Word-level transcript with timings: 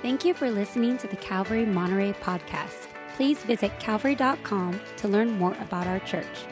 Thank 0.00 0.24
you 0.24 0.32
for 0.32 0.48
listening 0.48 0.96
to 0.98 1.08
the 1.08 1.16
Calvary 1.16 1.66
Monterey 1.66 2.12
podcast. 2.12 2.86
Please 3.16 3.42
visit 3.42 3.72
calvary.com 3.80 4.80
to 4.96 5.08
learn 5.08 5.32
more 5.32 5.54
about 5.60 5.88
our 5.88 5.98
church. 6.00 6.44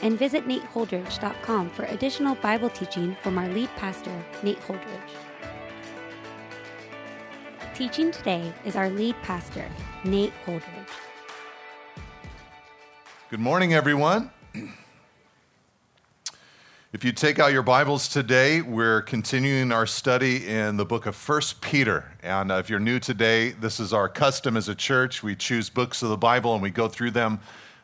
And 0.00 0.18
visit 0.18 0.48
nateholdridge.com 0.48 1.70
for 1.70 1.84
additional 1.84 2.34
Bible 2.36 2.70
teaching 2.70 3.14
from 3.22 3.36
our 3.36 3.48
lead 3.48 3.68
pastor, 3.76 4.24
Nate 4.42 4.60
Holdridge. 4.62 5.14
Teaching 7.74 8.10
today 8.10 8.52
is 8.64 8.74
our 8.74 8.88
lead 8.88 9.16
pastor, 9.22 9.68
Nate 10.04 10.32
Holdridge. 10.46 10.88
Good 13.28 13.40
morning, 13.40 13.74
everyone. 13.74 14.30
If 16.94 17.02
you 17.02 17.10
take 17.10 17.40
out 17.40 17.50
your 17.52 17.64
Bibles 17.64 18.06
today, 18.06 18.62
we're 18.62 19.02
continuing 19.02 19.72
our 19.72 19.84
study 19.84 20.46
in 20.46 20.76
the 20.76 20.84
book 20.84 21.06
of 21.06 21.16
First 21.16 21.60
Peter. 21.60 22.08
And 22.22 22.52
uh, 22.52 22.58
if 22.58 22.70
you're 22.70 22.78
new 22.78 23.00
today, 23.00 23.50
this 23.50 23.80
is 23.80 23.92
our 23.92 24.08
custom 24.08 24.56
as 24.56 24.68
a 24.68 24.76
church. 24.76 25.20
We 25.20 25.34
choose 25.34 25.68
books 25.68 26.04
of 26.04 26.10
the 26.10 26.16
Bible 26.16 26.54
and 26.54 26.62
we 26.62 26.70
go 26.70 26.86
through 26.86 27.10
them 27.10 27.40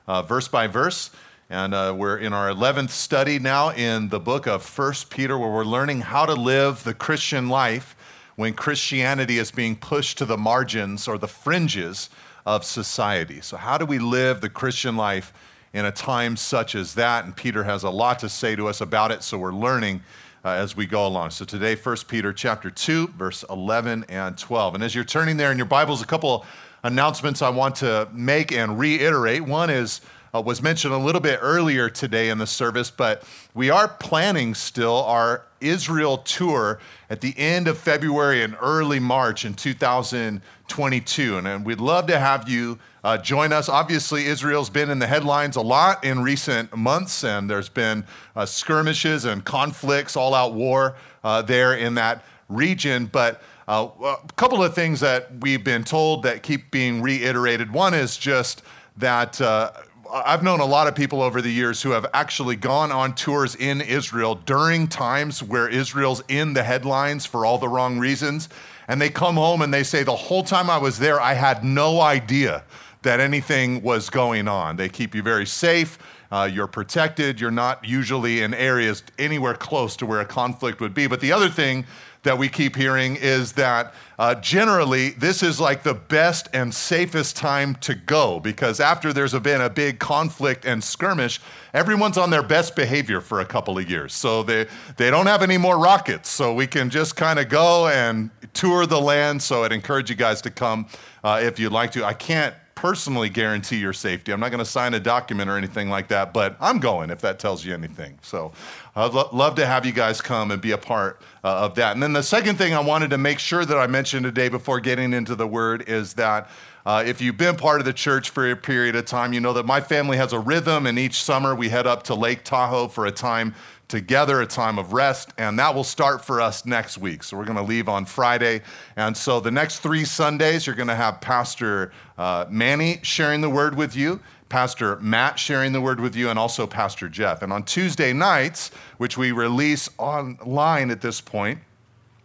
uh, 0.06 0.22
verse 0.22 0.46
by 0.46 0.68
verse. 0.68 1.10
And 1.50 1.74
uh, 1.74 1.92
we're 1.98 2.18
in 2.18 2.32
our 2.32 2.50
11th 2.50 2.90
study 2.90 3.40
now 3.40 3.70
in 3.70 4.10
the 4.10 4.20
book 4.20 4.46
of 4.46 4.62
First 4.62 5.10
Peter, 5.10 5.36
where 5.36 5.50
we're 5.50 5.64
learning 5.64 6.02
how 6.02 6.24
to 6.24 6.34
live 6.34 6.84
the 6.84 6.94
Christian 6.94 7.48
life 7.48 7.96
when 8.36 8.54
Christianity 8.54 9.38
is 9.38 9.50
being 9.50 9.74
pushed 9.74 10.18
to 10.18 10.24
the 10.24 10.38
margins 10.38 11.08
or 11.08 11.18
the 11.18 11.26
fringes 11.26 12.10
of 12.46 12.64
society. 12.64 13.40
So, 13.40 13.56
how 13.56 13.76
do 13.76 13.86
we 13.86 13.98
live 13.98 14.40
the 14.40 14.48
Christian 14.48 14.96
life? 14.96 15.32
In 15.72 15.84
a 15.84 15.92
time 15.92 16.36
such 16.36 16.74
as 16.74 16.94
that. 16.94 17.24
And 17.24 17.34
Peter 17.34 17.64
has 17.64 17.84
a 17.84 17.90
lot 17.90 18.18
to 18.20 18.28
say 18.28 18.56
to 18.56 18.68
us 18.68 18.80
about 18.80 19.12
it, 19.12 19.22
so 19.22 19.38
we're 19.38 19.52
learning 19.52 20.02
uh, 20.44 20.50
as 20.50 20.76
we 20.76 20.86
go 20.86 21.06
along. 21.06 21.30
So 21.30 21.44
today, 21.44 21.74
1 21.74 21.96
Peter 22.08 22.32
chapter 22.32 22.70
2, 22.70 23.08
verse 23.08 23.44
11 23.50 24.06
and 24.08 24.36
12. 24.36 24.74
And 24.74 24.84
as 24.84 24.94
you're 24.94 25.04
turning 25.04 25.36
there 25.36 25.52
in 25.52 25.58
your 25.58 25.66
Bibles, 25.66 26.02
a 26.02 26.06
couple 26.06 26.44
announcements 26.82 27.42
I 27.42 27.50
want 27.50 27.76
to 27.76 28.08
make 28.12 28.52
and 28.52 28.78
reiterate. 28.78 29.42
One 29.42 29.70
is 29.70 30.00
uh, 30.32 30.40
was 30.40 30.62
mentioned 30.62 30.94
a 30.94 30.98
little 30.98 31.20
bit 31.20 31.40
earlier 31.42 31.90
today 31.90 32.28
in 32.28 32.38
the 32.38 32.46
service, 32.46 32.90
but 32.90 33.24
we 33.54 33.68
are 33.68 33.88
planning 33.88 34.54
still 34.54 35.02
our 35.04 35.42
Israel 35.60 36.18
tour 36.18 36.78
at 37.10 37.20
the 37.20 37.36
end 37.36 37.66
of 37.66 37.76
February 37.76 38.42
and 38.42 38.56
early 38.60 39.00
March 39.00 39.44
in 39.44 39.54
2022. 39.54 41.38
And, 41.38 41.48
and 41.48 41.66
we'd 41.66 41.80
love 41.80 42.06
to 42.06 42.18
have 42.18 42.48
you 42.48 42.78
uh, 43.02 43.18
join 43.18 43.52
us. 43.52 43.68
Obviously, 43.68 44.26
Israel's 44.26 44.70
been 44.70 44.90
in 44.90 44.98
the 44.98 45.06
headlines 45.06 45.56
a 45.56 45.60
lot 45.60 46.04
in 46.04 46.22
recent 46.22 46.76
months, 46.76 47.24
and 47.24 47.48
there's 47.48 47.68
been 47.68 48.04
uh, 48.36 48.46
skirmishes 48.46 49.24
and 49.24 49.44
conflicts, 49.44 50.16
all 50.16 50.34
out 50.34 50.54
war 50.54 50.96
uh, 51.24 51.42
there 51.42 51.74
in 51.74 51.94
that 51.94 52.24
region. 52.48 53.06
But 53.06 53.42
uh, 53.68 53.88
a 54.02 54.32
couple 54.34 54.62
of 54.62 54.74
things 54.74 55.00
that 55.00 55.28
we've 55.40 55.64
been 55.64 55.84
told 55.84 56.24
that 56.24 56.42
keep 56.42 56.70
being 56.70 57.00
reiterated. 57.02 57.72
One 57.72 57.94
is 57.94 58.16
just 58.16 58.62
that 58.96 59.40
uh, 59.40 59.70
I've 60.12 60.42
known 60.42 60.60
a 60.60 60.66
lot 60.66 60.88
of 60.88 60.94
people 60.94 61.22
over 61.22 61.40
the 61.40 61.50
years 61.50 61.80
who 61.80 61.90
have 61.90 62.06
actually 62.12 62.56
gone 62.56 62.90
on 62.90 63.14
tours 63.14 63.54
in 63.54 63.80
Israel 63.80 64.34
during 64.34 64.88
times 64.88 65.42
where 65.42 65.68
Israel's 65.68 66.22
in 66.28 66.52
the 66.52 66.62
headlines 66.62 67.26
for 67.26 67.46
all 67.46 67.58
the 67.58 67.68
wrong 67.68 67.98
reasons. 67.98 68.48
And 68.88 69.00
they 69.00 69.08
come 69.08 69.36
home 69.36 69.62
and 69.62 69.72
they 69.72 69.84
say, 69.84 70.02
The 70.02 70.16
whole 70.16 70.42
time 70.42 70.68
I 70.68 70.78
was 70.78 70.98
there, 70.98 71.20
I 71.20 71.34
had 71.34 71.64
no 71.64 72.00
idea 72.00 72.64
that 73.02 73.20
anything 73.20 73.82
was 73.82 74.10
going 74.10 74.48
on. 74.48 74.76
They 74.76 74.88
keep 74.88 75.14
you 75.14 75.22
very 75.22 75.46
safe. 75.46 75.98
Uh, 76.30 76.48
you're 76.52 76.68
protected. 76.68 77.40
You're 77.40 77.50
not 77.50 77.84
usually 77.84 78.42
in 78.42 78.54
areas 78.54 79.02
anywhere 79.18 79.54
close 79.54 79.96
to 79.96 80.06
where 80.06 80.20
a 80.20 80.24
conflict 80.24 80.80
would 80.80 80.94
be. 80.94 81.06
But 81.06 81.20
the 81.20 81.32
other 81.32 81.48
thing 81.48 81.86
that 82.22 82.36
we 82.36 82.48
keep 82.48 82.76
hearing 82.76 83.16
is 83.16 83.52
that 83.52 83.94
uh, 84.18 84.34
generally 84.36 85.10
this 85.10 85.42
is 85.42 85.58
like 85.58 85.82
the 85.82 85.94
best 85.94 86.48
and 86.52 86.72
safest 86.72 87.34
time 87.34 87.74
to 87.76 87.94
go 87.94 88.38
because 88.38 88.78
after 88.78 89.12
there's 89.12 89.32
been 89.40 89.62
a 89.62 89.70
big 89.70 89.98
conflict 89.98 90.66
and 90.66 90.84
skirmish, 90.84 91.40
everyone's 91.72 92.18
on 92.18 92.28
their 92.28 92.42
best 92.42 92.76
behavior 92.76 93.22
for 93.22 93.40
a 93.40 93.44
couple 93.44 93.78
of 93.78 93.90
years. 93.90 94.12
So 94.12 94.42
they, 94.42 94.66
they 94.98 95.10
don't 95.10 95.26
have 95.26 95.42
any 95.42 95.56
more 95.56 95.78
rockets. 95.78 96.28
So 96.28 96.52
we 96.52 96.66
can 96.66 96.90
just 96.90 97.16
kind 97.16 97.38
of 97.38 97.48
go 97.48 97.88
and 97.88 98.30
tour 98.52 98.84
the 98.86 99.00
land. 99.00 99.42
So 99.42 99.64
I'd 99.64 99.72
encourage 99.72 100.10
you 100.10 100.16
guys 100.16 100.42
to 100.42 100.50
come 100.50 100.86
uh, 101.24 101.40
if 101.42 101.58
you'd 101.58 101.72
like 101.72 101.90
to. 101.92 102.04
I 102.04 102.12
can't 102.12 102.54
personally 102.80 103.28
guarantee 103.28 103.76
your 103.76 103.92
safety. 103.92 104.32
I'm 104.32 104.40
not 104.40 104.50
going 104.50 104.64
to 104.64 104.64
sign 104.64 104.94
a 104.94 105.00
document 105.00 105.50
or 105.50 105.58
anything 105.58 105.90
like 105.90 106.08
that, 106.08 106.32
but 106.32 106.56
I'm 106.58 106.78
going 106.78 107.10
if 107.10 107.20
that 107.20 107.38
tells 107.38 107.62
you 107.62 107.74
anything. 107.74 108.18
So 108.22 108.52
I'd 108.96 109.12
lo- 109.12 109.28
love 109.34 109.54
to 109.56 109.66
have 109.66 109.84
you 109.84 109.92
guys 109.92 110.22
come 110.22 110.50
and 110.50 110.62
be 110.62 110.70
a 110.70 110.78
part 110.78 111.20
uh, 111.44 111.66
of 111.66 111.74
that. 111.74 111.92
And 111.92 112.02
then 112.02 112.14
the 112.14 112.22
second 112.22 112.56
thing 112.56 112.72
I 112.72 112.80
wanted 112.80 113.10
to 113.10 113.18
make 113.18 113.38
sure 113.38 113.66
that 113.66 113.76
I 113.76 113.86
mentioned 113.86 114.24
today 114.24 114.48
before 114.48 114.80
getting 114.80 115.12
into 115.12 115.34
the 115.34 115.46
word 115.46 115.88
is 115.88 116.14
that. 116.14 116.50
Uh, 116.86 117.04
if 117.06 117.20
you've 117.20 117.36
been 117.36 117.56
part 117.56 117.78
of 117.78 117.84
the 117.84 117.92
church 117.92 118.30
for 118.30 118.50
a 118.50 118.56
period 118.56 118.96
of 118.96 119.04
time, 119.04 119.34
you 119.34 119.40
know 119.40 119.52
that 119.52 119.66
my 119.66 119.82
family 119.82 120.16
has 120.16 120.32
a 120.32 120.38
rhythm, 120.38 120.86
and 120.86 120.98
each 120.98 121.22
summer 121.22 121.54
we 121.54 121.68
head 121.68 121.86
up 121.86 122.04
to 122.04 122.14
Lake 122.14 122.42
Tahoe 122.42 122.88
for 122.88 123.04
a 123.04 123.10
time 123.10 123.54
together, 123.90 124.40
a 124.40 124.46
time 124.46 124.78
of 124.78 124.94
rest, 124.94 125.34
and 125.36 125.58
that 125.58 125.74
will 125.74 125.84
start 125.84 126.24
for 126.24 126.40
us 126.40 126.64
next 126.64 126.96
week. 126.96 127.22
So 127.22 127.36
we're 127.36 127.44
going 127.44 127.58
to 127.58 127.62
leave 127.62 127.88
on 127.88 128.06
Friday. 128.06 128.62
And 128.96 129.14
so 129.14 129.40
the 129.40 129.50
next 129.50 129.80
three 129.80 130.04
Sundays, 130.04 130.66
you're 130.66 130.76
going 130.76 130.88
to 130.88 130.94
have 130.94 131.20
Pastor 131.20 131.92
uh, 132.16 132.46
Manny 132.48 133.00
sharing 133.02 133.40
the 133.42 133.50
word 133.50 133.76
with 133.76 133.94
you. 133.94 134.20
Pastor 134.48 134.96
Matt 135.00 135.38
sharing 135.38 135.72
the 135.72 135.80
word 135.80 136.00
with 136.00 136.16
you, 136.16 136.30
and 136.30 136.38
also 136.38 136.66
Pastor 136.66 137.08
Jeff. 137.08 137.42
And 137.42 137.52
on 137.52 137.62
Tuesday 137.64 138.12
nights, 138.12 138.70
which 138.98 139.18
we 139.18 139.32
release 139.32 139.88
online 139.98 140.90
at 140.90 141.00
this 141.00 141.20
point, 141.20 141.58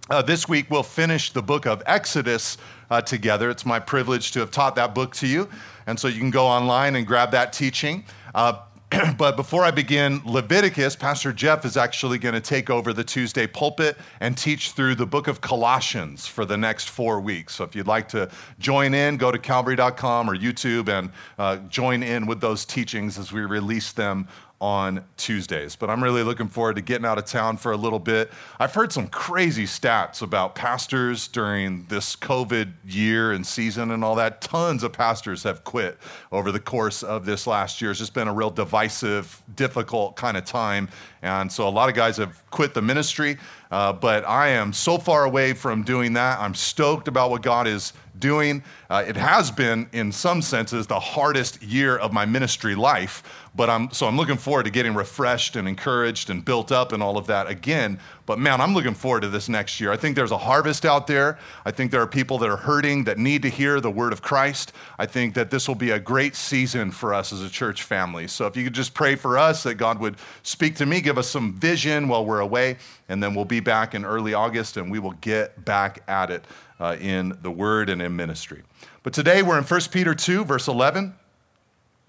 uh, 0.09 0.21
this 0.21 0.47
week 0.47 0.69
we'll 0.69 0.83
finish 0.83 1.31
the 1.31 1.41
book 1.41 1.65
of 1.65 1.83
Exodus 1.85 2.57
uh, 2.89 3.01
together. 3.01 3.49
It's 3.49 3.65
my 3.65 3.79
privilege 3.79 4.31
to 4.31 4.39
have 4.39 4.51
taught 4.51 4.75
that 4.75 4.95
book 4.95 5.15
to 5.15 5.27
you. 5.27 5.49
And 5.87 5.99
so 5.99 6.07
you 6.07 6.19
can 6.19 6.31
go 6.31 6.45
online 6.45 6.95
and 6.95 7.05
grab 7.05 7.31
that 7.31 7.53
teaching. 7.53 8.05
Uh, 8.33 8.59
but 9.17 9.35
before 9.35 9.63
I 9.63 9.72
begin 9.72 10.22
Leviticus, 10.25 10.95
Pastor 10.95 11.33
Jeff 11.33 11.66
is 11.66 11.78
actually 11.78 12.17
going 12.17 12.35
to 12.35 12.41
take 12.41 12.69
over 12.69 12.94
the 12.94 13.03
Tuesday 13.03 13.47
pulpit 13.47 13.97
and 14.19 14.38
teach 14.38 14.72
through 14.72 14.95
the 14.95 15.06
book 15.06 15.28
of 15.28 15.41
Colossians 15.41 16.28
for 16.28 16.45
the 16.45 16.57
next 16.57 16.89
four 16.89 17.19
weeks. 17.19 17.55
So 17.55 17.63
if 17.63 17.75
you'd 17.75 17.88
like 17.88 18.07
to 18.09 18.29
join 18.59 18.94
in, 18.94 19.17
go 19.17 19.31
to 19.31 19.39
calvary.com 19.39 20.29
or 20.29 20.35
YouTube 20.35 20.89
and 20.89 21.11
uh, 21.38 21.57
join 21.67 22.03
in 22.03 22.25
with 22.25 22.41
those 22.41 22.66
teachings 22.66 23.17
as 23.17 23.31
we 23.31 23.41
release 23.41 23.91
them 23.91 24.28
on 24.61 25.03
Tuesdays. 25.17 25.75
But 25.75 25.89
I'm 25.89 26.03
really 26.03 26.23
looking 26.23 26.47
forward 26.47 26.77
to 26.77 26.81
getting 26.81 27.05
out 27.05 27.17
of 27.17 27.25
town 27.25 27.57
for 27.57 27.71
a 27.71 27.77
little 27.77 27.99
bit. 27.99 28.31
I've 28.59 28.73
heard 28.73 28.91
some 28.91 29.07
crazy 29.07 29.66
stats 29.66 30.21
about 30.21 30.55
pastors 30.55 31.27
during 31.27 31.85
this 31.85 32.16
COVID 32.16 32.71
year 32.88 33.31
and 33.33 33.45
season 33.45 33.91
and 33.91 34.03
all 34.03 34.16
that. 34.16 34.41
Tons 34.41 34.83
of 34.83 34.93
pastors 34.93 35.43
have 35.43 35.63
quit 35.63 35.97
over 36.31 36.51
the 36.51 36.59
course 36.59 37.03
of 37.03 37.25
this 37.25 37.45
last 37.45 37.81
year. 37.81 37.91
It's 37.91 37.99
just 37.99 38.13
been 38.13 38.27
a 38.27 38.33
real 38.33 38.49
divisive, 38.49 39.41
difficult 39.55 40.16
kind 40.16 40.38
of 40.38 40.45
time. 40.45 40.89
And 41.22 41.51
so 41.51 41.67
a 41.67 41.69
lot 41.69 41.89
of 41.89 41.95
guys 41.95 42.17
have 42.17 42.49
quit 42.51 42.73
the 42.73 42.81
ministry. 42.81 43.37
Uh, 43.71 43.93
but 43.93 44.27
I 44.27 44.49
am 44.49 44.73
so 44.73 44.97
far 44.97 45.25
away 45.25 45.53
from 45.53 45.83
doing 45.83 46.13
that. 46.13 46.39
I'm 46.39 46.53
stoked 46.53 47.07
about 47.07 47.31
what 47.31 47.41
God 47.41 47.67
is 47.67 47.93
doing. 48.19 48.63
Uh, 48.89 49.03
it 49.07 49.17
has 49.17 49.51
been, 49.51 49.89
in 49.91 50.11
some 50.11 50.41
senses, 50.41 50.87
the 50.87 50.99
hardest 50.99 51.61
year 51.61 51.97
of 51.97 52.13
my 52.13 52.25
ministry 52.25 52.75
life. 52.75 53.23
But 53.55 53.69
I'm 53.69 53.91
so 53.91 54.07
I'm 54.07 54.17
looking 54.17 54.37
forward 54.37 54.63
to 54.63 54.69
getting 54.69 54.93
refreshed 54.93 55.55
and 55.55 55.67
encouraged 55.67 56.29
and 56.29 56.43
built 56.43 56.71
up 56.71 56.91
and 56.91 57.01
all 57.01 57.17
of 57.17 57.27
that 57.27 57.47
again. 57.47 57.99
But 58.25 58.39
man, 58.39 58.59
I'm 58.59 58.73
looking 58.73 58.95
forward 58.95 59.21
to 59.21 59.29
this 59.29 59.47
next 59.47 59.79
year. 59.79 59.91
I 59.91 59.97
think 59.97 60.15
there's 60.15 60.31
a 60.31 60.37
harvest 60.37 60.83
out 60.83 61.05
there. 61.05 61.37
I 61.63 61.71
think 61.71 61.91
there 61.91 62.01
are 62.01 62.07
people 62.07 62.39
that 62.39 62.49
are 62.49 62.57
hurting 62.57 63.03
that 63.03 63.19
need 63.19 63.43
to 63.43 63.49
hear 63.49 63.79
the 63.79 63.91
word 63.91 64.13
of 64.13 64.21
Christ. 64.23 64.73
I 64.97 65.05
think 65.05 65.35
that 65.35 65.51
this 65.51 65.67
will 65.67 65.75
be 65.75 65.91
a 65.91 65.99
great 65.99 66.35
season 66.35 66.89
for 66.89 67.13
us 67.13 67.31
as 67.31 67.43
a 67.43 67.49
church 67.49 67.83
family. 67.83 68.27
So 68.27 68.47
if 68.47 68.57
you 68.57 68.63
could 68.63 68.73
just 68.73 68.95
pray 68.95 69.15
for 69.15 69.37
us 69.37 69.61
that 69.63 69.75
God 69.75 69.99
would 69.99 70.15
speak 70.41 70.75
to 70.77 70.87
me, 70.87 71.01
give 71.01 71.19
us 71.19 71.29
some 71.29 71.53
vision 71.53 72.07
while 72.07 72.25
we're 72.25 72.39
away, 72.39 72.77
and 73.09 73.21
then 73.21 73.35
we'll 73.35 73.45
be 73.45 73.59
back 73.59 73.93
in 73.93 74.03
early 74.03 74.33
August 74.33 74.78
and 74.78 74.89
we 74.89 74.97
will 74.97 75.13
get 75.21 75.63
back 75.63 76.01
at 76.07 76.31
it 76.31 76.45
uh, 76.79 76.97
in 76.99 77.37
the 77.43 77.51
word 77.51 77.89
and 77.89 78.01
in 78.01 78.16
ministry. 78.16 78.63
But 79.03 79.13
today 79.13 79.43
we're 79.43 79.59
in 79.59 79.63
1 79.63 79.81
Peter 79.91 80.16
2, 80.16 80.45
verse 80.45 80.67
11. 80.67 81.13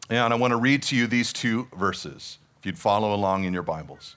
And 0.09 0.33
I 0.33 0.37
want 0.37 0.53
to 0.53 0.57
read 0.57 0.83
to 0.85 0.97
you 0.97 1.07
these 1.07 1.33
two 1.33 1.69
verses, 1.77 2.39
if 2.61 2.67
you'd 2.67 2.79
follow 2.79 3.13
along 3.13 3.45
in 3.45 3.53
your 3.53 3.65
Bibles. 3.65 4.17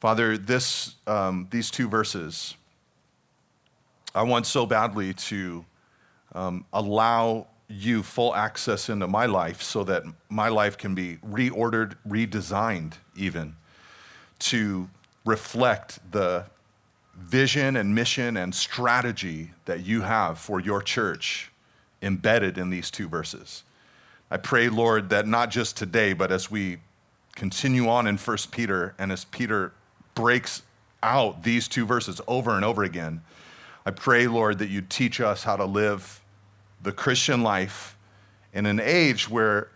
Father, 0.00 0.38
this, 0.38 0.94
um, 1.06 1.48
these 1.50 1.70
two 1.70 1.88
verses 1.88 2.54
I 4.14 4.22
want 4.22 4.46
so 4.46 4.66
badly 4.66 5.14
to 5.14 5.64
um, 6.34 6.64
allow 6.72 7.46
you 7.68 8.02
full 8.02 8.34
access 8.34 8.88
into 8.88 9.06
my 9.06 9.26
life 9.26 9.62
so 9.62 9.84
that 9.84 10.04
my 10.28 10.48
life 10.48 10.78
can 10.78 10.94
be 10.94 11.16
reordered, 11.16 11.94
redesigned, 12.08 12.94
even 13.14 13.54
to 14.40 14.88
reflect 15.24 15.98
the 16.10 16.46
vision 17.16 17.76
and 17.76 17.94
mission 17.94 18.38
and 18.38 18.54
strategy 18.54 19.50
that 19.66 19.84
you 19.84 20.00
have 20.00 20.38
for 20.38 20.60
your 20.60 20.80
church 20.80 21.50
embedded 22.00 22.56
in 22.56 22.70
these 22.70 22.90
two 22.90 23.08
verses. 23.08 23.64
I 24.30 24.38
pray, 24.38 24.68
Lord, 24.68 25.10
that 25.10 25.26
not 25.26 25.50
just 25.50 25.76
today, 25.76 26.12
but 26.12 26.32
as 26.32 26.50
we 26.50 26.78
continue 27.34 27.88
on 27.88 28.06
in 28.06 28.16
1 28.16 28.36
Peter 28.50 28.94
and 28.98 29.12
as 29.12 29.24
Peter 29.26 29.72
breaks 30.18 30.62
out 31.00 31.44
these 31.44 31.68
two 31.68 31.86
verses 31.86 32.20
over 32.26 32.56
and 32.56 32.64
over 32.64 32.82
again, 32.82 33.22
I 33.86 33.92
pray, 33.92 34.26
Lord, 34.26 34.58
that 34.58 34.68
you 34.68 34.82
teach 34.82 35.20
us 35.20 35.44
how 35.44 35.54
to 35.54 35.64
live 35.64 36.20
the 36.82 36.90
Christian 36.90 37.44
life 37.44 37.96
in 38.52 38.66
an 38.66 38.80
age 38.80 39.30
where 39.30 39.70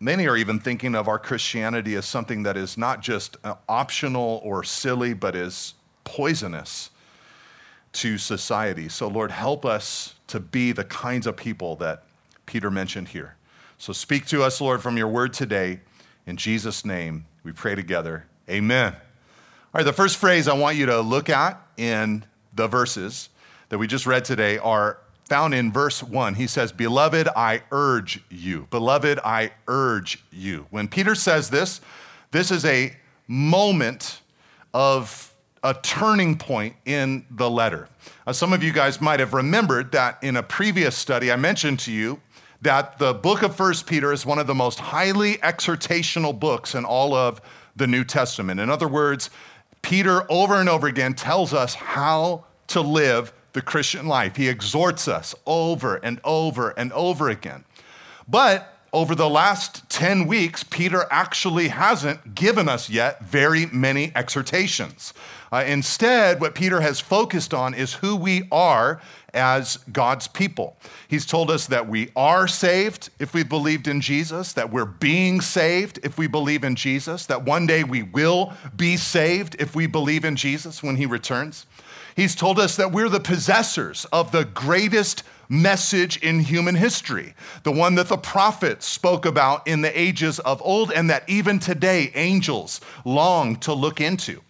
many 0.00 0.26
are 0.26 0.36
even 0.38 0.58
thinking 0.58 0.94
of 0.94 1.08
our 1.08 1.18
Christianity 1.18 1.94
as 1.94 2.06
something 2.06 2.42
that 2.44 2.56
is 2.56 2.78
not 2.78 3.02
just 3.02 3.36
uh, 3.44 3.56
optional 3.68 4.40
or 4.42 4.64
silly, 4.64 5.12
but 5.12 5.36
is 5.36 5.74
poisonous 6.04 6.88
to 7.92 8.16
society. 8.16 8.88
So, 8.88 9.08
Lord, 9.08 9.30
help 9.30 9.66
us 9.66 10.14
to 10.28 10.40
be 10.40 10.72
the 10.72 10.84
kinds 10.84 11.26
of 11.26 11.36
people 11.36 11.76
that 11.76 12.04
Peter 12.46 12.70
mentioned 12.70 13.08
here. 13.08 13.36
So, 13.76 13.92
speak 13.92 14.24
to 14.28 14.42
us, 14.42 14.58
Lord, 14.58 14.80
from 14.80 14.96
your 14.96 15.08
word 15.08 15.34
today. 15.34 15.80
In 16.26 16.38
Jesus' 16.38 16.82
name, 16.82 17.26
we 17.44 17.52
pray 17.52 17.74
together. 17.74 18.24
Amen. 18.48 18.96
All 19.74 19.78
right, 19.78 19.86
the 19.86 19.92
first 19.94 20.18
phrase 20.18 20.48
I 20.48 20.52
want 20.52 20.76
you 20.76 20.84
to 20.84 21.00
look 21.00 21.30
at 21.30 21.58
in 21.78 22.26
the 22.52 22.68
verses 22.68 23.30
that 23.70 23.78
we 23.78 23.86
just 23.86 24.04
read 24.04 24.22
today 24.22 24.58
are 24.58 24.98
found 25.30 25.54
in 25.54 25.72
verse 25.72 26.02
1. 26.02 26.34
He 26.34 26.46
says, 26.46 26.72
Beloved, 26.72 27.26
I 27.34 27.62
urge 27.70 28.22
you. 28.28 28.66
Beloved, 28.68 29.18
I 29.24 29.50
urge 29.68 30.22
you. 30.30 30.66
When 30.68 30.88
Peter 30.88 31.14
says 31.14 31.48
this, 31.48 31.80
this 32.32 32.50
is 32.50 32.66
a 32.66 32.94
moment 33.28 34.20
of 34.74 35.34
a 35.62 35.72
turning 35.72 36.36
point 36.36 36.76
in 36.84 37.24
the 37.30 37.48
letter. 37.48 37.88
Uh, 38.26 38.34
some 38.34 38.52
of 38.52 38.62
you 38.62 38.74
guys 38.74 39.00
might 39.00 39.20
have 39.20 39.32
remembered 39.32 39.90
that 39.92 40.22
in 40.22 40.36
a 40.36 40.42
previous 40.42 40.94
study, 40.98 41.32
I 41.32 41.36
mentioned 41.36 41.78
to 41.80 41.92
you 41.92 42.20
that 42.60 42.98
the 42.98 43.14
book 43.14 43.40
of 43.40 43.56
First 43.56 43.86
Peter 43.86 44.12
is 44.12 44.26
one 44.26 44.38
of 44.38 44.46
the 44.46 44.54
most 44.54 44.80
highly 44.80 45.36
exhortational 45.38 46.38
books 46.38 46.74
in 46.74 46.84
all 46.84 47.14
of 47.14 47.40
the 47.74 47.86
New 47.86 48.04
Testament. 48.04 48.60
In 48.60 48.68
other 48.68 48.88
words, 48.88 49.30
Peter 49.82 50.30
over 50.30 50.54
and 50.54 50.68
over 50.68 50.86
again 50.86 51.14
tells 51.14 51.52
us 51.52 51.74
how 51.74 52.44
to 52.68 52.80
live 52.80 53.32
the 53.52 53.62
Christian 53.62 54.06
life. 54.06 54.36
He 54.36 54.48
exhorts 54.48 55.08
us 55.08 55.34
over 55.46 55.96
and 55.96 56.20
over 56.24 56.70
and 56.70 56.92
over 56.92 57.28
again. 57.28 57.64
But 58.26 58.71
over 58.92 59.14
the 59.14 59.28
last 59.28 59.88
10 59.88 60.26
weeks, 60.26 60.62
Peter 60.64 61.06
actually 61.10 61.68
hasn't 61.68 62.34
given 62.34 62.68
us 62.68 62.90
yet 62.90 63.24
very 63.24 63.64
many 63.66 64.12
exhortations. 64.14 65.14
Uh, 65.50 65.64
instead, 65.66 66.40
what 66.40 66.54
Peter 66.54 66.80
has 66.80 67.00
focused 67.00 67.54
on 67.54 67.72
is 67.72 67.94
who 67.94 68.16
we 68.16 68.46
are 68.52 69.00
as 69.32 69.78
God's 69.92 70.28
people. 70.28 70.76
He's 71.08 71.24
told 71.24 71.50
us 71.50 71.66
that 71.68 71.88
we 71.88 72.10
are 72.14 72.46
saved 72.46 73.08
if 73.18 73.32
we 73.32 73.42
believed 73.44 73.88
in 73.88 74.02
Jesus, 74.02 74.52
that 74.52 74.70
we're 74.70 74.84
being 74.84 75.40
saved 75.40 75.98
if 76.02 76.18
we 76.18 76.26
believe 76.26 76.62
in 76.62 76.74
Jesus, 76.74 77.24
that 77.26 77.44
one 77.44 77.66
day 77.66 77.84
we 77.84 78.02
will 78.02 78.52
be 78.76 78.98
saved 78.98 79.56
if 79.58 79.74
we 79.74 79.86
believe 79.86 80.26
in 80.26 80.36
Jesus 80.36 80.82
when 80.82 80.96
he 80.96 81.06
returns. 81.06 81.64
He's 82.14 82.34
told 82.34 82.58
us 82.58 82.76
that 82.76 82.92
we're 82.92 83.08
the 83.08 83.20
possessors 83.20 84.04
of 84.12 84.32
the 84.32 84.44
greatest 84.44 85.22
message 85.52 86.16
in 86.18 86.40
human 86.40 86.74
history, 86.74 87.34
the 87.62 87.70
one 87.70 87.94
that 87.96 88.08
the 88.08 88.16
prophets 88.16 88.86
spoke 88.86 89.26
about 89.26 89.66
in 89.68 89.82
the 89.82 90.00
ages 90.00 90.38
of 90.40 90.62
old, 90.64 90.90
and 90.90 91.10
that 91.10 91.28
even 91.28 91.58
today 91.58 92.10
angels 92.14 92.80
long 93.04 93.56
to 93.56 93.74
look 93.74 94.00
into. 94.00 94.40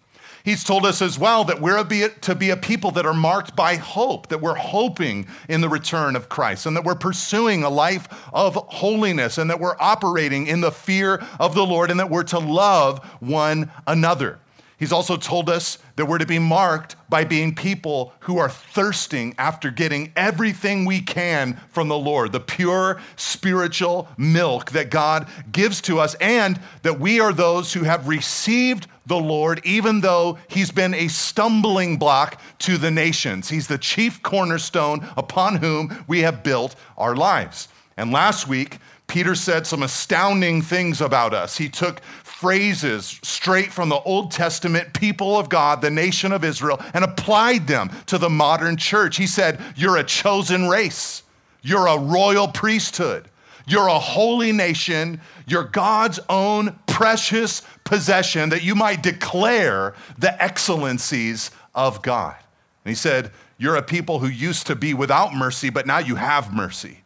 He's 0.45 0.63
told 0.63 0.85
us 0.85 1.01
as 1.01 1.17
well 1.17 1.45
that 1.45 1.61
we're 1.61 1.83
to 1.83 2.35
be 2.35 2.49
a 2.49 2.57
people 2.57 2.91
that 2.91 3.05
are 3.05 3.13
marked 3.13 3.55
by 3.55 3.75
hope, 3.75 4.27
that 4.27 4.41
we're 4.41 4.55
hoping 4.55 5.27
in 5.47 5.61
the 5.61 5.69
return 5.69 6.15
of 6.15 6.27
Christ, 6.29 6.65
and 6.65 6.75
that 6.75 6.83
we're 6.83 6.95
pursuing 6.95 7.63
a 7.63 7.69
life 7.69 8.07
of 8.33 8.55
holiness, 8.55 9.37
and 9.37 9.49
that 9.49 9.59
we're 9.59 9.77
operating 9.79 10.47
in 10.47 10.61
the 10.61 10.71
fear 10.71 11.21
of 11.39 11.55
the 11.55 11.65
Lord, 11.65 11.91
and 11.91 11.99
that 11.99 12.09
we're 12.09 12.23
to 12.23 12.39
love 12.39 13.03
one 13.19 13.71
another. 13.87 14.39
He's 14.83 14.91
also 14.91 15.15
told 15.15 15.49
us 15.49 15.77
that 15.95 16.07
we're 16.07 16.17
to 16.17 16.25
be 16.25 16.39
marked 16.39 16.97
by 17.07 17.23
being 17.23 17.55
people 17.55 18.11
who 18.19 18.37
are 18.37 18.49
thirsting 18.49 19.33
after 19.37 19.71
getting 19.71 20.11
everything 20.17 20.83
we 20.83 20.99
can 20.99 21.57
from 21.69 21.87
the 21.87 21.97
Lord, 21.97 22.33
the 22.33 22.41
pure 22.41 22.99
spiritual 23.15 24.09
milk 24.17 24.71
that 24.71 24.89
God 24.91 25.29
gives 25.53 25.79
to 25.83 26.01
us, 26.01 26.15
and 26.15 26.59
that 26.81 26.99
we 26.99 27.21
are 27.21 27.31
those 27.31 27.71
who 27.71 27.85
have 27.85 28.09
received 28.09 28.87
the 29.05 29.15
Lord, 29.15 29.61
even 29.63 30.01
though 30.01 30.37
he's 30.49 30.71
been 30.71 30.93
a 30.93 31.07
stumbling 31.07 31.95
block 31.95 32.41
to 32.59 32.77
the 32.77 32.91
nations. 32.91 33.47
He's 33.47 33.67
the 33.67 33.77
chief 33.77 34.21
cornerstone 34.21 35.07
upon 35.15 35.55
whom 35.55 36.03
we 36.09 36.23
have 36.23 36.43
built 36.43 36.75
our 36.97 37.15
lives. 37.15 37.69
And 37.95 38.11
last 38.11 38.49
week, 38.49 38.79
Peter 39.07 39.35
said 39.35 39.67
some 39.67 39.83
astounding 39.83 40.61
things 40.61 40.99
about 40.99 41.33
us. 41.33 41.57
He 41.57 41.69
took 41.69 42.01
phrases 42.43 43.21
straight 43.23 43.71
from 43.71 43.87
the 43.87 44.01
Old 44.01 44.29
Testament 44.29 44.93
people 44.93 45.39
of 45.39 45.47
God, 45.47 45.81
the 45.81 45.89
nation 45.89 46.33
of 46.33 46.43
Israel, 46.43 46.77
and 46.93 47.05
applied 47.05 47.67
them 47.67 47.89
to 48.07 48.17
the 48.17 48.29
modern 48.29 48.75
church. 48.75 49.15
He 49.15 49.27
said, 49.27 49.61
You're 49.77 49.95
a 49.95 50.03
chosen 50.03 50.67
race, 50.67 51.23
you're 51.61 51.87
a 51.87 51.97
royal 51.97 52.49
priesthood, 52.49 53.29
you're 53.65 53.87
a 53.87 53.97
holy 53.97 54.51
nation, 54.51 55.21
you're 55.47 55.63
God's 55.63 56.19
own 56.27 56.77
precious 56.85 57.61
possession 57.85 58.49
that 58.49 58.61
you 58.61 58.75
might 58.75 59.01
declare 59.01 59.95
the 60.17 60.43
excellencies 60.43 61.49
of 61.73 62.01
God. 62.01 62.35
And 62.83 62.91
he 62.91 62.95
said, 62.95 63.31
You're 63.57 63.77
a 63.77 63.81
people 63.81 64.19
who 64.19 64.27
used 64.27 64.67
to 64.67 64.75
be 64.75 64.93
without 64.93 65.33
mercy, 65.33 65.69
but 65.69 65.87
now 65.87 65.99
you 65.99 66.15
have 66.15 66.53
mercy. 66.53 67.03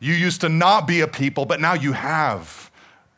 You 0.00 0.14
used 0.14 0.40
to 0.40 0.48
not 0.48 0.88
be 0.88 1.00
a 1.00 1.06
people, 1.06 1.46
but 1.46 1.60
now 1.60 1.74
you 1.74 1.92
have 1.92 2.72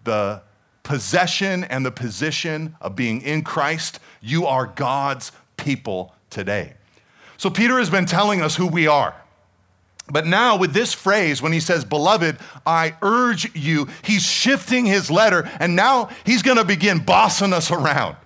the 0.04 0.42
possession 0.82 1.64
and 1.64 1.84
the 1.86 1.90
position 1.90 2.76
of 2.80 2.96
being 2.96 3.22
in 3.22 3.42
Christ, 3.42 4.00
you 4.20 4.46
are 4.46 4.66
God's 4.66 5.32
people 5.56 6.14
today. 6.30 6.74
So 7.36 7.50
Peter 7.50 7.78
has 7.78 7.90
been 7.90 8.06
telling 8.06 8.42
us 8.42 8.56
who 8.56 8.66
we 8.66 8.86
are. 8.86 9.14
But 10.10 10.26
now, 10.26 10.56
with 10.56 10.72
this 10.72 10.92
phrase, 10.92 11.40
when 11.40 11.52
he 11.52 11.60
says, 11.60 11.84
Beloved, 11.84 12.36
I 12.66 12.94
urge 13.02 13.54
you, 13.54 13.88
he's 14.02 14.22
shifting 14.22 14.84
his 14.84 15.10
letter, 15.10 15.48
and 15.60 15.76
now 15.76 16.10
he's 16.24 16.42
gonna 16.42 16.64
begin 16.64 16.98
bossing 16.98 17.52
us 17.52 17.70
around. 17.70 18.16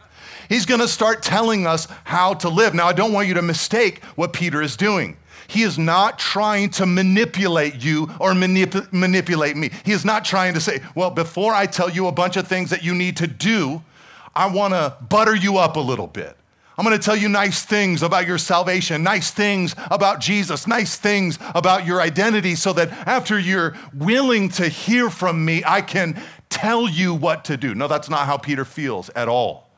He's 0.48 0.66
gonna 0.66 0.88
start 0.88 1.22
telling 1.22 1.66
us 1.66 1.86
how 2.04 2.34
to 2.34 2.48
live. 2.48 2.75
Now, 2.75 2.86
I 2.86 2.92
don't 2.92 3.12
want 3.12 3.28
you 3.28 3.34
to 3.34 3.42
mistake 3.42 4.02
what 4.16 4.32
Peter 4.32 4.62
is 4.62 4.76
doing. 4.76 5.16
He 5.48 5.62
is 5.62 5.78
not 5.78 6.18
trying 6.18 6.70
to 6.70 6.86
manipulate 6.86 7.76
you 7.76 8.10
or 8.20 8.32
manip- 8.32 8.92
manipulate 8.92 9.56
me. 9.56 9.70
He 9.84 9.92
is 9.92 10.04
not 10.04 10.24
trying 10.24 10.54
to 10.54 10.60
say, 10.60 10.80
well, 10.94 11.10
before 11.10 11.54
I 11.54 11.66
tell 11.66 11.90
you 11.90 12.06
a 12.06 12.12
bunch 12.12 12.36
of 12.36 12.48
things 12.48 12.70
that 12.70 12.82
you 12.82 12.94
need 12.94 13.16
to 13.18 13.26
do, 13.26 13.82
I 14.34 14.52
want 14.52 14.74
to 14.74 14.96
butter 15.08 15.34
you 15.34 15.58
up 15.58 15.76
a 15.76 15.80
little 15.80 16.06
bit. 16.06 16.36
I'm 16.78 16.84
going 16.84 16.98
to 16.98 17.02
tell 17.02 17.16
you 17.16 17.30
nice 17.30 17.62
things 17.62 18.02
about 18.02 18.26
your 18.26 18.36
salvation, 18.36 19.02
nice 19.02 19.30
things 19.30 19.74
about 19.90 20.20
Jesus, 20.20 20.66
nice 20.66 20.96
things 20.96 21.38
about 21.54 21.86
your 21.86 22.02
identity, 22.02 22.54
so 22.54 22.74
that 22.74 22.90
after 23.08 23.38
you're 23.38 23.74
willing 23.94 24.50
to 24.50 24.68
hear 24.68 25.08
from 25.08 25.42
me, 25.42 25.62
I 25.64 25.80
can 25.80 26.20
tell 26.50 26.86
you 26.86 27.14
what 27.14 27.46
to 27.46 27.56
do. 27.56 27.74
No, 27.74 27.88
that's 27.88 28.10
not 28.10 28.26
how 28.26 28.36
Peter 28.36 28.66
feels 28.66 29.08
at 29.10 29.26
all. 29.26 29.70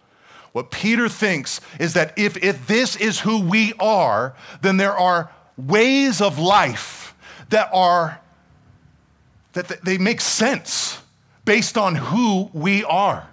What 0.53 0.73
Peter 0.73 1.09
thinks 1.09 1.61
is 1.79 1.95
that 1.95 2.15
if, 2.19 2.37
if 2.43 2.67
this 2.67 2.97
is 2.97 3.21
who 3.21 3.43
we 3.43 3.75
are, 3.79 4.35
then 4.61 4.77
there 4.77 4.97
are 4.99 5.31
ways 5.59 6.21
of 6.21 6.39
life 6.39 7.15
that 7.51 7.69
are 7.73 8.21
that 9.55 9.85
they 9.85 9.99
make 9.99 10.21
sense 10.21 11.01
based 11.45 11.77
on 11.77 11.97
who 11.97 12.49
we 12.53 12.85
are. 12.85 13.27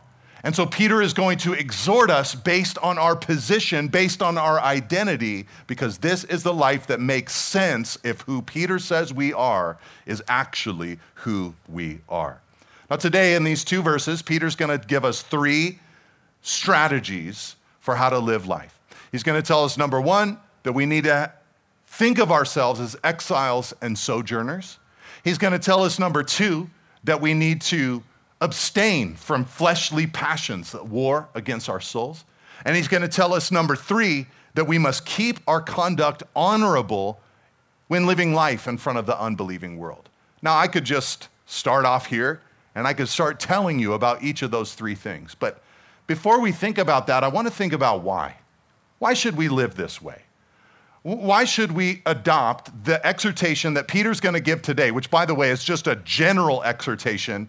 And 0.43 0.55
so 0.55 0.65
Peter 0.65 1.01
is 1.01 1.13
going 1.13 1.39
to 1.39 1.53
exhort 1.53 2.09
us 2.09 2.35
based 2.35 2.77
on 2.77 2.97
our 2.97 3.15
position, 3.15 3.87
based 3.87 4.21
on 4.21 4.37
our 4.37 4.59
identity, 4.59 5.47
because 5.65 5.97
this 5.97 6.23
is 6.23 6.43
the 6.43 6.53
life 6.53 6.87
that 6.87 6.99
makes 6.99 7.35
sense 7.35 7.97
if 8.03 8.21
who 8.21 8.41
Peter 8.41 8.77
says 8.77 9.13
we 9.13 9.33
are 9.33 9.77
is 10.05 10.23
actually 10.27 10.99
who 11.15 11.55
we 11.67 11.99
are. 12.07 12.41
Now, 12.89 12.97
today 12.97 13.35
in 13.35 13.43
these 13.43 13.63
two 13.63 13.81
verses, 13.81 14.21
Peter's 14.21 14.55
going 14.55 14.79
to 14.79 14.87
give 14.87 15.03
us 15.03 15.23
three 15.23 15.79
strategies 16.43 17.55
for 17.79 17.95
how 17.95 18.09
to 18.09 18.19
live 18.19 18.47
life. 18.47 18.79
He's 19.11 19.23
going 19.23 19.41
to 19.41 19.45
tell 19.45 19.63
us 19.63 19.77
number 19.77 19.99
one, 19.99 20.37
that 20.61 20.73
we 20.73 20.85
need 20.85 21.05
to 21.05 21.33
think 21.95 22.19
of 22.19 22.31
ourselves 22.31 22.79
as 22.79 22.95
exiles 23.03 23.73
and 23.81 23.97
sojourners. 23.97 24.79
He's 25.23 25.37
going 25.37 25.53
to 25.53 25.59
tell 25.59 25.83
us, 25.83 25.97
number 25.97 26.23
two, 26.23 26.69
that 27.05 27.21
we 27.21 27.33
need 27.33 27.61
to 27.61 28.03
abstain 28.41 29.15
from 29.15 29.45
fleshly 29.45 30.05
passions 30.05 30.71
that 30.73 30.85
war 30.85 31.29
against 31.35 31.69
our 31.69 31.79
souls. 31.79 32.25
And 32.65 32.75
he's 32.75 32.87
going 32.87 33.01
to 33.01 33.07
tell 33.07 33.33
us, 33.33 33.51
number 33.51 33.75
three, 33.75 34.27
that 34.55 34.65
we 34.65 34.77
must 34.77 35.05
keep 35.05 35.39
our 35.47 35.61
conduct 35.61 36.23
honorable 36.35 37.19
when 37.87 38.05
living 38.05 38.33
life 38.33 38.67
in 38.67 38.77
front 38.77 38.99
of 38.99 39.05
the 39.05 39.19
unbelieving 39.19 39.77
world? 39.77 40.09
Now, 40.41 40.57
I 40.57 40.67
could 40.67 40.83
just 40.83 41.29
start 41.45 41.85
off 41.85 42.07
here 42.07 42.41
and 42.73 42.87
I 42.87 42.93
could 42.93 43.07
start 43.07 43.39
telling 43.39 43.79
you 43.79 43.93
about 43.93 44.21
each 44.21 44.41
of 44.41 44.51
those 44.51 44.73
three 44.73 44.95
things. 44.95 45.33
But 45.33 45.61
before 46.07 46.41
we 46.41 46.51
think 46.51 46.77
about 46.77 47.07
that, 47.07 47.23
I 47.23 47.29
want 47.29 47.47
to 47.47 47.53
think 47.53 47.73
about 47.73 48.01
why. 48.01 48.37
Why 48.99 49.13
should 49.13 49.37
we 49.37 49.47
live 49.47 49.75
this 49.75 50.01
way? 50.01 50.24
Why 51.05 51.45
should 51.45 51.71
we 51.71 52.01
adopt 52.07 52.83
the 52.83 53.05
exhortation 53.05 53.75
that 53.75 53.87
Peter's 53.87 54.19
going 54.19 54.33
to 54.33 54.39
give 54.39 54.63
today, 54.63 54.89
which, 54.89 55.11
by 55.11 55.23
the 55.27 55.35
way, 55.35 55.51
is 55.51 55.63
just 55.63 55.85
a 55.85 55.97
general 55.97 56.63
exhortation? 56.63 57.47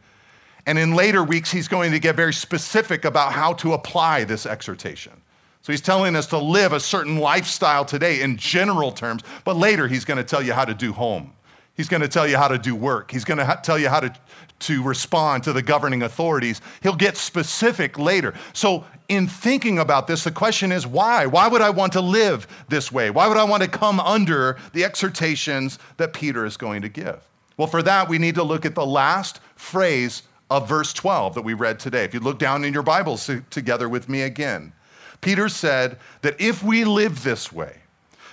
And 0.66 0.78
in 0.78 0.94
later 0.94 1.24
weeks, 1.24 1.50
he's 1.50 1.66
going 1.66 1.90
to 1.92 1.98
get 1.98 2.16
very 2.16 2.34
specific 2.34 3.06
about 3.06 3.32
how 3.32 3.54
to 3.54 3.72
apply 3.72 4.24
this 4.24 4.44
exhortation. 4.44 5.14
So 5.62 5.72
he's 5.72 5.80
telling 5.80 6.16
us 6.16 6.26
to 6.26 6.38
live 6.38 6.74
a 6.74 6.80
certain 6.80 7.16
lifestyle 7.16 7.86
today 7.86 8.20
in 8.20 8.36
general 8.36 8.92
terms, 8.92 9.22
but 9.42 9.56
later 9.56 9.88
he's 9.88 10.04
going 10.04 10.18
to 10.18 10.24
tell 10.24 10.42
you 10.42 10.52
how 10.52 10.66
to 10.66 10.74
do 10.74 10.92
home. 10.92 11.32
He's 11.76 11.88
going 11.88 12.02
to 12.02 12.08
tell 12.08 12.26
you 12.26 12.36
how 12.36 12.48
to 12.48 12.58
do 12.58 12.74
work. 12.74 13.10
He's 13.10 13.24
going 13.24 13.38
to 13.38 13.44
ha- 13.44 13.56
tell 13.56 13.78
you 13.78 13.88
how 13.88 14.00
to, 14.00 14.12
to 14.60 14.82
respond 14.82 15.44
to 15.44 15.52
the 15.52 15.62
governing 15.62 16.02
authorities. 16.02 16.60
He'll 16.82 16.96
get 16.96 17.16
specific 17.16 17.98
later. 17.98 18.34
So, 18.52 18.84
in 19.08 19.28
thinking 19.28 19.78
about 19.78 20.08
this, 20.08 20.24
the 20.24 20.32
question 20.32 20.72
is 20.72 20.86
why? 20.86 21.26
Why 21.26 21.46
would 21.46 21.60
I 21.60 21.70
want 21.70 21.92
to 21.92 22.00
live 22.00 22.48
this 22.68 22.90
way? 22.90 23.10
Why 23.10 23.28
would 23.28 23.36
I 23.36 23.44
want 23.44 23.62
to 23.62 23.68
come 23.68 24.00
under 24.00 24.56
the 24.72 24.84
exhortations 24.84 25.78
that 25.98 26.12
Peter 26.12 26.44
is 26.44 26.56
going 26.56 26.82
to 26.82 26.88
give? 26.88 27.20
Well, 27.56 27.68
for 27.68 27.82
that, 27.82 28.08
we 28.08 28.18
need 28.18 28.34
to 28.34 28.42
look 28.42 28.66
at 28.66 28.74
the 28.74 28.86
last 28.86 29.40
phrase 29.54 30.22
of 30.50 30.68
verse 30.68 30.92
12 30.92 31.34
that 31.34 31.42
we 31.42 31.54
read 31.54 31.78
today. 31.78 32.04
If 32.04 32.14
you 32.14 32.20
look 32.20 32.38
down 32.38 32.64
in 32.64 32.72
your 32.72 32.82
Bibles 32.82 33.30
together 33.50 33.88
with 33.88 34.08
me 34.08 34.22
again, 34.22 34.72
Peter 35.20 35.48
said 35.48 35.98
that 36.22 36.40
if 36.40 36.62
we 36.62 36.84
live 36.84 37.22
this 37.22 37.52
way, 37.52 37.78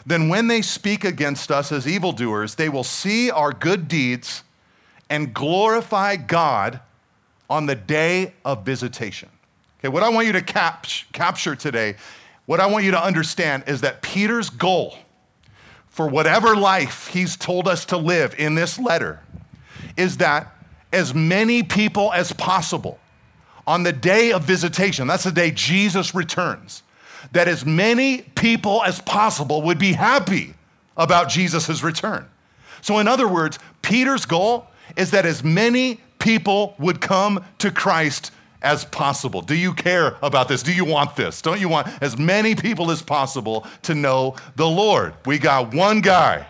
then 0.05 0.29
when 0.29 0.47
they 0.47 0.61
speak 0.61 1.03
against 1.03 1.51
us 1.51 1.71
as 1.71 1.87
evildoers, 1.87 2.55
they 2.55 2.69
will 2.69 2.83
see 2.83 3.31
our 3.31 3.51
good 3.51 3.87
deeds 3.87 4.43
and 5.09 5.33
glorify 5.33 6.15
God 6.15 6.79
on 7.49 7.65
the 7.65 7.75
day 7.75 8.33
of 8.43 8.65
visitation. 8.65 9.29
Okay, 9.79 9.89
what 9.89 10.03
I 10.03 10.09
want 10.09 10.27
you 10.27 10.33
to 10.33 10.41
cap- 10.41 10.87
capture 11.11 11.55
today, 11.55 11.95
what 12.45 12.59
I 12.59 12.65
want 12.65 12.85
you 12.85 12.91
to 12.91 13.03
understand 13.03 13.63
is 13.67 13.81
that 13.81 14.01
Peter's 14.01 14.49
goal 14.49 14.97
for 15.89 16.07
whatever 16.07 16.55
life 16.55 17.07
he's 17.07 17.37
told 17.37 17.67
us 17.67 17.85
to 17.85 17.97
live 17.97 18.33
in 18.37 18.55
this 18.55 18.79
letter 18.79 19.19
is 19.95 20.17
that 20.17 20.55
as 20.91 21.13
many 21.13 21.63
people 21.63 22.11
as 22.13 22.33
possible 22.33 22.99
on 23.67 23.83
the 23.83 23.93
day 23.93 24.31
of 24.31 24.43
visitation, 24.43 25.07
that's 25.07 25.23
the 25.23 25.31
day 25.31 25.51
Jesus 25.51 26.15
returns, 26.15 26.83
that 27.33 27.47
as 27.47 27.65
many 27.65 28.21
people 28.21 28.83
as 28.83 29.01
possible 29.01 29.61
would 29.63 29.79
be 29.79 29.93
happy 29.93 30.53
about 30.95 31.29
Jesus' 31.29 31.83
return. 31.83 32.25
So, 32.81 32.99
in 32.99 33.07
other 33.07 33.27
words, 33.27 33.59
Peter's 33.81 34.25
goal 34.25 34.67
is 34.95 35.11
that 35.11 35.25
as 35.25 35.43
many 35.43 35.99
people 36.19 36.75
would 36.79 37.01
come 37.01 37.43
to 37.57 37.71
Christ 37.71 38.31
as 38.61 38.85
possible. 38.85 39.41
Do 39.41 39.55
you 39.55 39.73
care 39.73 40.15
about 40.21 40.47
this? 40.47 40.63
Do 40.63 40.73
you 40.73 40.85
want 40.85 41.15
this? 41.15 41.41
Don't 41.41 41.59
you 41.59 41.67
want 41.67 41.87
as 42.01 42.17
many 42.17 42.55
people 42.55 42.91
as 42.91 43.01
possible 43.01 43.67
to 43.83 43.93
know 43.93 44.35
the 44.55 44.67
Lord? 44.67 45.13
We 45.25 45.37
got 45.37 45.73
one 45.73 46.01
guy. 46.01 46.47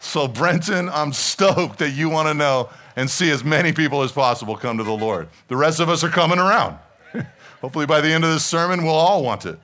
So, 0.00 0.28
Brenton, 0.28 0.90
I'm 0.90 1.12
stoked 1.12 1.78
that 1.78 1.90
you 1.90 2.10
want 2.10 2.28
to 2.28 2.34
know 2.34 2.68
and 2.96 3.08
see 3.08 3.30
as 3.30 3.42
many 3.42 3.72
people 3.72 4.02
as 4.02 4.12
possible 4.12 4.56
come 4.56 4.78
to 4.78 4.84
the 4.84 4.92
Lord. 4.92 5.28
The 5.48 5.56
rest 5.56 5.80
of 5.80 5.88
us 5.88 6.04
are 6.04 6.10
coming 6.10 6.38
around. 6.38 6.78
Hopefully, 7.64 7.86
by 7.86 8.02
the 8.02 8.12
end 8.12 8.24
of 8.24 8.30
this 8.30 8.44
sermon, 8.44 8.84
we'll 8.84 8.92
all 8.92 9.22
want 9.22 9.46
it. 9.46 9.58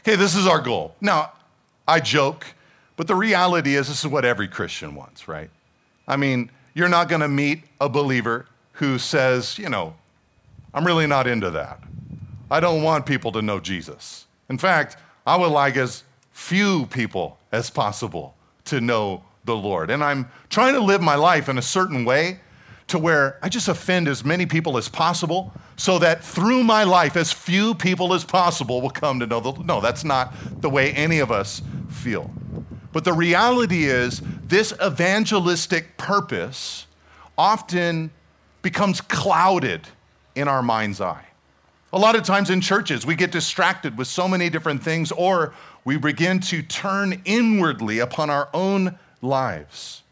Okay, 0.00 0.16
this 0.16 0.36
is 0.36 0.46
our 0.46 0.60
goal. 0.60 0.94
Now, 1.00 1.32
I 1.88 1.98
joke, 1.98 2.46
but 2.98 3.06
the 3.06 3.14
reality 3.14 3.74
is 3.74 3.88
this 3.88 4.04
is 4.04 4.06
what 4.06 4.26
every 4.26 4.46
Christian 4.46 4.94
wants, 4.94 5.28
right? 5.28 5.48
I 6.06 6.16
mean, 6.16 6.50
you're 6.74 6.90
not 6.90 7.08
going 7.08 7.22
to 7.22 7.28
meet 7.28 7.64
a 7.80 7.88
believer 7.88 8.44
who 8.72 8.98
says, 8.98 9.58
you 9.58 9.70
know, 9.70 9.94
I'm 10.74 10.86
really 10.86 11.06
not 11.06 11.26
into 11.26 11.48
that. 11.52 11.80
I 12.50 12.60
don't 12.60 12.82
want 12.82 13.06
people 13.06 13.32
to 13.32 13.40
know 13.40 13.58
Jesus. 13.58 14.26
In 14.50 14.58
fact, 14.58 14.98
I 15.26 15.38
would 15.38 15.52
like 15.52 15.78
as 15.78 16.04
few 16.32 16.84
people 16.84 17.38
as 17.50 17.70
possible 17.70 18.34
to 18.66 18.82
know 18.82 19.24
the 19.46 19.56
Lord. 19.56 19.88
And 19.88 20.04
I'm 20.04 20.30
trying 20.50 20.74
to 20.74 20.80
live 20.80 21.00
my 21.00 21.14
life 21.14 21.48
in 21.48 21.56
a 21.56 21.62
certain 21.62 22.04
way 22.04 22.40
to 22.88 22.98
where 22.98 23.38
I 23.42 23.48
just 23.48 23.68
offend 23.68 24.06
as 24.06 24.22
many 24.22 24.44
people 24.44 24.76
as 24.76 24.86
possible 24.86 25.52
so 25.80 25.98
that 25.98 26.22
through 26.22 26.62
my 26.62 26.84
life, 26.84 27.16
as 27.16 27.32
few 27.32 27.74
people 27.74 28.12
as 28.12 28.22
possible 28.22 28.82
will 28.82 28.90
come 28.90 29.18
to 29.18 29.26
know 29.26 29.40
the 29.40 29.52
No, 29.62 29.80
that's 29.80 30.04
not 30.04 30.34
the 30.60 30.68
way 30.68 30.92
any 30.92 31.20
of 31.20 31.32
us 31.32 31.62
feel. 31.88 32.30
But 32.92 33.04
the 33.04 33.14
reality 33.14 33.84
is, 33.84 34.20
this 34.44 34.74
evangelistic 34.84 35.96
purpose 35.96 36.86
often 37.38 38.10
becomes 38.60 39.00
clouded 39.00 39.88
in 40.34 40.48
our 40.48 40.62
mind's 40.62 41.00
eye. 41.00 41.24
A 41.94 41.98
lot 41.98 42.14
of 42.14 42.24
times 42.24 42.50
in 42.50 42.60
churches, 42.60 43.06
we 43.06 43.14
get 43.14 43.32
distracted 43.32 43.96
with 43.96 44.06
so 44.06 44.28
many 44.28 44.50
different 44.50 44.82
things, 44.82 45.10
or 45.10 45.54
we 45.86 45.96
begin 45.96 46.40
to 46.40 46.60
turn 46.60 47.22
inwardly 47.24 48.00
upon 48.00 48.28
our 48.28 48.50
own 48.52 48.98
lives. 49.22 50.02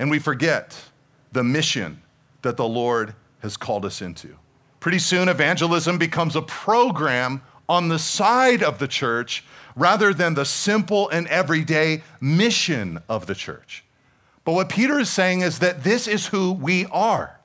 And 0.00 0.10
we 0.10 0.18
forget 0.18 0.76
the 1.30 1.44
mission 1.44 2.02
that 2.42 2.56
the 2.56 2.66
Lord 2.66 3.14
has 3.42 3.56
called 3.56 3.84
us 3.84 4.00
into. 4.00 4.36
Pretty 4.80 4.98
soon, 4.98 5.28
evangelism 5.28 5.98
becomes 5.98 6.34
a 6.34 6.42
program 6.42 7.42
on 7.68 7.88
the 7.88 7.98
side 7.98 8.62
of 8.62 8.78
the 8.78 8.88
church 8.88 9.44
rather 9.76 10.12
than 10.14 10.34
the 10.34 10.44
simple 10.44 11.08
and 11.10 11.26
everyday 11.28 12.02
mission 12.20 13.00
of 13.08 13.26
the 13.26 13.34
church. 13.34 13.84
But 14.44 14.52
what 14.52 14.68
Peter 14.68 14.98
is 14.98 15.08
saying 15.08 15.40
is 15.40 15.60
that 15.60 15.84
this 15.84 16.08
is 16.08 16.26
who 16.26 16.52
we 16.52 16.86
are. 16.86 17.38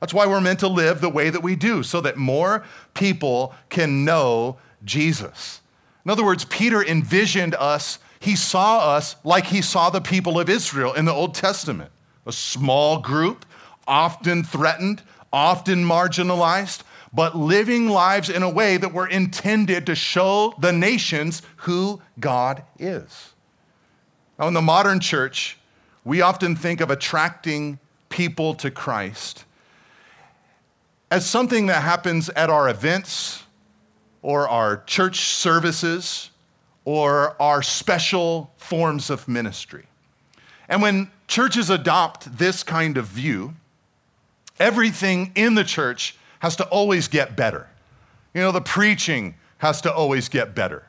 That's 0.00 0.14
why 0.14 0.26
we're 0.26 0.40
meant 0.40 0.60
to 0.60 0.68
live 0.68 1.00
the 1.00 1.08
way 1.08 1.30
that 1.30 1.42
we 1.42 1.56
do, 1.56 1.82
so 1.82 2.00
that 2.00 2.16
more 2.16 2.64
people 2.94 3.54
can 3.68 4.04
know 4.04 4.58
Jesus. 4.84 5.60
In 6.04 6.10
other 6.10 6.24
words, 6.24 6.44
Peter 6.46 6.82
envisioned 6.82 7.54
us, 7.54 7.98
he 8.18 8.34
saw 8.34 8.96
us 8.96 9.16
like 9.24 9.46
he 9.46 9.62
saw 9.62 9.90
the 9.90 10.00
people 10.00 10.40
of 10.40 10.48
Israel 10.48 10.94
in 10.94 11.04
the 11.04 11.12
Old 11.12 11.34
Testament 11.34 11.90
a 12.26 12.32
small 12.32 12.98
group, 12.98 13.46
often 13.86 14.44
threatened, 14.44 15.02
often 15.32 15.84
marginalized, 15.84 16.82
but 17.12 17.36
living 17.36 17.88
lives 17.88 18.30
in 18.30 18.42
a 18.42 18.50
way 18.50 18.76
that 18.76 18.92
were 18.92 19.06
intended 19.06 19.86
to 19.86 19.94
show 19.94 20.54
the 20.58 20.72
nations 20.72 21.42
who 21.56 22.00
God 22.18 22.62
is. 22.78 23.32
Now, 24.38 24.48
in 24.48 24.54
the 24.54 24.62
modern 24.62 25.00
church, 25.00 25.58
we 26.04 26.20
often 26.20 26.56
think 26.56 26.80
of 26.80 26.90
attracting 26.90 27.78
people 28.08 28.54
to 28.54 28.70
Christ 28.70 29.44
as 31.10 31.28
something 31.28 31.66
that 31.66 31.82
happens 31.82 32.28
at 32.30 32.50
our 32.50 32.68
events 32.68 33.42
or 34.22 34.48
our 34.48 34.82
church 34.84 35.20
services 35.20 36.30
or 36.84 37.40
our 37.42 37.62
special 37.62 38.52
forms 38.56 39.10
of 39.10 39.26
ministry. 39.26 39.86
And 40.68 40.80
when 40.80 41.10
churches 41.26 41.68
adopt 41.68 42.38
this 42.38 42.62
kind 42.62 42.96
of 42.96 43.06
view, 43.06 43.54
everything 44.60 45.32
in 45.34 45.54
the 45.54 45.64
church 45.64 46.16
has 46.40 46.54
to 46.56 46.64
always 46.68 47.08
get 47.08 47.36
better. 47.36 47.66
You 48.34 48.42
know, 48.42 48.52
the 48.52 48.60
preaching 48.60 49.34
has 49.58 49.80
to 49.82 49.92
always 49.92 50.28
get 50.28 50.54
better. 50.54 50.84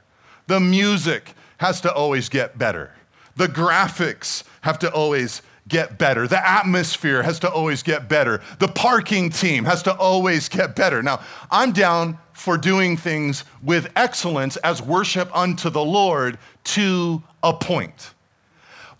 The 0.48 0.60
music 0.60 1.34
has 1.58 1.82
to 1.82 1.94
always 1.94 2.30
get 2.30 2.58
better. 2.58 2.92
The 3.36 3.48
graphics 3.48 4.44
have 4.62 4.78
to 4.80 4.92
always 4.92 5.42
get 5.68 5.98
better. 5.98 6.28
The 6.28 6.48
atmosphere 6.48 7.24
has 7.24 7.40
to 7.40 7.50
always 7.50 7.82
get 7.82 8.10
better. 8.10 8.42
The 8.60 8.68
parking 8.68 9.30
team 9.30 9.64
has 9.66 9.82
to 9.84 9.96
always 9.96 10.50
get 10.50 10.76
better. 10.76 11.02
Now, 11.02 11.22
I'm 11.50 11.72
down 11.72 12.18
for 12.34 12.58
doing 12.58 12.98
things 12.98 13.46
with 13.64 13.92
excellence 13.96 14.58
as 14.58 14.82
worship 14.82 15.30
unto 15.36 15.70
the 15.70 15.84
Lord 15.84 16.38
to 16.66 17.24
a 17.44 17.54
point. 17.54 18.14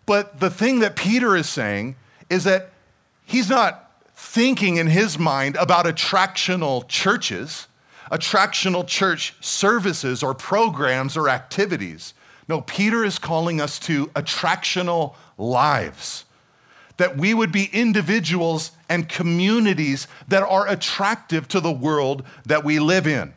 But 0.06 0.40
the 0.40 0.50
thing 0.50 0.80
that 0.80 0.96
Peter 0.96 1.36
is 1.36 1.50
saying 1.50 1.96
is 2.30 2.44
that 2.46 2.72
he's 3.26 3.50
not 3.50 3.91
thinking 4.24 4.78
in 4.78 4.88
his 4.88 5.18
mind 5.18 5.58
about 5.58 5.86
attractional 5.86 6.88
churches, 6.88 7.68
attractional 8.12 8.88
church 8.88 9.34
services 9.42 10.22
or 10.22 10.34
programs 10.34 11.18
or 11.18 11.28
activities. 11.28 12.14
No, 12.48 12.62
Peter 12.62 13.04
is 13.04 13.18
calling 13.18 13.60
us 13.60 13.80
to 13.80 14.08
attractional 14.08 15.16
lives 15.38 16.26
that 16.98 17.18
we 17.18 17.34
would 17.34 17.52
be 17.52 17.68
individuals 17.74 18.72
and 18.88 19.10
communities 19.10 20.08
that 20.28 20.44
are 20.44 20.68
attractive 20.68 21.48
to 21.48 21.60
the 21.60 21.72
world 21.72 22.24
that 22.46 22.64
we 22.64 22.80
live 22.80 23.08
in. 23.08 23.34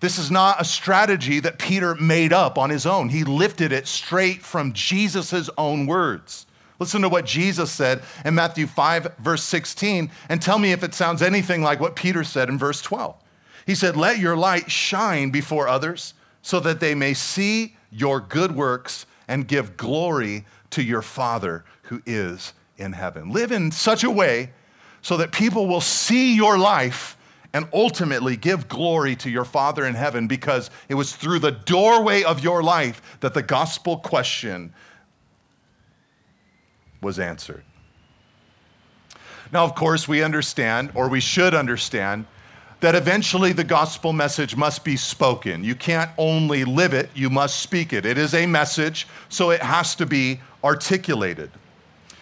This 0.00 0.18
is 0.18 0.30
not 0.30 0.60
a 0.60 0.64
strategy 0.64 1.40
that 1.40 1.58
Peter 1.58 1.94
made 1.94 2.34
up 2.34 2.58
on 2.58 2.68
his 2.68 2.84
own. 2.84 3.08
He 3.08 3.24
lifted 3.24 3.72
it 3.72 3.88
straight 3.88 4.42
from 4.42 4.74
Jesus' 4.74 5.48
own 5.56 5.86
words. 5.86 6.46
Listen 6.78 7.02
to 7.02 7.08
what 7.08 7.24
Jesus 7.24 7.72
said 7.72 8.02
in 8.24 8.34
Matthew 8.34 8.66
5, 8.66 9.16
verse 9.18 9.42
16, 9.42 10.10
and 10.28 10.40
tell 10.40 10.58
me 10.58 10.72
if 10.72 10.84
it 10.84 10.94
sounds 10.94 11.22
anything 11.22 11.62
like 11.62 11.80
what 11.80 11.96
Peter 11.96 12.22
said 12.22 12.48
in 12.48 12.58
verse 12.58 12.80
12. 12.82 13.16
He 13.66 13.74
said, 13.74 13.96
Let 13.96 14.18
your 14.18 14.36
light 14.36 14.70
shine 14.70 15.30
before 15.30 15.68
others 15.68 16.14
so 16.42 16.60
that 16.60 16.80
they 16.80 16.94
may 16.94 17.14
see 17.14 17.76
your 17.90 18.20
good 18.20 18.54
works 18.54 19.06
and 19.26 19.48
give 19.48 19.76
glory 19.76 20.44
to 20.70 20.82
your 20.82 21.02
Father 21.02 21.64
who 21.82 22.00
is 22.06 22.54
in 22.76 22.92
heaven. 22.92 23.32
Live 23.32 23.52
in 23.52 23.72
such 23.72 24.04
a 24.04 24.10
way 24.10 24.50
so 25.02 25.16
that 25.16 25.32
people 25.32 25.66
will 25.66 25.80
see 25.80 26.34
your 26.34 26.58
life 26.58 27.16
and 27.52 27.66
ultimately 27.72 28.36
give 28.36 28.68
glory 28.68 29.16
to 29.16 29.30
your 29.30 29.44
Father 29.44 29.84
in 29.86 29.94
heaven 29.94 30.28
because 30.28 30.70
it 30.88 30.94
was 30.94 31.16
through 31.16 31.38
the 31.38 31.50
doorway 31.50 32.22
of 32.22 32.42
your 32.42 32.62
life 32.62 33.00
that 33.20 33.34
the 33.34 33.42
gospel 33.42 33.96
question 33.98 34.72
was 37.00 37.18
answered. 37.18 37.62
Now, 39.52 39.64
of 39.64 39.74
course, 39.74 40.06
we 40.06 40.22
understand, 40.22 40.90
or 40.94 41.08
we 41.08 41.20
should 41.20 41.54
understand, 41.54 42.26
that 42.80 42.94
eventually 42.94 43.52
the 43.52 43.64
gospel 43.64 44.12
message 44.12 44.56
must 44.56 44.84
be 44.84 44.96
spoken. 44.96 45.64
You 45.64 45.74
can't 45.74 46.10
only 46.16 46.64
live 46.64 46.94
it, 46.94 47.10
you 47.14 47.28
must 47.28 47.60
speak 47.60 47.92
it. 47.92 48.06
It 48.06 48.18
is 48.18 48.34
a 48.34 48.46
message, 48.46 49.08
so 49.28 49.50
it 49.50 49.62
has 49.62 49.94
to 49.96 50.06
be 50.06 50.40
articulated. 50.62 51.50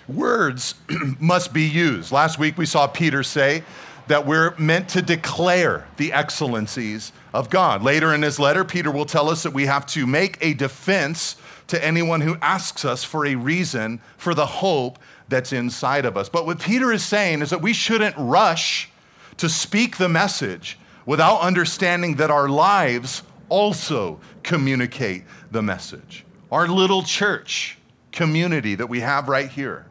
Words 0.09 0.75
must 1.21 1.53
be 1.53 1.65
used. 1.65 2.13
Last 2.13 2.39
week 2.39 2.57
we 2.57 2.65
saw 2.65 2.87
Peter 2.87 3.23
say 3.23 3.65
that 4.07 4.25
we're 4.25 4.55
meant 4.57 4.89
to 4.91 5.03
declare 5.03 5.85
the 5.97 6.13
excellencies 6.13 7.13
of 7.35 7.51
God. 7.51 7.83
Later 7.83 8.15
in 8.15 8.23
his 8.23 8.39
letter, 8.39 8.65
Peter 8.65 8.91
will 8.91 9.05
tell 9.05 9.29
us 9.29 9.43
that 9.43 9.53
we 9.53 9.67
have 9.67 9.85
to 9.87 10.07
make 10.07 10.39
a 10.41 10.55
defense 10.55 11.37
to 11.69 11.85
anyone 11.85 12.21
who 12.21 12.37
asks 12.41 12.85
us 12.85 13.05
for 13.05 13.27
a 13.27 13.35
reason 13.35 14.01
for 14.17 14.35
the 14.35 14.47
hope 14.47 14.99
that's 15.29 15.53
inside 15.53 16.05
of 16.05 16.17
us. 16.17 16.29
But 16.29 16.47
what 16.47 16.61
Peter 16.61 16.93
is 16.93 17.05
saying 17.05 17.43
is 17.43 17.51
that 17.51 17.63
we 17.63 17.73
shouldn't 17.73 18.15
rush 18.17 18.91
to 19.39 19.49
speak 19.49 19.97
the 19.97 20.09
message 20.09 20.79
without 21.05 21.41
understanding 21.41 22.17
that 22.17 22.31
our 22.31 22.49
lives 22.49 23.23
also 23.49 24.21
communicate 24.43 25.25
the 25.51 25.63
message. 25.63 26.25
Our 26.51 26.69
little 26.69 27.03
church 27.03 27.79
community 28.13 28.75
that 28.77 28.89
we 28.89 29.01
have 29.01 29.29
right 29.29 29.49
here, 29.49 29.87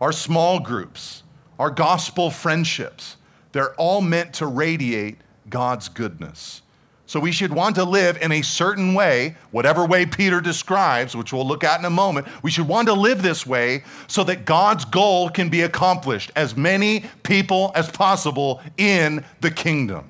our 0.00 0.12
small 0.12 0.60
groups, 0.60 1.22
our 1.58 1.70
gospel 1.70 2.30
friendships, 2.30 3.16
they're 3.52 3.74
all 3.74 4.00
meant 4.00 4.34
to 4.34 4.46
radiate 4.46 5.18
God's 5.48 5.88
goodness. 5.88 6.62
So 7.10 7.18
we 7.18 7.32
should 7.32 7.52
want 7.52 7.74
to 7.74 7.82
live 7.82 8.22
in 8.22 8.30
a 8.30 8.40
certain 8.40 8.94
way, 8.94 9.34
whatever 9.50 9.84
way 9.84 10.06
Peter 10.06 10.40
describes, 10.40 11.16
which 11.16 11.32
we'll 11.32 11.44
look 11.44 11.64
at 11.64 11.80
in 11.80 11.84
a 11.84 11.90
moment. 11.90 12.28
We 12.44 12.52
should 12.52 12.68
want 12.68 12.86
to 12.86 12.94
live 12.94 13.20
this 13.20 13.44
way 13.44 13.82
so 14.06 14.22
that 14.22 14.44
God's 14.44 14.84
goal 14.84 15.28
can 15.28 15.48
be 15.48 15.62
accomplished, 15.62 16.30
as 16.36 16.56
many 16.56 17.04
people 17.24 17.72
as 17.74 17.90
possible 17.90 18.62
in 18.76 19.24
the 19.40 19.50
kingdom. 19.50 20.08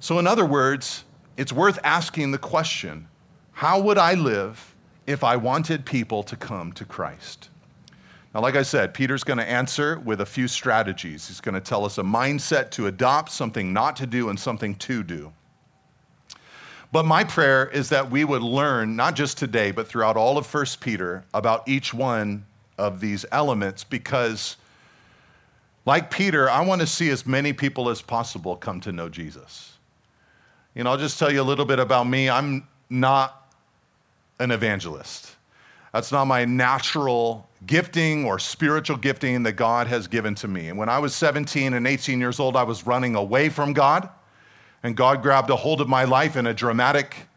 So, 0.00 0.18
in 0.18 0.26
other 0.26 0.46
words, 0.46 1.04
it's 1.36 1.52
worth 1.52 1.78
asking 1.84 2.30
the 2.30 2.38
question 2.38 3.06
how 3.52 3.78
would 3.78 3.98
I 3.98 4.14
live 4.14 4.74
if 5.06 5.22
I 5.22 5.36
wanted 5.36 5.84
people 5.84 6.22
to 6.22 6.36
come 6.36 6.72
to 6.72 6.86
Christ? 6.86 7.50
Now, 8.34 8.40
like 8.40 8.56
I 8.56 8.62
said, 8.62 8.94
Peter's 8.94 9.22
going 9.22 9.38
to 9.38 9.46
answer 9.46 9.98
with 9.98 10.22
a 10.22 10.26
few 10.26 10.48
strategies. 10.48 11.28
He's 11.28 11.42
going 11.42 11.56
to 11.56 11.60
tell 11.60 11.84
us 11.84 11.98
a 11.98 12.02
mindset 12.02 12.70
to 12.70 12.86
adopt, 12.86 13.30
something 13.30 13.74
not 13.74 13.96
to 13.96 14.06
do, 14.06 14.30
and 14.30 14.40
something 14.40 14.74
to 14.76 15.02
do. 15.02 15.30
But 16.90 17.04
my 17.04 17.22
prayer 17.22 17.68
is 17.68 17.90
that 17.90 18.10
we 18.10 18.24
would 18.24 18.42
learn, 18.42 18.96
not 18.96 19.14
just 19.14 19.36
today, 19.36 19.72
but 19.72 19.86
throughout 19.86 20.16
all 20.16 20.38
of 20.38 20.52
1 20.52 20.64
Peter, 20.80 21.24
about 21.34 21.68
each 21.68 21.92
one 21.92 22.46
of 22.78 23.00
these 23.00 23.26
elements 23.30 23.84
because, 23.84 24.56
like 25.84 26.10
Peter, 26.10 26.48
I 26.48 26.64
want 26.64 26.80
to 26.80 26.86
see 26.86 27.10
as 27.10 27.26
many 27.26 27.52
people 27.52 27.90
as 27.90 28.00
possible 28.00 28.56
come 28.56 28.80
to 28.82 28.92
know 28.92 29.08
Jesus. 29.08 29.76
You 30.74 30.84
know, 30.84 30.90
I'll 30.90 30.96
just 30.96 31.18
tell 31.18 31.32
you 31.32 31.42
a 31.42 31.44
little 31.44 31.66
bit 31.66 31.78
about 31.78 32.06
me. 32.06 32.30
I'm 32.30 32.66
not 32.88 33.52
an 34.38 34.50
evangelist. 34.50 35.34
That's 35.92 36.12
not 36.12 36.26
my 36.26 36.44
natural 36.44 37.48
gifting 37.66 38.24
or 38.24 38.38
spiritual 38.38 38.96
gifting 38.96 39.42
that 39.42 39.52
God 39.54 39.88
has 39.88 40.06
given 40.06 40.34
to 40.36 40.48
me. 40.48 40.68
And 40.68 40.78
when 40.78 40.88
I 40.88 41.00
was 41.00 41.14
17 41.14 41.74
and 41.74 41.86
18 41.86 42.20
years 42.20 42.38
old, 42.38 42.56
I 42.56 42.62
was 42.62 42.86
running 42.86 43.14
away 43.14 43.48
from 43.48 43.72
God 43.72 44.08
and 44.82 44.96
God 44.96 45.22
grabbed 45.22 45.50
a 45.50 45.56
hold 45.56 45.80
of 45.80 45.88
my 45.88 46.04
life 46.04 46.36
in 46.36 46.46
a 46.46 46.54
dramatic 46.54 47.28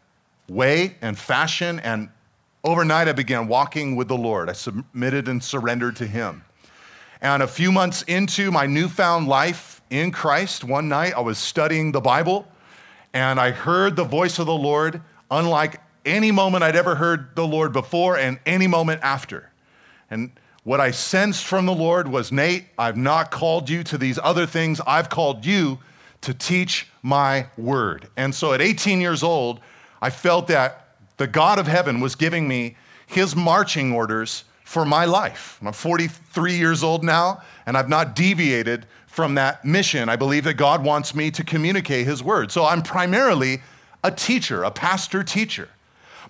way 0.48 0.96
and 1.00 1.18
fashion. 1.18 1.80
And 1.80 2.08
overnight, 2.64 3.08
I 3.08 3.12
began 3.12 3.48
walking 3.48 3.96
with 3.96 4.08
the 4.08 4.16
Lord. 4.16 4.48
I 4.48 4.52
submitted 4.52 5.28
and 5.28 5.42
surrendered 5.42 5.96
to 5.96 6.06
Him. 6.06 6.44
And 7.20 7.42
a 7.42 7.46
few 7.46 7.70
months 7.70 8.02
into 8.02 8.50
my 8.50 8.66
newfound 8.66 9.28
life 9.28 9.80
in 9.90 10.10
Christ, 10.10 10.64
one 10.64 10.88
night 10.88 11.14
I 11.14 11.20
was 11.20 11.38
studying 11.38 11.92
the 11.92 12.00
Bible 12.00 12.46
and 13.14 13.38
I 13.38 13.50
heard 13.50 13.94
the 13.94 14.04
voice 14.04 14.38
of 14.38 14.46
the 14.46 14.54
Lord, 14.54 15.02
unlike 15.30 15.80
any 16.04 16.32
moment 16.32 16.64
I'd 16.64 16.76
ever 16.76 16.94
heard 16.94 17.36
the 17.36 17.46
Lord 17.46 17.72
before 17.72 18.16
and 18.16 18.38
any 18.46 18.66
moment 18.66 19.00
after. 19.02 19.50
And 20.10 20.32
what 20.64 20.80
I 20.80 20.90
sensed 20.90 21.44
from 21.44 21.66
the 21.66 21.74
Lord 21.74 22.08
was 22.08 22.32
Nate, 22.32 22.66
I've 22.78 22.96
not 22.96 23.30
called 23.30 23.68
you 23.68 23.82
to 23.84 23.98
these 23.98 24.18
other 24.22 24.46
things, 24.46 24.80
I've 24.86 25.08
called 25.08 25.44
you 25.44 25.78
to 26.22 26.32
teach 26.32 26.88
my 27.02 27.46
word. 27.56 28.08
And 28.16 28.34
so 28.34 28.52
at 28.52 28.60
18 28.60 29.00
years 29.00 29.22
old, 29.22 29.60
I 30.00 30.10
felt 30.10 30.46
that 30.48 30.96
the 31.16 31.26
God 31.26 31.58
of 31.58 31.66
heaven 31.66 32.00
was 32.00 32.14
giving 32.14 32.48
me 32.48 32.76
his 33.06 33.36
marching 33.36 33.92
orders 33.92 34.44
for 34.64 34.84
my 34.84 35.04
life. 35.04 35.58
I'm 35.62 35.72
43 35.72 36.54
years 36.54 36.82
old 36.82 37.04
now, 37.04 37.42
and 37.66 37.76
I've 37.76 37.88
not 37.88 38.16
deviated 38.16 38.86
from 39.06 39.34
that 39.34 39.64
mission. 39.64 40.08
I 40.08 40.16
believe 40.16 40.44
that 40.44 40.54
God 40.54 40.82
wants 40.82 41.14
me 41.14 41.30
to 41.32 41.44
communicate 41.44 42.06
his 42.06 42.22
word. 42.22 42.50
So 42.50 42.64
I'm 42.64 42.82
primarily 42.82 43.60
a 44.02 44.10
teacher, 44.10 44.62
a 44.62 44.70
pastor 44.70 45.22
teacher. 45.22 45.68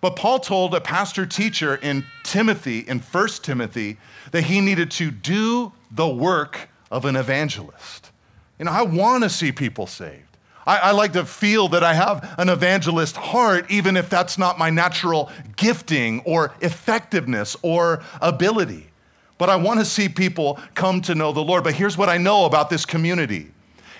But 0.00 0.16
Paul 0.16 0.40
told 0.40 0.74
a 0.74 0.80
pastor 0.80 1.24
teacher 1.24 1.76
in 1.76 2.04
Timothy, 2.24 2.80
in 2.80 2.98
1 2.98 3.28
Timothy, 3.42 3.98
that 4.32 4.42
he 4.42 4.61
needed 4.61 4.90
to 4.92 5.12
do 5.12 5.72
the 5.92 6.08
work 6.08 6.68
of 6.90 7.04
an 7.04 7.14
evangelist. 7.14 8.11
You 8.58 8.64
know, 8.64 8.72
I 8.72 8.82
want 8.82 9.22
to 9.22 9.30
see 9.30 9.52
people 9.52 9.87
saved. 9.87 10.31
I, 10.66 10.79
I, 10.79 10.90
like 10.92 11.12
to 11.14 11.25
feel 11.25 11.68
that 11.68 11.83
I 11.83 11.94
have 11.94 12.35
an 12.38 12.48
evangelist 12.48 13.16
heart, 13.16 13.70
even 13.70 13.96
if 13.96 14.09
that's 14.09 14.38
not 14.38 14.59
my 14.59 14.70
natural 14.70 15.31
gifting 15.57 16.20
or 16.20 16.55
effectiveness 16.61 17.57
or 17.62 18.03
ability. 18.20 18.90
But 19.38 19.51
I 19.51 19.57
want 19.57 19.81
to 19.81 19.85
see 19.85 20.09
people 20.09 20.61
come 20.75 21.01
to 21.03 21.14
know 21.14 21.33
the 21.33 21.42
Lord. 21.42 21.64
But 21.64 21.75
here's 21.75 21.98
what 21.98 22.09
I 22.09 22.16
know 22.16 22.44
about 22.44 22.70
this 22.70 22.87
community 22.87 23.51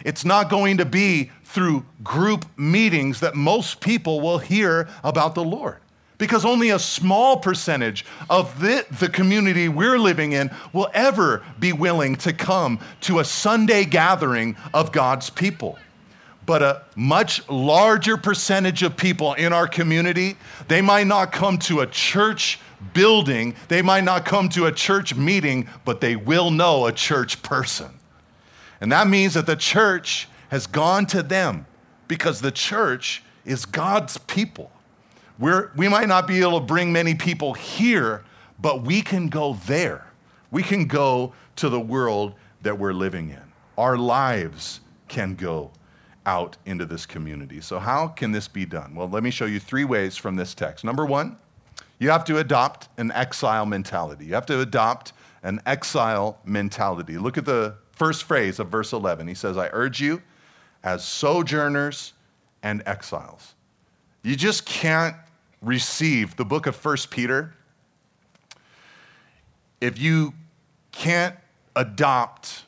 it's 0.05 0.25
not 0.25 0.51
going 0.51 0.79
to 0.79 0.85
be 0.85 1.31
through 1.45 1.85
group 2.03 2.45
meetings 2.57 3.21
that 3.21 3.35
most 3.35 3.81
people 3.81 4.21
will 4.21 4.39
hear 4.39 4.89
about 5.05 5.35
the 5.35 5.45
Lord. 5.45 5.79
Because 6.19 6.45
only 6.45 6.71
a 6.71 6.79
small 6.79 7.39
percentage 7.39 8.05
of 8.31 8.61
the, 8.61 8.87
the 9.01 9.09
community 9.09 9.69
we're 9.69 9.99
living 9.99 10.33
in 10.33 10.51
will 10.73 10.89
ever 10.95 11.45
be 11.59 11.73
willing 11.73 12.15
to 12.17 12.33
come 12.33 12.79
to 13.03 13.19
a 13.19 13.25
Sunday 13.25 13.85
gathering 13.85 14.57
of 14.73 14.93
God's 14.93 15.31
people 15.31 15.79
but 16.47 16.63
a 16.63 16.83
much 16.97 17.49
larger 17.49 18.17
percentage 18.17 18.83
of 18.83 18.97
people 18.97 19.35
in 19.35 19.53
our 19.53 19.69
community, 19.69 20.37
they 20.69 20.81
might 20.81 21.07
not 21.07 21.33
come 21.33 21.59
to 21.59 21.81
a 21.81 21.87
church 21.87 22.59
building, 22.95 23.55
they 23.69 23.83
might 23.83 24.05
not 24.05 24.25
come 24.25 24.49
to 24.51 24.67
a 24.67 24.73
church 24.73 25.15
meeting, 25.15 25.69
but 25.85 26.01
they 26.01 26.17
will 26.17 26.51
know 26.51 26.87
a 26.87 26.93
church 26.93 27.43
person. 27.43 27.91
And 28.81 28.91
that 28.91 29.07
means 29.07 29.35
that 29.35 29.47
the 29.47 29.57
church 29.57 30.29
has 30.49 30.67
gone 30.67 31.07
to 31.07 31.23
them 31.23 31.67
because 32.09 32.41
the 32.41 32.51
church 32.51 33.23
is 33.45 33.65
God's 33.65 34.19
people. 34.19 34.71
We're, 35.39 35.71
we 35.77 35.89
might 35.89 36.09
not 36.09 36.27
be 36.27 36.41
able 36.41 36.61
to 36.61 36.67
bring 36.67 36.93
many 36.93 37.15
people 37.15 37.55
here, 37.55 38.25
but 38.61 38.83
we 38.83 39.03
can 39.03 39.29
go 39.29 39.55
there. 39.67 40.07
We 40.51 40.63
can 40.63 40.87
go 40.87 41.33
to 41.57 41.69
the 41.69 41.81
world 41.81 42.35
that 42.63 42.79
we're 42.79 42.93
living 42.93 43.31
in. 43.31 43.43
Our 43.79 43.97
lives 43.97 44.81
can 45.09 45.35
go 45.35 45.71
out 46.27 46.57
into 46.67 46.85
this 46.85 47.07
community. 47.07 47.61
So, 47.61 47.79
how 47.79 48.09
can 48.09 48.33
this 48.33 48.49
be 48.49 48.65
done? 48.65 48.95
Well, 48.95 49.09
let 49.09 49.23
me 49.23 49.31
show 49.31 49.47
you 49.47 49.59
three 49.61 49.85
ways 49.85 50.17
from 50.17 50.37
this 50.37 50.55
text. 50.55 50.85
Number 50.85 51.05
one, 51.05 51.37
you 51.99 52.11
have 52.11 52.25
to 52.25 52.39
adopt 52.39 52.89
an 52.99 53.13
exile 53.13 53.67
mentality. 53.67 54.27
You 54.27 54.35
have 54.35 54.47
to 54.47 54.61
adopt 54.61 55.13
an 55.43 55.61
exile 55.67 56.39
mentality. 56.45 57.19
Look 57.19 57.39
at 57.39 57.45
the 57.45 57.77
first 57.93 58.25
phrase 58.25 58.59
of 58.59 58.69
verse 58.69 58.93
11. 58.93 59.29
He 59.29 59.35
says, 59.35 59.57
I 59.57 59.69
urge 59.73 60.01
you 60.01 60.23
as 60.83 61.05
sojourners 61.05 62.13
and 62.63 62.83
exiles. 62.87 63.55
You 64.23 64.37
just 64.37 64.67
can't 64.67 65.17
receive 65.61 66.37
the 66.37 66.45
book 66.45 66.67
of 66.67 66.77
First 66.77 67.11
Peter 67.11 67.55
if 69.81 69.99
you 69.99 70.33
can't 70.93 71.37
adopt 71.75 72.65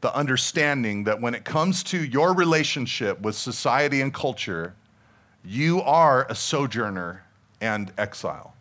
the 0.00 0.14
understanding 0.14 1.04
that 1.04 1.20
when 1.20 1.34
it 1.34 1.44
comes 1.44 1.82
to 1.84 2.04
your 2.04 2.34
relationship 2.34 3.20
with 3.20 3.34
society 3.34 4.00
and 4.00 4.14
culture, 4.14 4.74
you 5.44 5.82
are 5.82 6.26
a 6.28 6.34
sojourner 6.34 7.24
and 7.60 7.92
exile. 7.98 8.54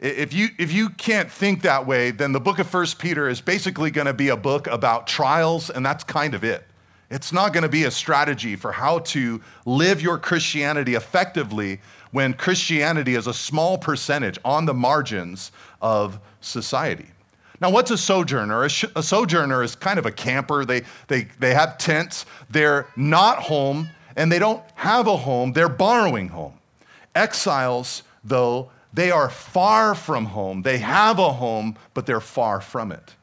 If 0.00 0.32
you, 0.32 0.48
if 0.58 0.72
you 0.72 0.90
can't 0.90 1.30
think 1.30 1.62
that 1.62 1.86
way, 1.86 2.10
then 2.10 2.32
the 2.32 2.40
book 2.40 2.58
of 2.58 2.66
First 2.66 2.98
Peter 2.98 3.28
is 3.28 3.40
basically 3.40 3.92
going 3.92 4.08
to 4.08 4.14
be 4.14 4.30
a 4.30 4.36
book 4.36 4.66
about 4.66 5.06
trials, 5.06 5.70
and 5.70 5.86
that's 5.86 6.02
kind 6.02 6.34
of 6.34 6.42
it. 6.42 6.66
It's 7.08 7.32
not 7.32 7.52
going 7.52 7.62
to 7.62 7.68
be 7.68 7.84
a 7.84 7.90
strategy 7.90 8.56
for 8.56 8.72
how 8.72 9.00
to 9.00 9.40
live 9.66 10.02
your 10.02 10.18
Christianity 10.18 10.94
effectively 10.94 11.80
when 12.10 12.32
Christianity 12.32 13.14
is 13.14 13.26
a 13.26 13.34
small 13.34 13.78
percentage 13.78 14.38
on 14.44 14.64
the 14.64 14.74
margins 14.74 15.52
of 15.80 16.18
society. 16.40 17.06
Now, 17.62 17.70
what's 17.70 17.92
a 17.92 17.96
sojourner? 17.96 18.64
A, 18.64 18.68
sh- 18.68 18.86
a, 18.96 19.04
sojourner 19.04 19.62
is 19.62 19.76
kind 19.76 19.96
of 19.96 20.04
a 20.04 20.10
camper. 20.10 20.64
They, 20.64 20.82
they, 21.06 21.28
they 21.38 21.54
have 21.54 21.78
tents. 21.78 22.26
They're 22.50 22.88
not 22.96 23.38
home, 23.38 23.88
and 24.16 24.32
they 24.32 24.40
don't 24.40 24.60
have 24.74 25.06
a 25.06 25.16
home. 25.16 25.52
They're 25.52 25.68
borrowing 25.68 26.30
home. 26.30 26.54
Exiles, 27.14 28.02
though, 28.24 28.72
they 28.92 29.12
are 29.12 29.30
far 29.30 29.94
from 29.94 30.24
home. 30.26 30.62
They 30.62 30.78
have 30.78 31.20
a 31.20 31.32
home, 31.34 31.76
but 31.94 32.04
they're 32.04 32.20
far 32.20 32.60
from 32.60 32.90
it. 32.90 33.14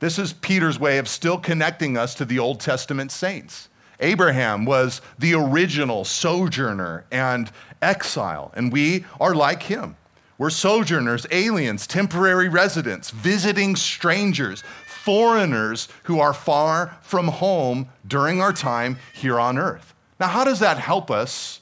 This 0.00 0.18
is 0.18 0.34
Peter's 0.34 0.78
way 0.78 0.98
of 0.98 1.08
still 1.08 1.38
connecting 1.38 1.96
us 1.96 2.14
to 2.16 2.26
the 2.26 2.38
Old 2.38 2.60
Testament 2.60 3.10
saints. 3.10 3.70
Abraham 4.00 4.66
was 4.66 5.00
the 5.18 5.32
original 5.32 6.04
sojourner 6.04 7.06
and 7.10 7.50
exile, 7.80 8.52
and 8.54 8.70
we 8.70 9.06
are 9.18 9.34
like 9.34 9.62
him. 9.62 9.96
We're 10.38 10.50
sojourners, 10.50 11.26
aliens, 11.30 11.86
temporary 11.86 12.48
residents, 12.48 13.10
visiting 13.10 13.74
strangers, 13.74 14.62
foreigners 14.86 15.88
who 16.04 16.20
are 16.20 16.34
far 16.34 16.98
from 17.02 17.28
home 17.28 17.88
during 18.06 18.40
our 18.40 18.52
time 18.52 18.98
here 19.14 19.40
on 19.40 19.56
earth. 19.56 19.94
Now, 20.20 20.26
how 20.26 20.44
does 20.44 20.60
that 20.60 20.78
help 20.78 21.10
us 21.10 21.60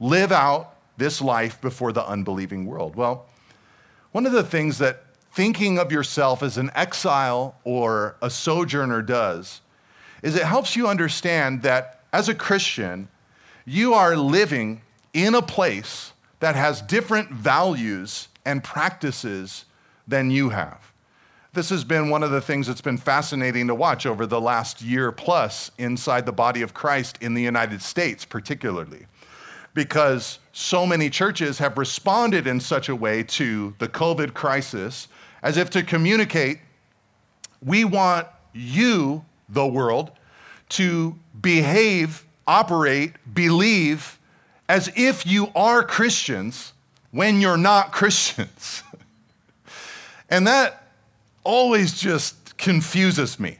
live 0.00 0.32
out 0.32 0.74
this 0.96 1.20
life 1.20 1.60
before 1.60 1.92
the 1.92 2.06
unbelieving 2.06 2.66
world? 2.66 2.96
Well, 2.96 3.26
one 4.12 4.26
of 4.26 4.32
the 4.32 4.44
things 4.44 4.78
that 4.78 5.04
thinking 5.32 5.78
of 5.78 5.90
yourself 5.90 6.42
as 6.42 6.56
an 6.56 6.70
exile 6.74 7.56
or 7.64 8.16
a 8.22 8.30
sojourner 8.30 9.02
does 9.02 9.60
is 10.22 10.36
it 10.36 10.44
helps 10.44 10.76
you 10.76 10.88
understand 10.88 11.62
that 11.62 12.00
as 12.12 12.28
a 12.28 12.34
Christian, 12.34 13.08
you 13.66 13.92
are 13.92 14.16
living 14.16 14.80
in 15.12 15.34
a 15.34 15.42
place 15.42 16.12
that 16.44 16.56
has 16.56 16.82
different 16.82 17.30
values 17.30 18.28
and 18.44 18.62
practices 18.62 19.64
than 20.06 20.30
you 20.30 20.50
have. 20.50 20.92
This 21.54 21.70
has 21.70 21.84
been 21.84 22.10
one 22.10 22.22
of 22.22 22.32
the 22.32 22.40
things 22.42 22.66
that's 22.66 22.82
been 22.82 22.98
fascinating 22.98 23.66
to 23.68 23.74
watch 23.74 24.04
over 24.04 24.26
the 24.26 24.42
last 24.42 24.82
year 24.82 25.10
plus 25.10 25.70
inside 25.78 26.26
the 26.26 26.32
body 26.32 26.60
of 26.60 26.74
Christ 26.74 27.16
in 27.22 27.32
the 27.32 27.40
United 27.40 27.80
States, 27.80 28.26
particularly, 28.26 29.06
because 29.72 30.38
so 30.52 30.84
many 30.84 31.08
churches 31.08 31.56
have 31.60 31.78
responded 31.78 32.46
in 32.46 32.60
such 32.60 32.90
a 32.90 32.94
way 32.94 33.22
to 33.22 33.74
the 33.78 33.88
COVID 33.88 34.34
crisis 34.34 35.08
as 35.42 35.56
if 35.56 35.70
to 35.70 35.82
communicate 35.82 36.58
we 37.64 37.86
want 37.86 38.26
you, 38.52 39.24
the 39.48 39.66
world, 39.66 40.10
to 40.68 41.18
behave, 41.40 42.26
operate, 42.46 43.14
believe 43.32 44.18
as 44.68 44.90
if 44.96 45.26
you 45.26 45.48
are 45.54 45.82
Christians 45.82 46.72
when 47.10 47.40
you're 47.40 47.56
not 47.56 47.92
Christians. 47.92 48.82
and 50.30 50.46
that 50.46 50.88
always 51.44 51.98
just 51.98 52.56
confuses 52.56 53.38
me 53.38 53.58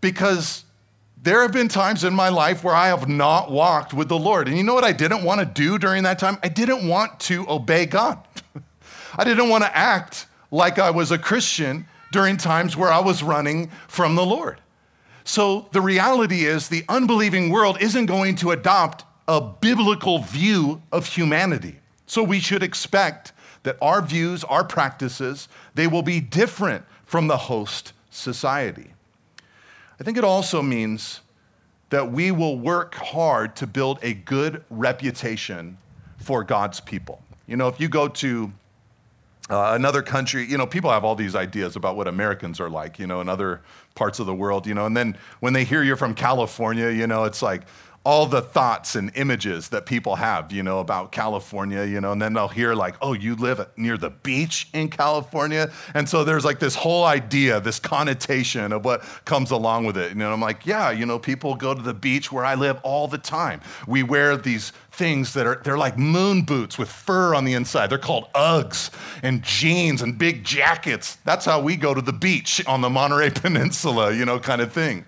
because 0.00 0.64
there 1.22 1.42
have 1.42 1.52
been 1.52 1.68
times 1.68 2.04
in 2.04 2.14
my 2.14 2.28
life 2.28 2.64
where 2.64 2.74
I 2.74 2.88
have 2.88 3.08
not 3.08 3.50
walked 3.50 3.92
with 3.92 4.08
the 4.08 4.18
Lord. 4.18 4.48
And 4.48 4.56
you 4.56 4.62
know 4.62 4.74
what 4.74 4.84
I 4.84 4.92
didn't 4.92 5.24
want 5.24 5.40
to 5.40 5.46
do 5.46 5.78
during 5.78 6.04
that 6.04 6.18
time? 6.18 6.38
I 6.42 6.48
didn't 6.48 6.88
want 6.88 7.20
to 7.20 7.48
obey 7.48 7.86
God. 7.86 8.18
I 9.18 9.24
didn't 9.24 9.48
want 9.48 9.64
to 9.64 9.76
act 9.76 10.26
like 10.50 10.78
I 10.78 10.90
was 10.90 11.10
a 11.10 11.18
Christian 11.18 11.86
during 12.12 12.36
times 12.36 12.76
where 12.76 12.90
I 12.90 13.00
was 13.00 13.22
running 13.22 13.70
from 13.88 14.14
the 14.14 14.24
Lord. 14.24 14.60
So 15.24 15.68
the 15.72 15.82
reality 15.82 16.46
is, 16.46 16.68
the 16.68 16.84
unbelieving 16.88 17.50
world 17.50 17.76
isn't 17.82 18.06
going 18.06 18.36
to 18.36 18.52
adopt 18.52 19.04
a 19.28 19.40
biblical 19.40 20.20
view 20.20 20.82
of 20.90 21.06
humanity. 21.06 21.78
So 22.06 22.22
we 22.22 22.40
should 22.40 22.62
expect 22.62 23.32
that 23.62 23.76
our 23.82 24.00
views, 24.00 24.42
our 24.44 24.64
practices, 24.64 25.48
they 25.74 25.86
will 25.86 26.02
be 26.02 26.20
different 26.20 26.84
from 27.04 27.26
the 27.26 27.36
host 27.36 27.92
society. 28.10 28.92
I 30.00 30.04
think 30.04 30.16
it 30.16 30.24
also 30.24 30.62
means 30.62 31.20
that 31.90 32.10
we 32.10 32.30
will 32.30 32.58
work 32.58 32.94
hard 32.94 33.54
to 33.56 33.66
build 33.66 33.98
a 34.02 34.14
good 34.14 34.64
reputation 34.70 35.76
for 36.18 36.42
God's 36.44 36.80
people. 36.80 37.20
You 37.46 37.56
know, 37.56 37.68
if 37.68 37.80
you 37.80 37.88
go 37.88 38.08
to 38.08 38.52
uh, 39.50 39.72
another 39.74 40.02
country, 40.02 40.44
you 40.44 40.58
know, 40.58 40.66
people 40.66 40.90
have 40.90 41.04
all 41.04 41.14
these 41.14 41.34
ideas 41.34 41.76
about 41.76 41.96
what 41.96 42.06
Americans 42.06 42.60
are 42.60 42.68
like, 42.68 42.98
you 42.98 43.06
know, 43.06 43.20
in 43.20 43.28
other 43.28 43.62
parts 43.94 44.18
of 44.18 44.26
the 44.26 44.34
world, 44.34 44.66
you 44.66 44.74
know, 44.74 44.84
and 44.86 44.96
then 44.96 45.16
when 45.40 45.54
they 45.54 45.64
hear 45.64 45.82
you're 45.82 45.96
from 45.96 46.14
California, 46.14 46.90
you 46.90 47.06
know, 47.06 47.24
it's 47.24 47.40
like, 47.42 47.62
all 48.08 48.24
the 48.24 48.40
thoughts 48.40 48.96
and 48.96 49.12
images 49.16 49.68
that 49.68 49.84
people 49.84 50.16
have, 50.16 50.50
you 50.50 50.62
know, 50.62 50.78
about 50.78 51.12
California, 51.12 51.84
you 51.84 52.00
know, 52.00 52.12
and 52.12 52.22
then 52.22 52.32
they'll 52.32 52.48
hear 52.48 52.74
like, 52.74 52.94
oh, 53.02 53.12
you 53.12 53.34
live 53.34 53.68
near 53.76 53.98
the 53.98 54.08
beach 54.08 54.66
in 54.72 54.88
California. 54.88 55.70
And 55.92 56.08
so 56.08 56.24
there's 56.24 56.42
like 56.42 56.58
this 56.58 56.74
whole 56.74 57.04
idea, 57.04 57.60
this 57.60 57.78
connotation 57.78 58.72
of 58.72 58.82
what 58.82 59.02
comes 59.26 59.50
along 59.50 59.84
with 59.84 59.98
it. 59.98 60.12
And 60.12 60.22
I'm 60.22 60.40
like, 60.40 60.64
yeah, 60.64 60.90
you 60.90 61.04
know, 61.04 61.18
people 61.18 61.54
go 61.54 61.74
to 61.74 61.82
the 61.82 61.92
beach 61.92 62.32
where 62.32 62.46
I 62.46 62.54
live 62.54 62.80
all 62.82 63.08
the 63.08 63.18
time. 63.18 63.60
We 63.86 64.02
wear 64.02 64.38
these 64.38 64.72
things 64.90 65.34
that 65.34 65.46
are, 65.46 65.60
they're 65.62 65.76
like 65.76 65.98
moon 65.98 66.44
boots 66.46 66.78
with 66.78 66.88
fur 66.88 67.34
on 67.34 67.44
the 67.44 67.52
inside. 67.52 67.90
They're 67.90 67.98
called 67.98 68.32
Uggs 68.32 68.90
and 69.22 69.42
jeans 69.42 70.00
and 70.00 70.16
big 70.16 70.44
jackets. 70.44 71.16
That's 71.26 71.44
how 71.44 71.60
we 71.60 71.76
go 71.76 71.92
to 71.92 72.00
the 72.00 72.14
beach 72.14 72.66
on 72.66 72.80
the 72.80 72.88
Monterey 72.88 73.28
Peninsula, 73.34 74.14
you 74.14 74.24
know, 74.24 74.40
kind 74.40 74.62
of 74.62 74.72
thing. 74.72 75.04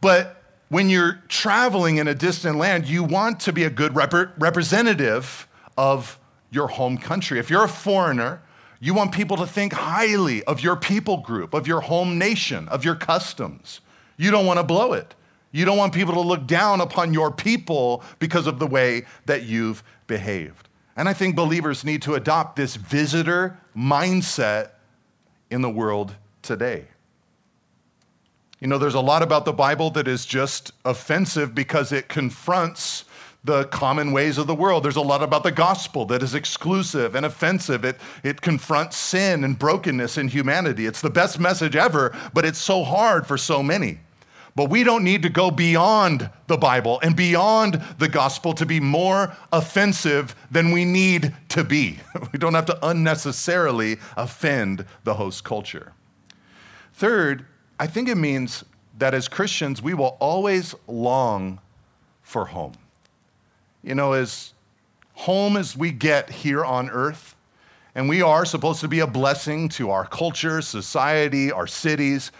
But 0.00 0.40
when 0.68 0.88
you're 0.88 1.22
traveling 1.28 1.98
in 1.98 2.08
a 2.08 2.14
distant 2.14 2.56
land, 2.56 2.86
you 2.86 3.04
want 3.04 3.40
to 3.40 3.52
be 3.52 3.64
a 3.64 3.70
good 3.70 3.94
rep- 3.94 4.34
representative 4.38 5.46
of 5.76 6.18
your 6.50 6.68
home 6.68 6.98
country. 6.98 7.38
If 7.38 7.50
you're 7.50 7.64
a 7.64 7.68
foreigner, 7.68 8.42
you 8.80 8.94
want 8.94 9.12
people 9.12 9.36
to 9.38 9.46
think 9.46 9.72
highly 9.72 10.42
of 10.44 10.60
your 10.60 10.76
people 10.76 11.18
group, 11.18 11.54
of 11.54 11.66
your 11.66 11.80
home 11.80 12.18
nation, 12.18 12.68
of 12.68 12.84
your 12.84 12.94
customs. 12.94 13.80
You 14.16 14.30
don't 14.30 14.46
want 14.46 14.58
to 14.58 14.64
blow 14.64 14.92
it. 14.92 15.14
You 15.52 15.64
don't 15.64 15.78
want 15.78 15.94
people 15.94 16.14
to 16.14 16.20
look 16.20 16.46
down 16.46 16.80
upon 16.80 17.14
your 17.14 17.30
people 17.30 18.02
because 18.18 18.46
of 18.46 18.58
the 18.58 18.66
way 18.66 19.04
that 19.26 19.44
you've 19.44 19.82
behaved. 20.06 20.68
And 20.96 21.08
I 21.08 21.12
think 21.12 21.36
believers 21.36 21.84
need 21.84 22.02
to 22.02 22.14
adopt 22.14 22.56
this 22.56 22.76
visitor 22.76 23.58
mindset 23.76 24.70
in 25.50 25.62
the 25.62 25.70
world 25.70 26.14
today. 26.42 26.88
You 28.64 28.70
know, 28.70 28.78
there's 28.78 28.94
a 28.94 29.00
lot 29.00 29.22
about 29.22 29.44
the 29.44 29.52
Bible 29.52 29.90
that 29.90 30.08
is 30.08 30.24
just 30.24 30.72
offensive 30.86 31.54
because 31.54 31.92
it 31.92 32.08
confronts 32.08 33.04
the 33.44 33.66
common 33.66 34.10
ways 34.10 34.38
of 34.38 34.46
the 34.46 34.54
world. 34.54 34.82
There's 34.82 34.96
a 34.96 35.02
lot 35.02 35.22
about 35.22 35.42
the 35.42 35.52
gospel 35.52 36.06
that 36.06 36.22
is 36.22 36.34
exclusive 36.34 37.14
and 37.14 37.26
offensive. 37.26 37.84
It, 37.84 37.98
it 38.22 38.40
confronts 38.40 38.96
sin 38.96 39.44
and 39.44 39.58
brokenness 39.58 40.16
in 40.16 40.28
humanity. 40.28 40.86
It's 40.86 41.02
the 41.02 41.10
best 41.10 41.38
message 41.38 41.76
ever, 41.76 42.16
but 42.32 42.46
it's 42.46 42.58
so 42.58 42.84
hard 42.84 43.26
for 43.26 43.36
so 43.36 43.62
many. 43.62 44.00
But 44.56 44.70
we 44.70 44.82
don't 44.82 45.04
need 45.04 45.20
to 45.24 45.28
go 45.28 45.50
beyond 45.50 46.30
the 46.46 46.56
Bible 46.56 47.00
and 47.02 47.14
beyond 47.14 47.82
the 47.98 48.08
gospel 48.08 48.54
to 48.54 48.64
be 48.64 48.80
more 48.80 49.36
offensive 49.52 50.34
than 50.50 50.70
we 50.70 50.86
need 50.86 51.34
to 51.50 51.64
be. 51.64 51.98
We 52.32 52.38
don't 52.38 52.54
have 52.54 52.64
to 52.64 52.78
unnecessarily 52.86 53.98
offend 54.16 54.86
the 55.04 55.12
host 55.12 55.44
culture. 55.44 55.92
Third, 56.94 57.44
I 57.78 57.86
think 57.86 58.08
it 58.08 58.16
means 58.16 58.64
that 58.98 59.14
as 59.14 59.28
Christians, 59.28 59.82
we 59.82 59.94
will 59.94 60.16
always 60.20 60.74
long 60.86 61.60
for 62.22 62.44
home. 62.46 62.74
You 63.82 63.94
know, 63.94 64.12
as 64.12 64.54
home 65.14 65.56
as 65.56 65.76
we 65.76 65.90
get 65.90 66.30
here 66.30 66.64
on 66.64 66.88
earth, 66.90 67.34
and 67.94 68.08
we 68.08 68.22
are 68.22 68.44
supposed 68.44 68.80
to 68.80 68.88
be 68.88 69.00
a 69.00 69.06
blessing 69.06 69.68
to 69.70 69.90
our 69.90 70.04
culture, 70.04 70.60
society, 70.60 71.52
our 71.52 71.66
cities. 71.66 72.32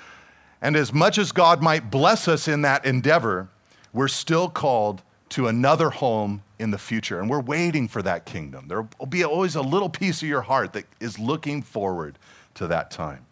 And 0.62 0.74
as 0.74 0.92
much 0.92 1.18
as 1.18 1.30
God 1.30 1.62
might 1.62 1.90
bless 1.90 2.26
us 2.26 2.48
in 2.48 2.62
that 2.62 2.84
endeavor, 2.84 3.48
we're 3.92 4.08
still 4.08 4.48
called 4.48 5.02
to 5.30 5.46
another 5.48 5.90
home 5.90 6.42
in 6.58 6.70
the 6.70 6.78
future. 6.78 7.20
And 7.20 7.30
we're 7.30 7.40
waiting 7.40 7.86
for 7.86 8.02
that 8.02 8.24
kingdom. 8.24 8.66
There 8.66 8.86
will 8.98 9.06
be 9.06 9.24
always 9.24 9.54
a 9.54 9.62
little 9.62 9.88
piece 9.88 10.22
of 10.22 10.28
your 10.28 10.42
heart 10.42 10.72
that 10.72 10.86
is 11.00 11.18
looking 11.18 11.62
forward 11.62 12.18
to 12.54 12.66
that 12.68 12.90
time. 12.90 13.24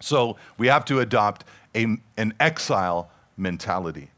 So 0.00 0.36
we 0.58 0.66
have 0.68 0.84
to 0.86 1.00
adopt 1.00 1.44
a, 1.74 1.98
an 2.16 2.34
exile 2.40 3.10
mentality. 3.36 4.10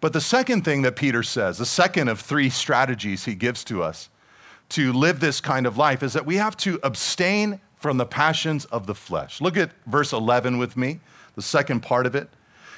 But 0.00 0.12
the 0.12 0.20
second 0.20 0.64
thing 0.64 0.82
that 0.82 0.96
Peter 0.96 1.22
says, 1.22 1.58
the 1.58 1.66
second 1.66 2.08
of 2.08 2.20
three 2.20 2.50
strategies 2.50 3.24
he 3.24 3.34
gives 3.34 3.64
to 3.64 3.82
us 3.82 4.08
to 4.70 4.92
live 4.92 5.18
this 5.18 5.40
kind 5.40 5.66
of 5.66 5.76
life, 5.76 6.02
is 6.02 6.12
that 6.12 6.26
we 6.26 6.36
have 6.36 6.56
to 6.58 6.78
abstain 6.82 7.60
from 7.78 7.96
the 7.96 8.06
passions 8.06 8.64
of 8.66 8.86
the 8.86 8.94
flesh. 8.94 9.40
Look 9.40 9.56
at 9.56 9.70
verse 9.86 10.12
11 10.12 10.58
with 10.58 10.76
me, 10.76 11.00
the 11.34 11.42
second 11.42 11.80
part 11.80 12.06
of 12.06 12.14
it. 12.14 12.28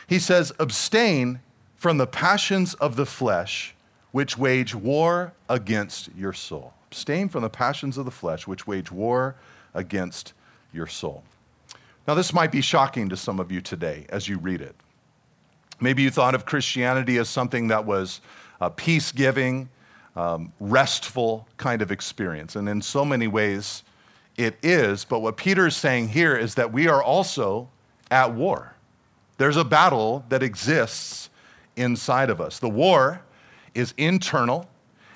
He 0.07 0.19
says, 0.19 0.53
Abstain 0.59 1.41
from 1.77 1.99
the 1.99 2.07
passions 2.07 2.75
of 2.75 2.97
the 2.97 3.07
flesh, 3.07 3.75
which 4.13 4.37
wage 4.37 4.75
war 4.75 5.33
against 5.49 6.11
your 6.17 6.33
soul. 6.33 6.75
Abstain 6.91 7.29
from 7.29 7.43
the 7.43 7.51
passions 7.51 7.97
of 7.97 8.05
the 8.05 8.11
flesh, 8.11 8.47
which 8.47 8.67
wage 8.67 8.93
war 8.93 9.37
against 9.75 10.33
your 10.73 10.87
soul. 10.87 11.23
Now, 12.07 12.15
this 12.15 12.33
might 12.33 12.51
be 12.51 12.61
shocking 12.61 13.09
to 13.11 13.17
some 13.17 13.39
of 13.39 13.53
you 13.53 13.61
today 13.61 14.07
as 14.09 14.29
you 14.29 14.39
read 14.39 14.61
it. 14.61 14.75
Maybe 15.81 16.03
you 16.03 16.11
thought 16.11 16.35
of 16.35 16.45
Christianity 16.45 17.19
as 17.19 17.29
something 17.29 17.69
that 17.69 17.85
was 17.85 18.21
a 18.61 18.71
peace 18.71 19.13
giving, 19.13 19.69
um, 20.17 20.53
restful 20.61 21.47
kind 21.57 21.83
of 21.83 21.91
experience. 21.91 22.57
And 22.57 22.69
in 22.69 22.83
so 22.83 23.05
many 23.05 23.29
ways, 23.29 23.85
it 24.37 24.57
is. 24.63 25.05
But 25.05 25.21
what 25.21 25.37
Peter 25.37 25.67
is 25.67 25.77
saying 25.77 26.09
here 26.09 26.37
is 26.37 26.55
that 26.57 26.73
we 26.73 26.89
are 26.89 27.03
also 27.03 27.69
at 28.11 28.35
war. 28.35 28.75
There's 29.39 29.57
a 29.57 29.65
battle 29.65 30.25
that 30.29 30.43
exists 30.43 31.31
inside 31.77 32.29
of 32.29 32.41
us. 32.41 32.59
The 32.59 32.69
war 32.69 33.23
is 33.75 33.95
internal, 33.97 34.69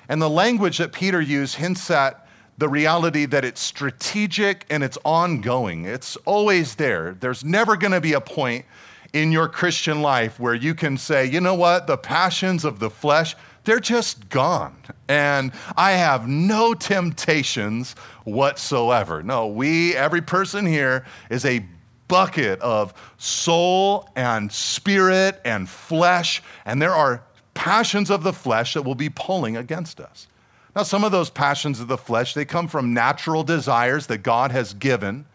and 0.09 0.21
the 0.21 0.29
language 0.29 0.77
that 0.77 0.93
Peter 0.93 1.21
used 1.21 1.55
hints 1.55 1.91
at 1.91 2.24
the 2.57 2.69
reality 2.69 3.25
that 3.25 3.43
it's 3.43 3.61
strategic 3.61 4.65
and 4.69 4.83
it's 4.83 4.97
ongoing. 5.03 5.85
It's 5.85 6.15
always 6.25 6.75
there. 6.75 7.17
There's 7.19 7.43
never 7.43 7.75
going 7.75 7.91
to 7.91 8.01
be 8.01 8.13
a 8.13 8.21
point 8.21 8.65
in 9.13 9.31
your 9.31 9.47
Christian 9.47 10.01
life 10.01 10.39
where 10.39 10.53
you 10.53 10.73
can 10.73 10.97
say, 10.97 11.25
you 11.25 11.39
know 11.39 11.55
what, 11.55 11.87
the 11.87 11.97
passions 11.97 12.65
of 12.65 12.79
the 12.79 12.89
flesh, 12.89 13.35
they're 13.63 13.79
just 13.79 14.29
gone. 14.29 14.75
And 15.07 15.51
I 15.75 15.93
have 15.93 16.27
no 16.27 16.73
temptations 16.73 17.95
whatsoever. 18.23 19.23
No, 19.23 19.47
we, 19.47 19.95
every 19.95 20.21
person 20.21 20.65
here, 20.65 21.05
is 21.29 21.45
a 21.45 21.65
bucket 22.07 22.59
of 22.59 22.93
soul 23.17 24.09
and 24.15 24.51
spirit 24.51 25.41
and 25.43 25.67
flesh, 25.67 26.43
and 26.65 26.81
there 26.81 26.93
are 26.93 27.23
passions 27.53 28.11
of 28.11 28.23
the 28.23 28.33
flesh 28.33 28.75
that 28.75 28.83
will 28.83 28.95
be 28.95 29.09
pulling 29.09 29.57
against 29.57 29.99
us. 29.99 30.27
Now, 30.75 30.83
some 30.83 31.05
of 31.05 31.11
those 31.11 31.29
passions 31.29 31.79
of 31.79 31.87
the 31.87 31.97
flesh, 31.97 32.33
they 32.33 32.43
come 32.43 32.67
from 32.67 32.93
natural 32.93 33.43
desires 33.43 34.07
that 34.07 34.19
God 34.19 34.51
has 34.51 34.73
given, 34.73 35.25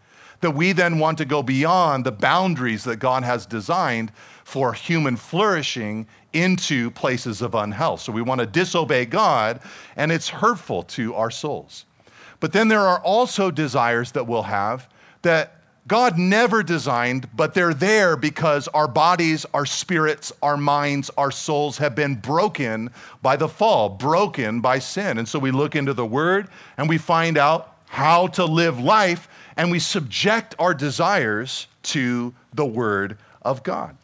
that 0.41 0.51
we 0.51 0.71
then 0.71 0.99
want 0.99 1.17
to 1.17 1.25
go 1.25 1.41
beyond 1.41 2.05
the 2.05 2.11
boundaries 2.11 2.83
that 2.83 2.97
God 2.97 3.23
has 3.23 3.45
designed 3.45 4.11
for 4.43 4.73
human 4.73 5.15
flourishing 5.15 6.07
into 6.33 6.91
places 6.91 7.41
of 7.41 7.55
unhealth. 7.55 8.01
So 8.01 8.11
we 8.11 8.21
want 8.21 8.39
to 8.39 8.45
disobey 8.45 9.05
God, 9.05 9.61
and 9.95 10.11
it's 10.11 10.29
hurtful 10.29 10.83
to 10.83 11.15
our 11.15 11.31
souls. 11.31 11.85
But 12.39 12.53
then 12.53 12.67
there 12.67 12.81
are 12.81 12.99
also 12.99 13.49
desires 13.49 14.11
that 14.11 14.27
we'll 14.27 14.43
have 14.43 14.89
that 15.21 15.60
God 15.87 16.17
never 16.17 16.61
designed, 16.61 17.27
but 17.35 17.53
they're 17.53 17.73
there 17.73 18.15
because 18.15 18.67
our 18.69 18.87
bodies, 18.87 19.45
our 19.53 19.65
spirits, 19.65 20.31
our 20.41 20.55
minds, 20.55 21.09
our 21.17 21.31
souls 21.31 21.79
have 21.79 21.95
been 21.95 22.15
broken 22.15 22.91
by 23.21 23.35
the 23.35 23.49
fall, 23.49 23.89
broken 23.89 24.61
by 24.61 24.79
sin. 24.79 25.17
And 25.17 25.27
so 25.27 25.39
we 25.39 25.51
look 25.51 25.75
into 25.75 25.93
the 25.93 26.05
Word 26.05 26.49
and 26.77 26.87
we 26.87 26.97
find 26.97 27.37
out 27.37 27.75
how 27.87 28.27
to 28.27 28.45
live 28.45 28.79
life 28.79 29.27
and 29.57 29.71
we 29.71 29.79
subject 29.79 30.55
our 30.59 30.73
desires 30.73 31.67
to 31.83 32.33
the 32.53 32.65
Word 32.65 33.17
of 33.41 33.63
God. 33.63 33.97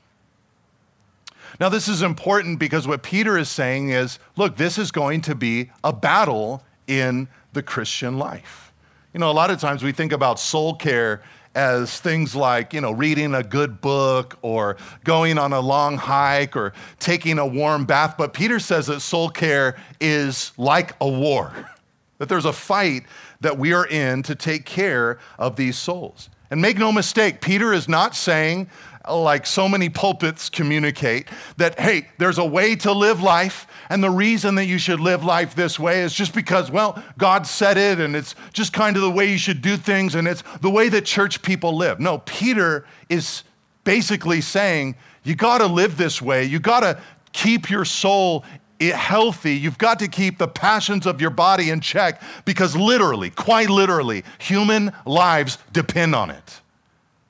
Now, 1.59 1.69
this 1.69 1.87
is 1.87 2.01
important 2.01 2.59
because 2.59 2.87
what 2.87 3.01
Peter 3.01 3.37
is 3.37 3.49
saying 3.49 3.89
is 3.89 4.19
look, 4.35 4.57
this 4.57 4.77
is 4.77 4.91
going 4.91 5.21
to 5.21 5.35
be 5.35 5.71
a 5.83 5.93
battle 5.93 6.63
in 6.87 7.27
the 7.53 7.63
Christian 7.63 8.17
life. 8.17 8.71
You 9.13 9.19
know, 9.19 9.31
a 9.31 9.33
lot 9.33 9.49
of 9.49 9.59
times 9.59 9.83
we 9.83 9.91
think 9.91 10.11
about 10.11 10.39
soul 10.39 10.75
care 10.75 11.23
as 11.57 11.99
things 11.99 12.35
like, 12.35 12.71
you 12.71 12.79
know, 12.79 12.91
reading 12.91 13.33
a 13.33 13.41
good 13.41 13.81
book 13.81 14.37
or 14.43 14.77
going 15.03 15.39
on 15.39 15.53
a 15.53 15.59
long 15.59 15.97
hike 15.97 16.55
or 16.55 16.71
taking 16.99 17.39
a 17.39 17.47
warm 17.47 17.83
bath. 17.83 18.13
But 18.15 18.33
Peter 18.33 18.59
says 18.59 18.85
that 18.85 18.99
soul 18.99 19.27
care 19.29 19.75
is 19.99 20.51
like 20.55 20.93
a 21.01 21.09
war, 21.09 21.51
that 22.19 22.29
there's 22.29 22.45
a 22.45 22.53
fight 22.53 23.05
that 23.41 23.57
we 23.57 23.73
are 23.73 23.87
in 23.87 24.21
to 24.23 24.35
take 24.35 24.65
care 24.65 25.17
of 25.39 25.55
these 25.55 25.79
souls. 25.79 26.29
And 26.51 26.61
make 26.61 26.77
no 26.77 26.91
mistake, 26.91 27.41
Peter 27.41 27.73
is 27.73 27.89
not 27.89 28.15
saying 28.15 28.69
like 29.09 29.45
so 29.45 29.67
many 29.67 29.89
pulpits 29.89 30.49
communicate, 30.49 31.27
that, 31.57 31.79
hey, 31.79 32.07
there's 32.17 32.37
a 32.37 32.45
way 32.45 32.75
to 32.77 32.91
live 32.91 33.21
life, 33.21 33.67
and 33.89 34.03
the 34.03 34.09
reason 34.09 34.55
that 34.55 34.65
you 34.65 34.77
should 34.77 34.99
live 34.99 35.23
life 35.23 35.55
this 35.55 35.79
way 35.79 36.01
is 36.01 36.13
just 36.13 36.33
because, 36.33 36.71
well, 36.71 37.01
God 37.17 37.47
said 37.47 37.77
it, 37.77 37.99
and 37.99 38.15
it's 38.15 38.35
just 38.53 38.73
kind 38.73 38.95
of 38.95 39.01
the 39.01 39.11
way 39.11 39.31
you 39.31 39.37
should 39.37 39.61
do 39.61 39.77
things, 39.77 40.15
and 40.15 40.27
it's 40.27 40.43
the 40.61 40.69
way 40.69 40.89
that 40.89 41.05
church 41.05 41.41
people 41.41 41.75
live. 41.75 41.99
No, 41.99 42.19
Peter 42.19 42.85
is 43.09 43.43
basically 43.83 44.41
saying, 44.41 44.95
you 45.23 45.35
got 45.35 45.59
to 45.59 45.67
live 45.67 45.97
this 45.97 46.21
way. 46.21 46.43
You 46.43 46.59
got 46.59 46.81
to 46.81 47.01
keep 47.33 47.69
your 47.69 47.85
soul 47.85 48.43
healthy. 48.79 49.55
You've 49.55 49.77
got 49.77 49.99
to 49.99 50.07
keep 50.07 50.37
the 50.37 50.47
passions 50.47 51.05
of 51.05 51.19
your 51.19 51.29
body 51.31 51.69
in 51.69 51.79
check 51.81 52.21
because 52.45 52.75
literally, 52.75 53.29
quite 53.29 53.69
literally, 53.69 54.23
human 54.39 54.91
lives 55.05 55.57
depend 55.73 56.15
on 56.15 56.29
it. 56.29 56.61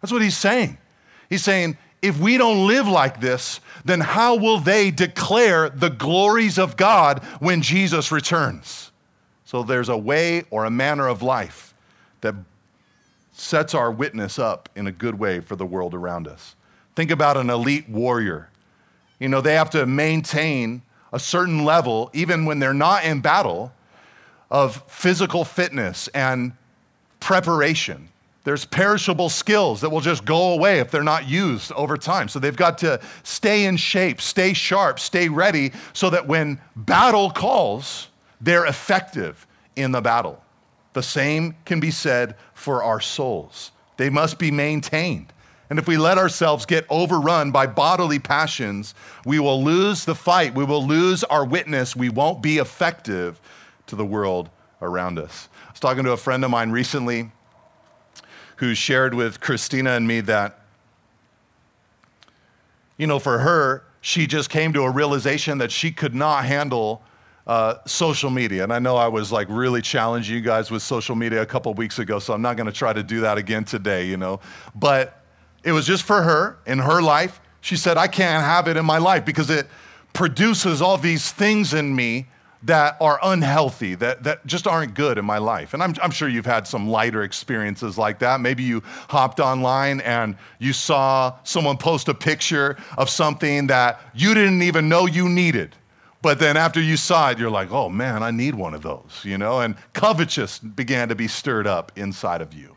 That's 0.01 0.11
what 0.11 0.21
he's 0.21 0.37
saying. 0.37 0.77
He's 1.29 1.43
saying, 1.43 1.77
if 2.01 2.19
we 2.19 2.37
don't 2.37 2.67
live 2.67 2.87
like 2.87 3.19
this, 3.19 3.59
then 3.83 3.99
how 3.99 4.35
will 4.35 4.59
they 4.59 4.91
declare 4.91 5.69
the 5.69 5.89
glories 5.89 6.59
of 6.59 6.77
God 6.77 7.23
when 7.39 7.61
Jesus 7.61 8.11
returns? 8.11 8.91
So 9.45 9.63
there's 9.63 9.89
a 9.89 9.97
way 9.97 10.43
or 10.49 10.65
a 10.65 10.69
manner 10.69 11.07
of 11.07 11.21
life 11.21 11.73
that 12.21 12.35
sets 13.31 13.73
our 13.73 13.91
witness 13.91 14.39
up 14.39 14.69
in 14.75 14.87
a 14.87 14.91
good 14.91 15.17
way 15.17 15.39
for 15.39 15.55
the 15.55 15.65
world 15.65 15.93
around 15.93 16.27
us. 16.27 16.55
Think 16.95 17.11
about 17.11 17.37
an 17.37 17.49
elite 17.49 17.87
warrior. 17.87 18.49
You 19.19 19.29
know, 19.29 19.41
they 19.41 19.55
have 19.55 19.69
to 19.71 19.85
maintain 19.85 20.81
a 21.13 21.19
certain 21.19 21.63
level, 21.63 22.09
even 22.13 22.45
when 22.45 22.59
they're 22.59 22.73
not 22.73 23.05
in 23.05 23.21
battle, 23.21 23.71
of 24.49 24.83
physical 24.87 25.43
fitness 25.43 26.07
and 26.09 26.53
preparation. 27.19 28.09
There's 28.47 28.63
perishable 28.63 29.27
skills 29.27 29.81
that 29.81 29.89
will 29.89 29.99
just 29.99 30.23
go 30.23 30.53
away 30.53 30.79
if 30.79 30.89
they're 30.89 31.03
not 31.03 31.27
used 31.27 31.73
over 31.73 31.97
time. 31.97 32.29
So 32.29 32.39
they've 32.39 32.55
got 32.55 32.77
to 32.77 33.01
stay 33.23 33.65
in 33.65 33.75
shape, 33.75 34.21
stay 34.21 34.53
sharp, 34.53 35.01
stay 35.01 35.27
ready 35.27 35.73
so 35.91 36.09
that 36.11 36.27
when 36.27 36.61
battle 36.73 37.29
calls, 37.29 38.07
they're 38.39 38.65
effective 38.65 39.45
in 39.75 39.91
the 39.91 39.99
battle. 39.99 40.41
The 40.93 41.03
same 41.03 41.57
can 41.65 41.81
be 41.81 41.91
said 41.91 42.37
for 42.53 42.83
our 42.83 43.01
souls. 43.01 43.73
They 43.97 44.09
must 44.09 44.39
be 44.39 44.49
maintained. 44.49 45.33
And 45.69 45.77
if 45.77 45.85
we 45.85 45.97
let 45.97 46.17
ourselves 46.17 46.65
get 46.65 46.85
overrun 46.89 47.51
by 47.51 47.67
bodily 47.67 48.17
passions, 48.17 48.95
we 49.25 49.39
will 49.39 49.61
lose 49.61 50.05
the 50.05 50.15
fight. 50.15 50.55
We 50.55 50.63
will 50.63 50.87
lose 50.87 51.25
our 51.25 51.43
witness. 51.43 51.97
We 51.97 52.07
won't 52.07 52.41
be 52.41 52.59
effective 52.59 53.41
to 53.87 53.97
the 53.97 54.05
world 54.05 54.49
around 54.81 55.19
us. 55.19 55.49
I 55.67 55.71
was 55.71 55.81
talking 55.81 56.05
to 56.05 56.13
a 56.13 56.17
friend 56.17 56.45
of 56.45 56.49
mine 56.49 56.71
recently 56.71 57.29
who 58.57 58.75
shared 58.75 59.13
with 59.13 59.39
Christina 59.39 59.91
and 59.91 60.07
me 60.07 60.19
that, 60.21 60.59
you 62.97 63.07
know, 63.07 63.19
for 63.19 63.39
her, 63.39 63.83
she 64.01 64.27
just 64.27 64.49
came 64.49 64.73
to 64.73 64.83
a 64.83 64.89
realization 64.89 65.57
that 65.59 65.71
she 65.71 65.91
could 65.91 66.13
not 66.13 66.45
handle 66.45 67.01
uh, 67.45 67.75
social 67.85 68.29
media. 68.29 68.63
And 68.63 68.73
I 68.73 68.79
know 68.79 68.97
I 68.97 69.07
was 69.07 69.31
like 69.31 69.47
really 69.49 69.81
challenging 69.81 70.35
you 70.35 70.41
guys 70.41 70.69
with 70.69 70.81
social 70.81 71.15
media 71.15 71.41
a 71.41 71.45
couple 71.45 71.73
weeks 71.73 71.99
ago, 71.99 72.19
so 72.19 72.33
I'm 72.33 72.41
not 72.41 72.57
going 72.57 72.67
to 72.67 72.73
try 72.73 72.93
to 72.93 73.03
do 73.03 73.21
that 73.21 73.37
again 73.37 73.63
today, 73.63 74.05
you 74.05 74.17
know. 74.17 74.39
But 74.75 75.23
it 75.63 75.71
was 75.71 75.85
just 75.85 76.03
for 76.03 76.21
her 76.21 76.57
in 76.65 76.79
her 76.79 77.01
life. 77.01 77.39
She 77.61 77.75
said, 77.75 77.97
I 77.97 78.07
can't 78.07 78.43
have 78.43 78.67
it 78.67 78.77
in 78.77 78.85
my 78.85 78.97
life 78.97 79.23
because 79.23 79.49
it 79.49 79.67
produces 80.13 80.81
all 80.81 80.97
these 80.97 81.31
things 81.31 81.73
in 81.73 81.95
me 81.95 82.27
that 82.67 82.97
are 82.99 83.17
unhealthy, 83.23 83.95
that, 83.95 84.23
that 84.23 84.45
just 84.45 84.67
aren't 84.67 84.93
good 84.93 85.17
in 85.17 85.23
my 85.23 85.37
life. 85.37 85.73
And 85.73 85.81
I'm, 85.81 85.95
I'm 86.03 86.11
sure 86.11 86.27
you've 86.27 86.45
had 86.45 86.67
some 86.67 86.89
lighter 86.89 87.23
experiences 87.23 87.97
like 87.97 88.19
that. 88.19 88.41
Maybe 88.41 88.61
you 88.61 88.83
hopped 89.07 89.39
online 89.39 90.01
and 90.01 90.35
you 90.59 90.73
saw 90.73 91.33
someone 91.43 91.77
post 91.77 92.09
a 92.09 92.13
picture 92.13 92.77
of 92.97 93.09
something 93.09 93.67
that 93.67 94.01
you 94.13 94.33
didn't 94.33 94.61
even 94.61 94.89
know 94.89 95.05
you 95.05 95.29
needed. 95.29 95.75
But 96.21 96.39
then 96.39 96.57
after 96.57 96.81
you 96.81 96.97
saw 96.97 97.31
it, 97.31 97.39
you're 97.39 97.49
like, 97.49 97.71
oh 97.71 97.87
man, 97.87 98.21
I 98.21 98.31
need 98.31 98.53
one 98.53 98.73
of 98.73 98.81
those, 98.81 99.21
you 99.23 99.37
know? 99.37 99.61
And 99.61 99.75
covetous 99.93 100.59
began 100.59 101.07
to 101.07 101.15
be 101.15 101.29
stirred 101.29 101.67
up 101.67 101.93
inside 101.95 102.41
of 102.41 102.53
you. 102.53 102.75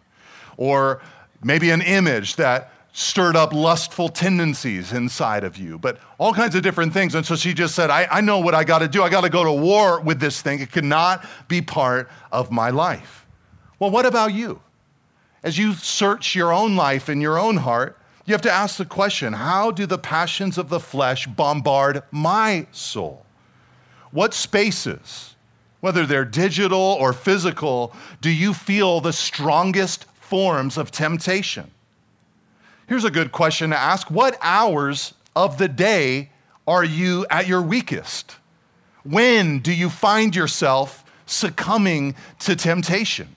Or 0.56 1.02
maybe 1.42 1.70
an 1.70 1.82
image 1.82 2.36
that 2.36 2.72
stirred 2.92 3.36
up 3.36 3.52
lustful 3.52 4.08
tendencies 4.08 4.92
inside 4.92 5.44
of 5.44 5.56
you, 5.56 5.78
but 5.78 5.98
all 6.18 6.32
kinds 6.34 6.54
of 6.54 6.62
different 6.62 6.92
things. 6.92 7.14
And 7.14 7.24
so 7.24 7.36
she 7.36 7.54
just 7.54 7.74
said, 7.74 7.90
I, 7.90 8.06
I 8.10 8.20
know 8.20 8.40
what 8.40 8.54
I 8.54 8.64
got 8.64 8.80
to 8.80 8.88
do. 8.88 9.02
I 9.02 9.08
got 9.08 9.20
to 9.22 9.30
go 9.30 9.44
to 9.44 9.52
war 9.52 10.00
with 10.00 10.20
this 10.20 10.42
thing. 10.42 10.60
It 10.60 10.72
cannot 10.72 11.24
be 11.48 11.62
part 11.62 12.08
of 12.32 12.50
my 12.50 12.70
life. 12.70 13.26
Well, 13.78 13.90
what 13.90 14.06
about 14.06 14.34
you? 14.34 14.60
As 15.42 15.56
you 15.56 15.72
search 15.72 16.34
your 16.34 16.52
own 16.52 16.76
life 16.76 17.08
and 17.08 17.22
your 17.22 17.38
own 17.38 17.58
heart, 17.58 17.98
you 18.26 18.34
have 18.34 18.42
to 18.42 18.52
ask 18.52 18.76
the 18.76 18.84
question 18.84 19.32
how 19.32 19.70
do 19.70 19.86
the 19.86 19.98
passions 19.98 20.58
of 20.58 20.68
the 20.68 20.80
flesh 20.80 21.26
bombard 21.26 22.02
my 22.10 22.66
soul? 22.72 23.24
What 24.10 24.34
spaces, 24.34 25.34
whether 25.80 26.04
they're 26.04 26.24
digital 26.24 26.96
or 27.00 27.12
physical, 27.12 27.94
do 28.20 28.30
you 28.30 28.52
feel 28.52 29.00
the 29.00 29.12
strongest 29.12 30.04
forms 30.20 30.76
of 30.76 30.90
temptation? 30.90 31.70
Here's 32.90 33.04
a 33.04 33.10
good 33.12 33.30
question 33.30 33.70
to 33.70 33.78
ask 33.78 34.10
What 34.10 34.36
hours 34.42 35.14
of 35.36 35.58
the 35.58 35.68
day 35.68 36.30
are 36.66 36.82
you 36.82 37.24
at 37.30 37.46
your 37.46 37.62
weakest? 37.62 38.34
When 39.04 39.60
do 39.60 39.72
you 39.72 39.88
find 39.88 40.34
yourself 40.34 41.04
succumbing 41.24 42.16
to 42.40 42.56
temptation? 42.56 43.36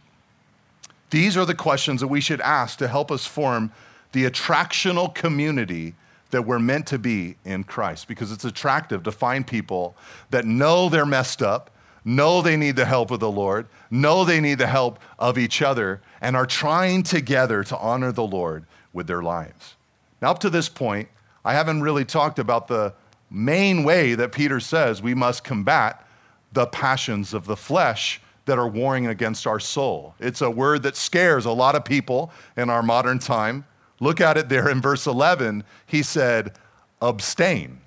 These 1.11 1.37
are 1.37 1.45
the 1.45 1.53
questions 1.53 2.01
that 2.01 2.07
we 2.07 2.19
should 2.19 2.41
ask 2.41 2.79
to 2.79 2.87
help 2.87 3.11
us 3.11 3.27
form 3.27 3.71
the 4.11 4.25
attractional 4.25 5.13
community 5.13 5.93
that 6.31 6.47
we're 6.47 6.57
meant 6.57 6.87
to 6.87 6.97
be 6.97 7.35
in 7.45 7.63
Christ 7.63 8.07
because 8.07 8.31
it's 8.31 8.45
attractive 8.45 9.03
to 9.03 9.11
find 9.11 9.45
people 9.45 9.95
that 10.31 10.45
know 10.45 10.89
they're 10.89 11.05
messed 11.05 11.43
up, 11.43 11.69
know 12.03 12.41
they 12.41 12.57
need 12.57 12.75
the 12.75 12.85
help 12.85 13.11
of 13.11 13.19
the 13.19 13.29
Lord, 13.29 13.67
know 13.91 14.25
they 14.25 14.41
need 14.41 14.57
the 14.57 14.65
help 14.65 14.97
of 15.19 15.37
each 15.37 15.61
other, 15.61 16.01
and 16.21 16.35
are 16.35 16.47
trying 16.47 17.03
together 17.03 17.63
to 17.65 17.77
honor 17.77 18.11
the 18.11 18.25
Lord 18.25 18.65
with 18.93 19.07
their 19.07 19.21
lives. 19.21 19.75
Now, 20.21 20.31
up 20.31 20.39
to 20.39 20.49
this 20.49 20.69
point, 20.69 21.09
I 21.43 21.53
haven't 21.53 21.81
really 21.81 22.05
talked 22.05 22.39
about 22.39 22.67
the 22.67 22.93
main 23.29 23.83
way 23.83 24.15
that 24.15 24.31
Peter 24.31 24.59
says 24.59 25.01
we 25.01 25.13
must 25.13 25.43
combat 25.43 26.07
the 26.53 26.67
passions 26.67 27.33
of 27.33 27.45
the 27.45 27.57
flesh 27.57 28.21
that 28.45 28.59
are 28.59 28.67
warring 28.67 29.07
against 29.07 29.47
our 29.47 29.59
soul. 29.59 30.13
It's 30.19 30.41
a 30.41 30.49
word 30.49 30.83
that 30.83 30.95
scares 30.95 31.45
a 31.45 31.51
lot 31.51 31.75
of 31.75 31.83
people 31.83 32.31
in 32.55 32.69
our 32.69 32.83
modern 32.83 33.19
time. 33.19 33.65
Look 33.99 34.21
at 34.21 34.37
it 34.37 34.49
there 34.49 34.69
in 34.69 34.81
verse 34.81 35.07
11. 35.07 35.63
He 35.85 36.03
said, 36.03 36.57
abstain. 37.01 37.79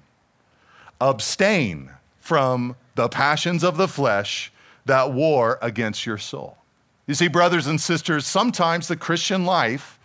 Abstain 1.00 1.90
from 2.20 2.74
the 2.94 3.08
passions 3.08 3.62
of 3.62 3.76
the 3.76 3.88
flesh 3.88 4.52
that 4.86 5.12
war 5.12 5.58
against 5.62 6.06
your 6.06 6.18
soul. 6.18 6.56
You 7.06 7.14
see, 7.14 7.28
brothers 7.28 7.66
and 7.66 7.80
sisters, 7.80 8.26
sometimes 8.26 8.88
the 8.88 8.96
Christian 8.96 9.44
life 9.44 9.95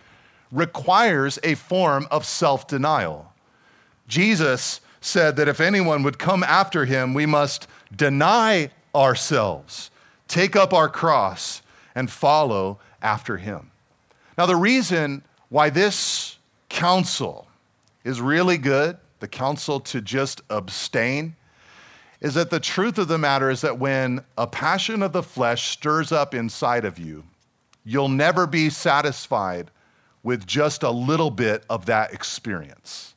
requires 0.52 1.40
a 1.44 1.56
form 1.56 2.08
of 2.12 2.26
self 2.26 2.68
denial. 2.68 3.34
Jesus 4.08 4.82
said 5.00 5.36
that 5.38 5.48
if 5.48 5.60
anyone 5.60 6.04
would 6.04 6.20
come 6.20 6.44
after 6.44 6.86
him, 6.86 7.14
we 7.14 7.26
must 7.26 7.68
deny 7.96 8.70
ourselves, 8.94 9.90
take 10.28 10.56
up 10.56 10.74
our 10.74 10.90
cross, 10.90 11.62
and 11.96 12.12
follow 12.12 12.80
after 13.02 13.38
him. 13.38 13.72
Now, 14.38 14.46
the 14.46 14.56
reason 14.56 15.24
why 15.50 15.70
this 15.70 16.38
counsel 16.70 17.48
is 18.04 18.22
really 18.22 18.58
good, 18.58 18.98
the 19.20 19.28
counsel 19.28 19.80
to 19.80 20.02
just 20.02 20.42
abstain, 20.50 21.36
is 22.22 22.36
that 22.36 22.50
the 22.50 22.60
truth 22.60 22.98
of 22.98 23.08
the 23.08 23.18
matter 23.18 23.50
is 23.50 23.62
that 23.62 23.80
when 23.80 24.24
a 24.38 24.46
passion 24.46 25.02
of 25.02 25.12
the 25.12 25.24
flesh 25.24 25.70
stirs 25.70 26.12
up 26.12 26.36
inside 26.36 26.86
of 26.86 27.00
you, 27.00 27.24
you'll 27.84 28.10
never 28.10 28.46
be 28.46 28.70
satisfied 28.70 29.72
with 30.24 30.46
just 30.46 30.84
a 30.84 30.92
little 30.92 31.32
bit 31.32 31.64
of 31.70 31.86
that 31.88 32.14
experience. 32.14 33.16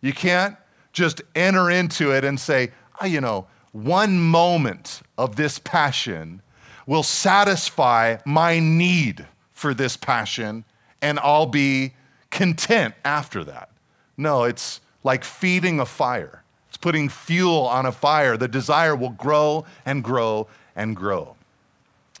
You 0.00 0.12
can't 0.12 0.56
just 0.92 1.22
enter 1.34 1.70
into 1.70 2.12
it 2.12 2.24
and 2.24 2.38
say, 2.38 2.72
oh, 3.00 3.06
you 3.06 3.20
know, 3.20 3.46
one 3.72 4.18
moment 4.18 5.02
of 5.16 5.36
this 5.36 5.58
passion 5.58 6.42
will 6.86 7.02
satisfy 7.02 8.16
my 8.24 8.58
need 8.58 9.26
for 9.52 9.74
this 9.74 9.96
passion, 9.96 10.64
and 11.02 11.18
I'll 11.20 11.46
be 11.46 11.92
content 12.30 12.94
after 13.04 13.44
that. 13.44 13.70
No, 14.16 14.44
it's 14.44 14.80
like 15.04 15.24
feeding 15.24 15.80
a 15.80 15.86
fire. 15.86 16.42
It's 16.68 16.76
putting 16.76 17.08
fuel 17.08 17.66
on 17.66 17.86
a 17.86 17.92
fire. 17.92 18.36
The 18.36 18.48
desire 18.48 18.94
will 18.96 19.10
grow 19.10 19.64
and 19.84 20.02
grow 20.02 20.46
and 20.76 20.94
grow. 20.94 21.36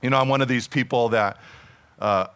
You 0.02 0.10
know, 0.10 0.18
I'm 0.18 0.28
one 0.28 0.42
of 0.42 0.48
these 0.48 0.68
people 0.68 1.08
that 1.10 1.38
uh, 1.98 2.26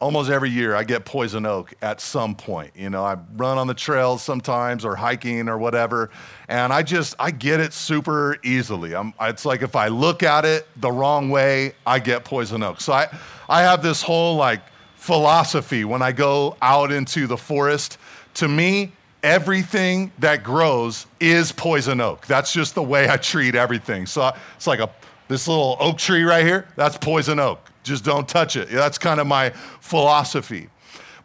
almost 0.00 0.30
every 0.30 0.50
year 0.50 0.74
I 0.74 0.84
get 0.84 1.04
poison 1.04 1.44
oak 1.46 1.74
at 1.82 2.00
some 2.00 2.34
point. 2.34 2.72
You 2.76 2.90
know, 2.90 3.04
I 3.04 3.16
run 3.36 3.58
on 3.58 3.66
the 3.66 3.74
trails 3.74 4.22
sometimes 4.22 4.84
or 4.84 4.94
hiking 4.96 5.48
or 5.48 5.58
whatever, 5.58 6.10
and 6.48 6.72
I 6.72 6.82
just 6.82 7.14
I 7.18 7.30
get 7.30 7.60
it 7.60 7.72
super 7.72 8.38
easily. 8.42 8.94
I'm, 8.94 9.12
it's 9.20 9.44
like 9.44 9.62
if 9.62 9.76
I 9.76 9.88
look 9.88 10.22
at 10.22 10.44
it 10.44 10.66
the 10.76 10.90
wrong 10.90 11.30
way, 11.30 11.72
I 11.86 11.98
get 11.98 12.24
poison 12.24 12.62
oak. 12.62 12.80
So 12.80 12.92
I 12.92 13.08
I 13.48 13.62
have 13.62 13.82
this 13.82 14.02
whole 14.02 14.36
like 14.36 14.60
philosophy 14.96 15.84
when 15.84 16.02
I 16.02 16.12
go 16.12 16.56
out 16.62 16.92
into 16.92 17.26
the 17.26 17.36
forest. 17.36 17.98
To 18.34 18.46
me, 18.46 18.92
everything 19.22 20.12
that 20.18 20.44
grows 20.44 21.06
is 21.18 21.50
poison 21.50 22.00
oak. 22.00 22.26
That's 22.26 22.52
just 22.52 22.74
the 22.74 22.82
way 22.82 23.08
I 23.08 23.16
treat 23.16 23.54
everything. 23.54 24.06
So 24.06 24.32
it's 24.56 24.66
like 24.66 24.80
a 24.80 24.90
this 25.28 25.46
little 25.46 25.76
oak 25.78 25.98
tree 25.98 26.22
right 26.22 26.44
here, 26.44 26.66
that's 26.74 26.96
poison 26.96 27.38
oak. 27.38 27.67
Just 27.88 28.04
don't 28.04 28.28
touch 28.28 28.56
it. 28.56 28.70
That's 28.70 28.98
kind 28.98 29.18
of 29.18 29.26
my 29.26 29.50
philosophy. 29.80 30.68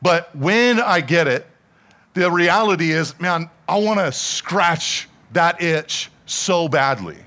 But 0.01 0.35
when 0.35 0.79
I 0.79 1.01
get 1.01 1.27
it, 1.27 1.47
the 2.13 2.29
reality 2.31 2.91
is, 2.91 3.19
man, 3.19 3.49
I 3.67 3.77
want 3.77 3.99
to 3.99 4.11
scratch 4.11 5.09
that 5.31 5.61
itch 5.61 6.11
so 6.25 6.67
badly. 6.67 7.17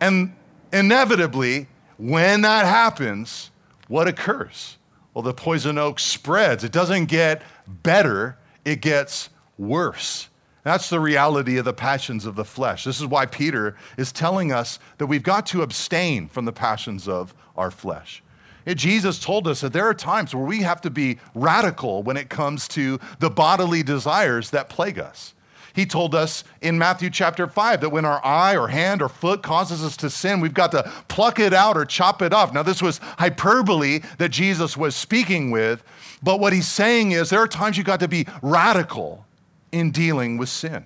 And 0.00 0.34
inevitably, 0.72 1.68
when 1.96 2.42
that 2.42 2.66
happens, 2.66 3.50
what 3.88 4.08
occurs? 4.08 4.76
Well, 5.14 5.22
the 5.22 5.34
poison 5.34 5.78
oak 5.78 5.98
spreads. 5.98 6.64
It 6.64 6.72
doesn't 6.72 7.06
get 7.06 7.42
better, 7.66 8.38
it 8.64 8.80
gets 8.80 9.30
worse. 9.56 10.28
That's 10.62 10.90
the 10.90 11.00
reality 11.00 11.56
of 11.56 11.64
the 11.64 11.72
passions 11.72 12.26
of 12.26 12.34
the 12.36 12.44
flesh. 12.44 12.84
This 12.84 13.00
is 13.00 13.06
why 13.06 13.26
Peter 13.26 13.76
is 13.96 14.12
telling 14.12 14.52
us 14.52 14.78
that 14.98 15.06
we've 15.06 15.22
got 15.22 15.46
to 15.46 15.62
abstain 15.62 16.28
from 16.28 16.44
the 16.44 16.52
passions 16.52 17.08
of 17.08 17.34
our 17.56 17.70
flesh. 17.70 18.22
Jesus 18.66 19.18
told 19.18 19.48
us 19.48 19.60
that 19.62 19.72
there 19.72 19.86
are 19.86 19.94
times 19.94 20.34
where 20.34 20.44
we 20.44 20.60
have 20.62 20.80
to 20.82 20.90
be 20.90 21.18
radical 21.34 22.02
when 22.02 22.16
it 22.16 22.28
comes 22.28 22.68
to 22.68 23.00
the 23.18 23.30
bodily 23.30 23.82
desires 23.82 24.50
that 24.50 24.68
plague 24.68 24.98
us. 24.98 25.34
He 25.74 25.86
told 25.86 26.14
us 26.14 26.42
in 26.60 26.76
Matthew 26.76 27.08
chapter 27.08 27.46
5 27.46 27.82
that 27.82 27.90
when 27.90 28.04
our 28.04 28.24
eye 28.24 28.56
or 28.56 28.66
hand 28.66 29.00
or 29.00 29.08
foot 29.08 29.42
causes 29.44 29.84
us 29.84 29.96
to 29.98 30.10
sin, 30.10 30.40
we've 30.40 30.52
got 30.52 30.72
to 30.72 30.82
pluck 31.06 31.38
it 31.38 31.54
out 31.54 31.76
or 31.76 31.84
chop 31.84 32.20
it 32.20 32.32
off. 32.32 32.52
Now, 32.52 32.64
this 32.64 32.82
was 32.82 32.98
hyperbole 32.98 34.00
that 34.18 34.30
Jesus 34.30 34.76
was 34.76 34.96
speaking 34.96 35.52
with, 35.52 35.84
but 36.20 36.40
what 36.40 36.52
he's 36.52 36.66
saying 36.66 37.12
is 37.12 37.30
there 37.30 37.40
are 37.40 37.46
times 37.46 37.76
you've 37.76 37.86
got 37.86 38.00
to 38.00 38.08
be 38.08 38.26
radical 38.42 39.24
in 39.70 39.92
dealing 39.92 40.36
with 40.36 40.48
sin. 40.48 40.84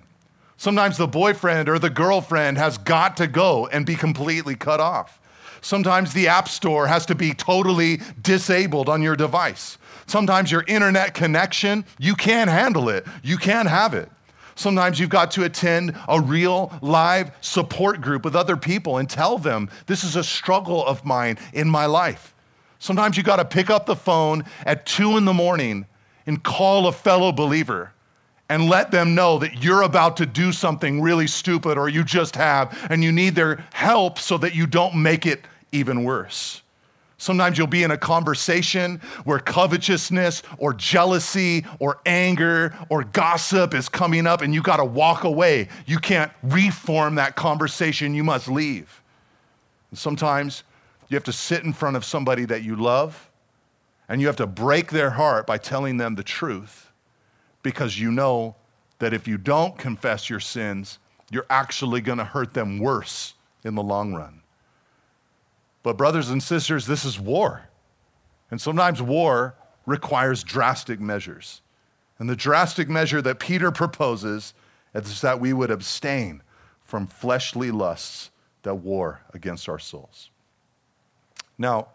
Sometimes 0.57 0.97
the 0.97 1.07
boyfriend 1.07 1.69
or 1.69 1.79
the 1.79 1.89
girlfriend 1.89 2.57
has 2.57 2.77
got 2.77 3.17
to 3.17 3.25
go 3.25 3.67
and 3.67 3.85
be 3.85 3.95
completely 3.95 4.55
cut 4.55 4.79
off. 4.79 5.19
Sometimes 5.63 6.13
the 6.13 6.27
app 6.27 6.49
store 6.49 6.87
has 6.87 7.05
to 7.05 7.15
be 7.15 7.33
totally 7.33 8.01
disabled 8.21 8.89
on 8.89 9.01
your 9.01 9.15
device. 9.15 9.77
Sometimes 10.07 10.51
your 10.51 10.65
internet 10.67 11.13
connection, 11.13 11.85
you 11.97 12.15
can't 12.15 12.49
handle 12.49 12.89
it. 12.89 13.07
You 13.23 13.37
can't 13.37 13.69
have 13.69 13.93
it. 13.93 14.11
Sometimes 14.55 14.99
you've 14.99 15.09
got 15.09 15.31
to 15.31 15.45
attend 15.45 15.97
a 16.09 16.19
real 16.19 16.71
live 16.81 17.31
support 17.39 18.01
group 18.01 18.25
with 18.25 18.35
other 18.35 18.57
people 18.57 18.97
and 18.97 19.09
tell 19.09 19.37
them, 19.37 19.69
this 19.87 20.03
is 20.03 20.17
a 20.17 20.23
struggle 20.23 20.85
of 20.85 21.05
mine 21.05 21.37
in 21.53 21.69
my 21.69 21.85
life. 21.85 22.35
Sometimes 22.77 23.15
you 23.15 23.23
got 23.23 23.37
to 23.37 23.45
pick 23.45 23.69
up 23.69 23.85
the 23.85 23.95
phone 23.95 24.43
at 24.65 24.85
two 24.85 25.15
in 25.15 25.23
the 25.23 25.33
morning 25.33 25.85
and 26.27 26.43
call 26.43 26.87
a 26.87 26.91
fellow 26.91 27.31
believer 27.31 27.93
and 28.49 28.69
let 28.69 28.91
them 28.91 29.15
know 29.15 29.39
that 29.39 29.63
you're 29.63 29.81
about 29.81 30.17
to 30.17 30.25
do 30.25 30.51
something 30.51 31.01
really 31.01 31.25
stupid 31.25 31.77
or 31.77 31.87
you 31.87 32.03
just 32.03 32.35
have, 32.35 32.85
and 32.91 33.01
you 33.01 33.13
need 33.13 33.33
their 33.33 33.65
help 33.71 34.19
so 34.19 34.37
that 34.37 34.53
you 34.53 34.67
don't 34.67 34.93
make 35.01 35.25
it 35.25 35.45
even 35.73 36.03
worse. 36.03 36.61
Sometimes 37.17 37.57
you'll 37.57 37.67
be 37.67 37.83
in 37.83 37.91
a 37.91 37.97
conversation 37.97 38.99
where 39.23 39.39
covetousness 39.39 40.43
or 40.57 40.73
jealousy 40.73 41.65
or 41.79 41.99
anger 42.05 42.75
or 42.89 43.05
gossip 43.05 43.73
is 43.73 43.87
coming 43.87 44.27
up 44.27 44.41
and 44.41 44.53
you 44.53 44.61
got 44.61 44.77
to 44.77 44.85
walk 44.85 45.23
away. 45.23 45.69
You 45.85 45.99
can't 45.99 46.31
reform 46.43 47.15
that 47.15 47.37
conversation, 47.37 48.13
you 48.13 48.25
must 48.25 48.49
leave. 48.49 49.01
And 49.89 49.97
sometimes 49.97 50.63
you 51.07 51.15
have 51.15 51.23
to 51.23 51.31
sit 51.31 51.63
in 51.63 51.71
front 51.71 51.95
of 51.95 52.03
somebody 52.03 52.43
that 52.45 52.63
you 52.63 52.75
love 52.75 53.29
and 54.09 54.19
you 54.19 54.27
have 54.27 54.35
to 54.37 54.47
break 54.47 54.91
their 54.91 55.11
heart 55.11 55.47
by 55.47 55.57
telling 55.57 55.97
them 55.97 56.15
the 56.15 56.23
truth 56.23 56.91
because 57.61 57.97
you 57.97 58.11
know 58.11 58.55
that 58.99 59.13
if 59.13 59.27
you 59.27 59.37
don't 59.37 59.77
confess 59.77 60.29
your 60.29 60.41
sins, 60.41 60.99
you're 61.31 61.45
actually 61.49 62.01
going 62.01 62.17
to 62.17 62.25
hurt 62.25 62.53
them 62.53 62.79
worse 62.79 63.33
in 63.63 63.75
the 63.75 63.83
long 63.83 64.13
run. 64.13 64.42
But, 65.83 65.97
brothers 65.97 66.29
and 66.29 66.41
sisters, 66.41 66.85
this 66.85 67.05
is 67.05 67.19
war. 67.19 67.67
And 68.49 68.59
sometimes 68.59 69.01
war 69.01 69.55
requires 69.85 70.43
drastic 70.43 70.99
measures. 70.99 71.61
And 72.19 72.29
the 72.29 72.35
drastic 72.35 72.87
measure 72.87 73.21
that 73.21 73.39
Peter 73.39 73.71
proposes 73.71 74.53
is 74.93 75.21
that 75.21 75.39
we 75.39 75.51
would 75.51 75.71
abstain 75.71 76.41
from 76.83 77.07
fleshly 77.07 77.71
lusts 77.71 78.31
that 78.61 78.75
war 78.75 79.21
against 79.33 79.67
our 79.67 79.79
souls. 79.79 80.29
Now, 81.57 81.89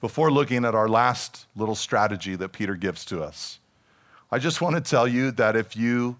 before 0.00 0.30
looking 0.30 0.64
at 0.64 0.74
our 0.74 0.88
last 0.88 1.46
little 1.56 1.74
strategy 1.74 2.36
that 2.36 2.52
Peter 2.52 2.74
gives 2.74 3.04
to 3.06 3.22
us, 3.22 3.58
I 4.30 4.38
just 4.38 4.60
want 4.60 4.76
to 4.76 4.80
tell 4.80 5.06
you 5.06 5.30
that 5.32 5.56
if 5.56 5.76
you 5.76 6.16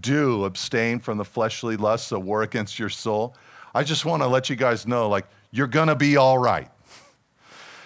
do 0.00 0.44
abstain 0.44 1.00
from 1.00 1.18
the 1.18 1.24
fleshly 1.24 1.76
lusts 1.76 2.10
that 2.10 2.20
war 2.20 2.42
against 2.42 2.78
your 2.78 2.88
soul, 2.88 3.34
I 3.74 3.84
just 3.84 4.04
want 4.04 4.22
to 4.22 4.26
let 4.26 4.48
you 4.48 4.56
guys 4.56 4.86
know 4.86 5.08
like, 5.08 5.26
you're 5.50 5.66
to 5.88 5.96
be 5.96 6.16
all 6.16 6.38
right. 6.38 6.70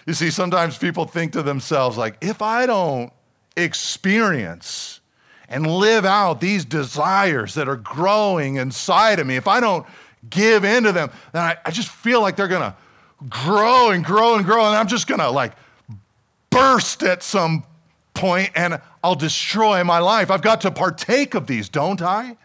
You 0.06 0.14
see, 0.14 0.30
sometimes 0.30 0.78
people 0.78 1.04
think 1.04 1.32
to 1.32 1.42
themselves, 1.42 1.96
like, 1.96 2.16
if 2.20 2.42
I 2.42 2.66
don't 2.66 3.12
experience 3.56 5.00
and 5.48 5.66
live 5.66 6.04
out 6.04 6.40
these 6.40 6.64
desires 6.64 7.54
that 7.54 7.68
are 7.68 7.76
growing 7.76 8.56
inside 8.56 9.20
of 9.20 9.26
me, 9.26 9.36
if 9.36 9.46
I 9.46 9.60
don't 9.60 9.86
give 10.28 10.64
into 10.64 10.92
them, 10.92 11.10
then 11.32 11.42
I, 11.42 11.56
I 11.64 11.70
just 11.70 11.88
feel 11.88 12.20
like 12.20 12.36
they're 12.36 12.48
to 12.62 12.74
grow 13.28 13.90
and 13.90 14.04
grow 14.04 14.34
and 14.34 14.44
grow, 14.44 14.66
and 14.66 14.76
I'm 14.76 14.88
just 14.88 15.06
to 15.20 15.30
like 15.30 15.52
burst 16.50 17.02
at 17.02 17.22
some 17.22 17.64
point 18.14 18.50
and 18.54 18.80
I'll 19.02 19.14
destroy 19.14 19.82
my 19.84 19.98
life. 19.98 20.30
I've 20.30 20.42
got 20.42 20.60
to 20.62 20.70
partake 20.70 21.34
of 21.34 21.46
these, 21.46 21.68
don't 21.68 22.02
I? 22.02 22.36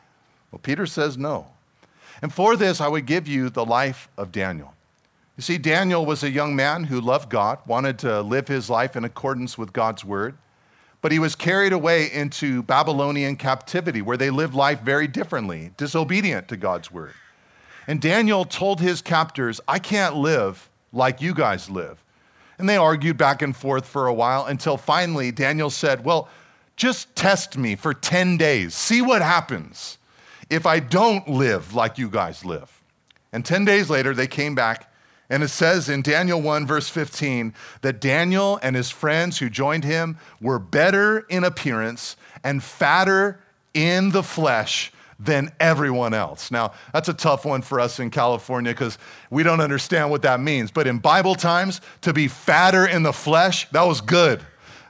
Well, 0.51 0.59
Peter 0.61 0.85
says 0.85 1.17
no. 1.17 1.47
And 2.21 2.33
for 2.33 2.55
this, 2.55 2.81
I 2.81 2.87
would 2.87 3.05
give 3.05 3.27
you 3.27 3.49
the 3.49 3.65
life 3.65 4.09
of 4.17 4.31
Daniel. 4.31 4.73
You 5.37 5.43
see, 5.43 5.59
Daniel 5.59 6.03
was 6.03 6.23
a 6.23 6.31
young 6.31 6.55
man 6.55 6.83
who 6.83 6.99
loved 6.99 7.29
God, 7.29 7.59
wanted 7.67 7.99
to 7.99 8.21
live 8.21 8.47
his 8.47 8.71
life 8.71 8.95
in 8.95 9.05
accordance 9.05 9.55
with 9.55 9.71
God's 9.71 10.03
word, 10.03 10.35
but 11.01 11.11
he 11.11 11.19
was 11.19 11.35
carried 11.35 11.73
away 11.73 12.11
into 12.11 12.63
Babylonian 12.63 13.35
captivity 13.35 14.01
where 14.01 14.17
they 14.17 14.31
lived 14.31 14.55
life 14.55 14.81
very 14.81 15.07
differently, 15.07 15.71
disobedient 15.77 16.47
to 16.47 16.57
God's 16.57 16.91
word. 16.91 17.13
And 17.85 18.01
Daniel 18.01 18.45
told 18.45 18.81
his 18.81 19.01
captors, 19.03 19.61
I 19.67 19.77
can't 19.77 20.15
live 20.15 20.69
like 20.91 21.21
you 21.21 21.35
guys 21.35 21.69
live. 21.69 22.03
And 22.57 22.67
they 22.67 22.77
argued 22.77 23.17
back 23.17 23.43
and 23.43 23.55
forth 23.55 23.85
for 23.85 24.07
a 24.07 24.13
while 24.13 24.47
until 24.47 24.75
finally 24.75 25.31
Daniel 25.31 25.69
said, 25.69 26.03
Well, 26.03 26.27
just 26.75 27.15
test 27.15 27.57
me 27.57 27.75
for 27.75 27.93
10 27.93 28.37
days. 28.37 28.73
See 28.73 29.03
what 29.03 29.21
happens 29.21 29.99
if 30.49 30.65
I 30.65 30.79
don't 30.79 31.27
live 31.27 31.75
like 31.75 31.99
you 31.99 32.09
guys 32.09 32.43
live. 32.43 32.81
And 33.31 33.45
10 33.45 33.65
days 33.65 33.89
later, 33.89 34.15
they 34.15 34.27
came 34.27 34.55
back. 34.55 34.86
And 35.29 35.43
it 35.43 35.49
says 35.49 35.89
in 35.89 36.01
Daniel 36.01 36.41
1, 36.41 36.65
verse 36.65 36.87
15, 36.87 37.53
that 37.81 37.99
Daniel 37.99 38.59
and 38.63 38.75
his 38.75 38.89
friends 38.89 39.37
who 39.37 39.49
joined 39.49 39.83
him 39.83 40.17
were 40.39 40.59
better 40.59 41.19
in 41.29 41.43
appearance 41.43 42.15
and 42.43 42.63
fatter 42.63 43.39
in 43.73 44.11
the 44.11 44.23
flesh 44.23 44.91
than 45.19 45.51
everyone 45.59 46.13
else. 46.13 46.51
Now, 46.51 46.73
that's 46.93 47.09
a 47.09 47.13
tough 47.13 47.43
one 47.43 47.61
for 47.61 47.79
us 47.79 47.99
in 47.99 48.09
California 48.09 48.71
because 48.71 48.97
we 49.29 49.43
don't 49.43 49.59
understand 49.59 50.11
what 50.11 50.21
that 50.21 50.39
means. 50.39 50.71
But 50.71 50.87
in 50.87 50.99
Bible 50.99 51.35
times, 51.35 51.81
to 52.01 52.13
be 52.13 52.27
fatter 52.27 52.85
in 52.85 53.03
the 53.03 53.13
flesh, 53.13 53.67
that 53.71 53.83
was 53.83 53.99
good. 53.99 54.41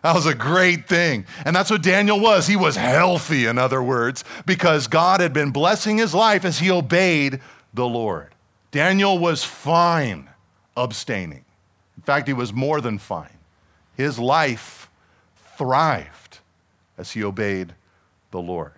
That 0.03 0.13
was 0.13 0.25
a 0.25 0.35
great 0.35 0.87
thing. 0.87 1.25
And 1.45 1.55
that's 1.55 1.71
what 1.71 1.81
Daniel 1.81 2.19
was. 2.19 2.45
He 2.45 2.55
was 2.55 2.75
healthy, 2.75 3.45
in 3.45 3.57
other 3.57 3.81
words, 3.81 4.23
because 4.45 4.87
God 4.87 5.21
had 5.21 5.33
been 5.33 5.51
blessing 5.51 5.97
his 5.97 6.13
life 6.13 6.45
as 6.45 6.59
he 6.59 6.69
obeyed 6.69 7.41
the 7.73 7.87
Lord. 7.87 8.33
Daniel 8.77 9.17
was 9.17 9.43
fine 9.43 10.29
abstaining. 10.75 11.43
In 11.95 12.03
fact, 12.03 12.27
he 12.27 12.33
was 12.35 12.53
more 12.53 12.79
than 12.79 12.99
fine. 12.99 13.39
His 13.95 14.19
life 14.19 14.87
thrived 15.57 16.37
as 16.95 17.09
he 17.09 17.23
obeyed 17.23 17.73
the 18.29 18.39
Lord. 18.39 18.73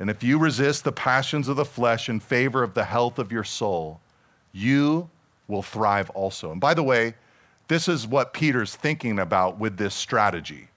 And 0.00 0.08
if 0.08 0.22
you 0.22 0.38
resist 0.38 0.82
the 0.82 0.92
passions 0.92 1.48
of 1.48 1.56
the 1.56 1.64
flesh 1.66 2.08
in 2.08 2.20
favor 2.20 2.62
of 2.62 2.72
the 2.72 2.86
health 2.86 3.18
of 3.18 3.30
your 3.30 3.44
soul, 3.44 4.00
you 4.54 5.10
will 5.46 5.62
thrive 5.62 6.08
also. 6.12 6.50
And 6.50 6.58
by 6.58 6.72
the 6.72 6.82
way, 6.82 7.12
this 7.68 7.86
is 7.86 8.06
what 8.06 8.32
Peter's 8.32 8.74
thinking 8.74 9.18
about 9.18 9.58
with 9.58 9.76
this 9.76 9.94
strategy. 9.94 10.68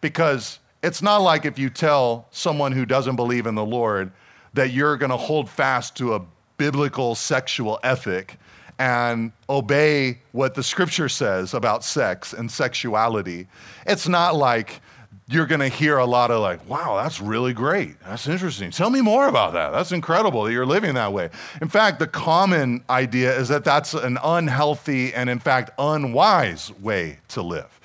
Because 0.00 0.58
it's 0.82 1.02
not 1.02 1.18
like 1.18 1.44
if 1.44 1.58
you 1.58 1.68
tell 1.68 2.28
someone 2.30 2.72
who 2.72 2.86
doesn't 2.86 3.16
believe 3.16 3.44
in 3.46 3.56
the 3.56 3.66
Lord 3.66 4.10
that 4.54 4.70
you're 4.70 4.96
going 4.96 5.10
to 5.10 5.18
hold 5.18 5.50
fast 5.50 5.98
to 5.98 6.14
a 6.14 6.22
biblical 6.56 7.14
sexual 7.14 7.78
ethic 7.82 8.38
and 8.78 9.32
obey 9.48 10.18
what 10.32 10.54
the 10.54 10.62
scripture 10.62 11.08
says 11.08 11.54
about 11.54 11.82
sex 11.82 12.32
and 12.32 12.50
sexuality. 12.50 13.46
It's 13.86 14.06
not 14.06 14.36
like 14.36 14.80
you're 15.28 15.46
going 15.46 15.60
to 15.60 15.68
hear 15.68 15.98
a 15.98 16.04
lot 16.04 16.30
of 16.30 16.40
like, 16.40 16.68
wow, 16.68 17.00
that's 17.02 17.20
really 17.20 17.52
great. 17.52 17.98
That's 18.00 18.28
interesting. 18.28 18.70
Tell 18.70 18.90
me 18.90 19.00
more 19.00 19.26
about 19.28 19.54
that. 19.54 19.70
That's 19.70 19.90
incredible 19.90 20.44
that 20.44 20.52
you're 20.52 20.66
living 20.66 20.94
that 20.94 21.12
way. 21.12 21.30
In 21.60 21.68
fact, 21.68 21.98
the 21.98 22.06
common 22.06 22.84
idea 22.88 23.36
is 23.36 23.48
that 23.48 23.64
that's 23.64 23.94
an 23.94 24.18
unhealthy 24.22 25.12
and, 25.14 25.28
in 25.28 25.40
fact, 25.40 25.70
unwise 25.78 26.72
way 26.78 27.18
to 27.28 27.42
live. 27.42 27.75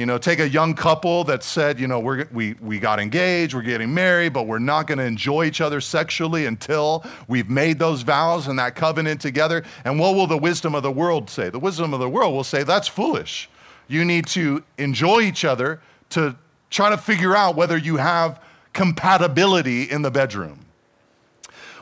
You 0.00 0.06
know, 0.06 0.16
take 0.16 0.38
a 0.40 0.48
young 0.48 0.72
couple 0.72 1.24
that 1.24 1.42
said, 1.42 1.78
you 1.78 1.86
know, 1.86 2.00
we're, 2.00 2.26
we, 2.32 2.54
we 2.54 2.78
got 2.78 2.98
engaged, 2.98 3.52
we're 3.52 3.60
getting 3.60 3.92
married, 3.92 4.32
but 4.32 4.46
we're 4.46 4.58
not 4.58 4.86
going 4.86 4.96
to 4.96 5.04
enjoy 5.04 5.44
each 5.44 5.60
other 5.60 5.78
sexually 5.78 6.46
until 6.46 7.04
we've 7.28 7.50
made 7.50 7.78
those 7.78 8.00
vows 8.00 8.48
and 8.48 8.58
that 8.58 8.74
covenant 8.74 9.20
together. 9.20 9.62
And 9.84 10.00
what 10.00 10.14
will 10.14 10.26
the 10.26 10.38
wisdom 10.38 10.74
of 10.74 10.82
the 10.82 10.90
world 10.90 11.28
say? 11.28 11.50
The 11.50 11.58
wisdom 11.58 11.92
of 11.92 12.00
the 12.00 12.08
world 12.08 12.32
will 12.32 12.44
say, 12.44 12.62
that's 12.62 12.88
foolish. 12.88 13.50
You 13.88 14.06
need 14.06 14.26
to 14.28 14.64
enjoy 14.78 15.20
each 15.20 15.44
other 15.44 15.82
to 16.10 16.34
try 16.70 16.88
to 16.88 16.96
figure 16.96 17.36
out 17.36 17.54
whether 17.54 17.76
you 17.76 17.98
have 17.98 18.42
compatibility 18.72 19.82
in 19.82 20.00
the 20.00 20.10
bedroom. 20.10 20.60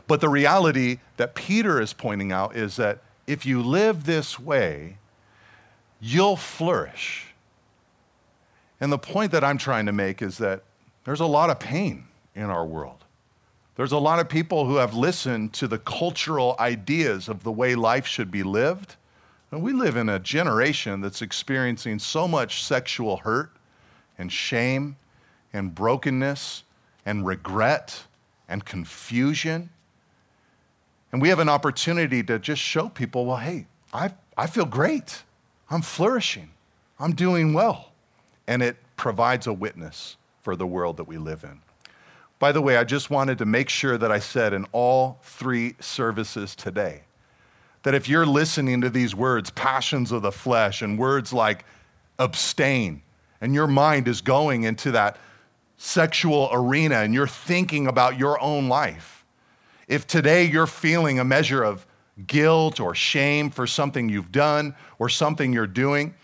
But 0.08 0.20
the 0.20 0.28
reality 0.28 0.98
that 1.18 1.36
Peter 1.36 1.80
is 1.80 1.92
pointing 1.92 2.32
out 2.32 2.56
is 2.56 2.74
that 2.78 2.98
if 3.28 3.46
you 3.46 3.62
live 3.62 4.06
this 4.06 4.40
way, 4.40 4.98
you'll 6.00 6.34
flourish. 6.34 7.26
And 8.80 8.92
the 8.92 8.98
point 8.98 9.32
that 9.32 9.42
I'm 9.42 9.58
trying 9.58 9.86
to 9.86 9.92
make 9.92 10.22
is 10.22 10.38
that 10.38 10.62
there's 11.04 11.20
a 11.20 11.26
lot 11.26 11.50
of 11.50 11.58
pain 11.58 12.04
in 12.34 12.44
our 12.44 12.64
world. 12.64 13.04
There's 13.76 13.92
a 13.92 13.98
lot 13.98 14.18
of 14.18 14.28
people 14.28 14.66
who 14.66 14.76
have 14.76 14.94
listened 14.94 15.52
to 15.54 15.68
the 15.68 15.78
cultural 15.78 16.56
ideas 16.58 17.28
of 17.28 17.44
the 17.44 17.52
way 17.52 17.74
life 17.74 18.06
should 18.06 18.30
be 18.30 18.42
lived. 18.42 18.96
And 19.50 19.62
we 19.62 19.72
live 19.72 19.96
in 19.96 20.08
a 20.08 20.18
generation 20.18 21.00
that's 21.00 21.22
experiencing 21.22 21.98
so 21.98 22.28
much 22.28 22.64
sexual 22.64 23.18
hurt 23.18 23.50
and 24.18 24.32
shame 24.32 24.96
and 25.52 25.74
brokenness 25.74 26.64
and 27.06 27.24
regret 27.24 28.02
and 28.48 28.64
confusion. 28.64 29.70
And 31.12 31.22
we 31.22 31.28
have 31.28 31.38
an 31.38 31.48
opportunity 31.48 32.22
to 32.24 32.38
just 32.38 32.60
show 32.60 32.88
people 32.88 33.26
well, 33.26 33.36
hey, 33.36 33.66
I, 33.92 34.10
I 34.36 34.46
feel 34.46 34.66
great. 34.66 35.22
I'm 35.70 35.82
flourishing. 35.82 36.50
I'm 36.98 37.14
doing 37.14 37.54
well. 37.54 37.87
And 38.48 38.62
it 38.62 38.76
provides 38.96 39.46
a 39.46 39.52
witness 39.52 40.16
for 40.42 40.56
the 40.56 40.66
world 40.66 40.96
that 40.96 41.04
we 41.04 41.18
live 41.18 41.44
in. 41.44 41.60
By 42.38 42.50
the 42.50 42.60
way, 42.60 42.76
I 42.76 42.84
just 42.84 43.10
wanted 43.10 43.38
to 43.38 43.44
make 43.44 43.68
sure 43.68 43.98
that 43.98 44.10
I 44.10 44.18
said 44.18 44.52
in 44.52 44.64
all 44.72 45.18
three 45.22 45.76
services 45.80 46.56
today 46.56 47.02
that 47.82 47.94
if 47.94 48.08
you're 48.08 48.26
listening 48.26 48.80
to 48.80 48.90
these 48.90 49.14
words, 49.14 49.50
passions 49.50 50.12
of 50.12 50.22
the 50.22 50.32
flesh, 50.32 50.82
and 50.82 50.98
words 50.98 51.32
like 51.32 51.64
abstain, 52.18 53.02
and 53.40 53.54
your 53.54 53.66
mind 53.66 54.08
is 54.08 54.20
going 54.20 54.64
into 54.64 54.90
that 54.92 55.16
sexual 55.76 56.48
arena 56.52 56.96
and 56.96 57.14
you're 57.14 57.28
thinking 57.28 57.86
about 57.86 58.18
your 58.18 58.40
own 58.40 58.68
life, 58.68 59.24
if 59.86 60.06
today 60.06 60.44
you're 60.44 60.66
feeling 60.66 61.18
a 61.18 61.24
measure 61.24 61.62
of 61.62 61.86
guilt 62.26 62.80
or 62.80 62.94
shame 62.94 63.50
for 63.50 63.66
something 63.66 64.08
you've 64.08 64.32
done 64.32 64.74
or 64.98 65.08
something 65.08 65.52
you're 65.52 65.66
doing, 65.66 66.14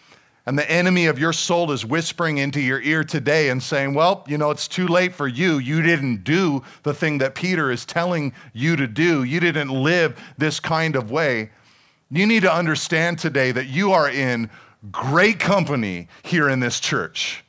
and 0.47 0.59
the 0.59 0.71
enemy 0.71 1.07
of 1.07 1.19
your 1.19 1.33
soul 1.33 1.73
is 1.73 1.87
whispering 1.87 2.39
into 2.39 2.61
your 2.61 2.81
ear 2.83 3.03
today 3.03 3.49
and 3.49 3.63
saying, 3.63 3.95
Well, 3.95 4.25
you 4.29 4.37
know, 4.37 4.51
it's 4.51 4.69
too 4.69 4.87
late 4.87 5.15
for 5.15 5.27
you. 5.27 5.59
You 5.59 5.81
didn't 5.83 6.25
do 6.25 6.63
the 6.83 6.93
thing 6.93 7.19
that 7.19 7.35
Peter 7.35 7.71
is 7.71 7.85
telling 7.85 8.33
you 8.53 8.77
to 8.77 8.87
do. 8.87 9.25
You 9.25 9.41
didn't 9.41 9.71
live 9.71 10.21
this 10.37 10.61
kind 10.61 10.97
of 10.97 11.11
way. 11.11 11.51
You 12.11 12.27
need 12.27 12.43
to 12.43 12.53
understand 12.53 13.19
today 13.19 13.53
that 13.53 13.67
you 13.67 13.93
are 13.93 14.11
in 14.11 14.51
great 14.91 15.41
company 15.41 16.09
here 16.23 16.49
in 16.49 16.61
this 16.61 16.79
church. 16.79 17.44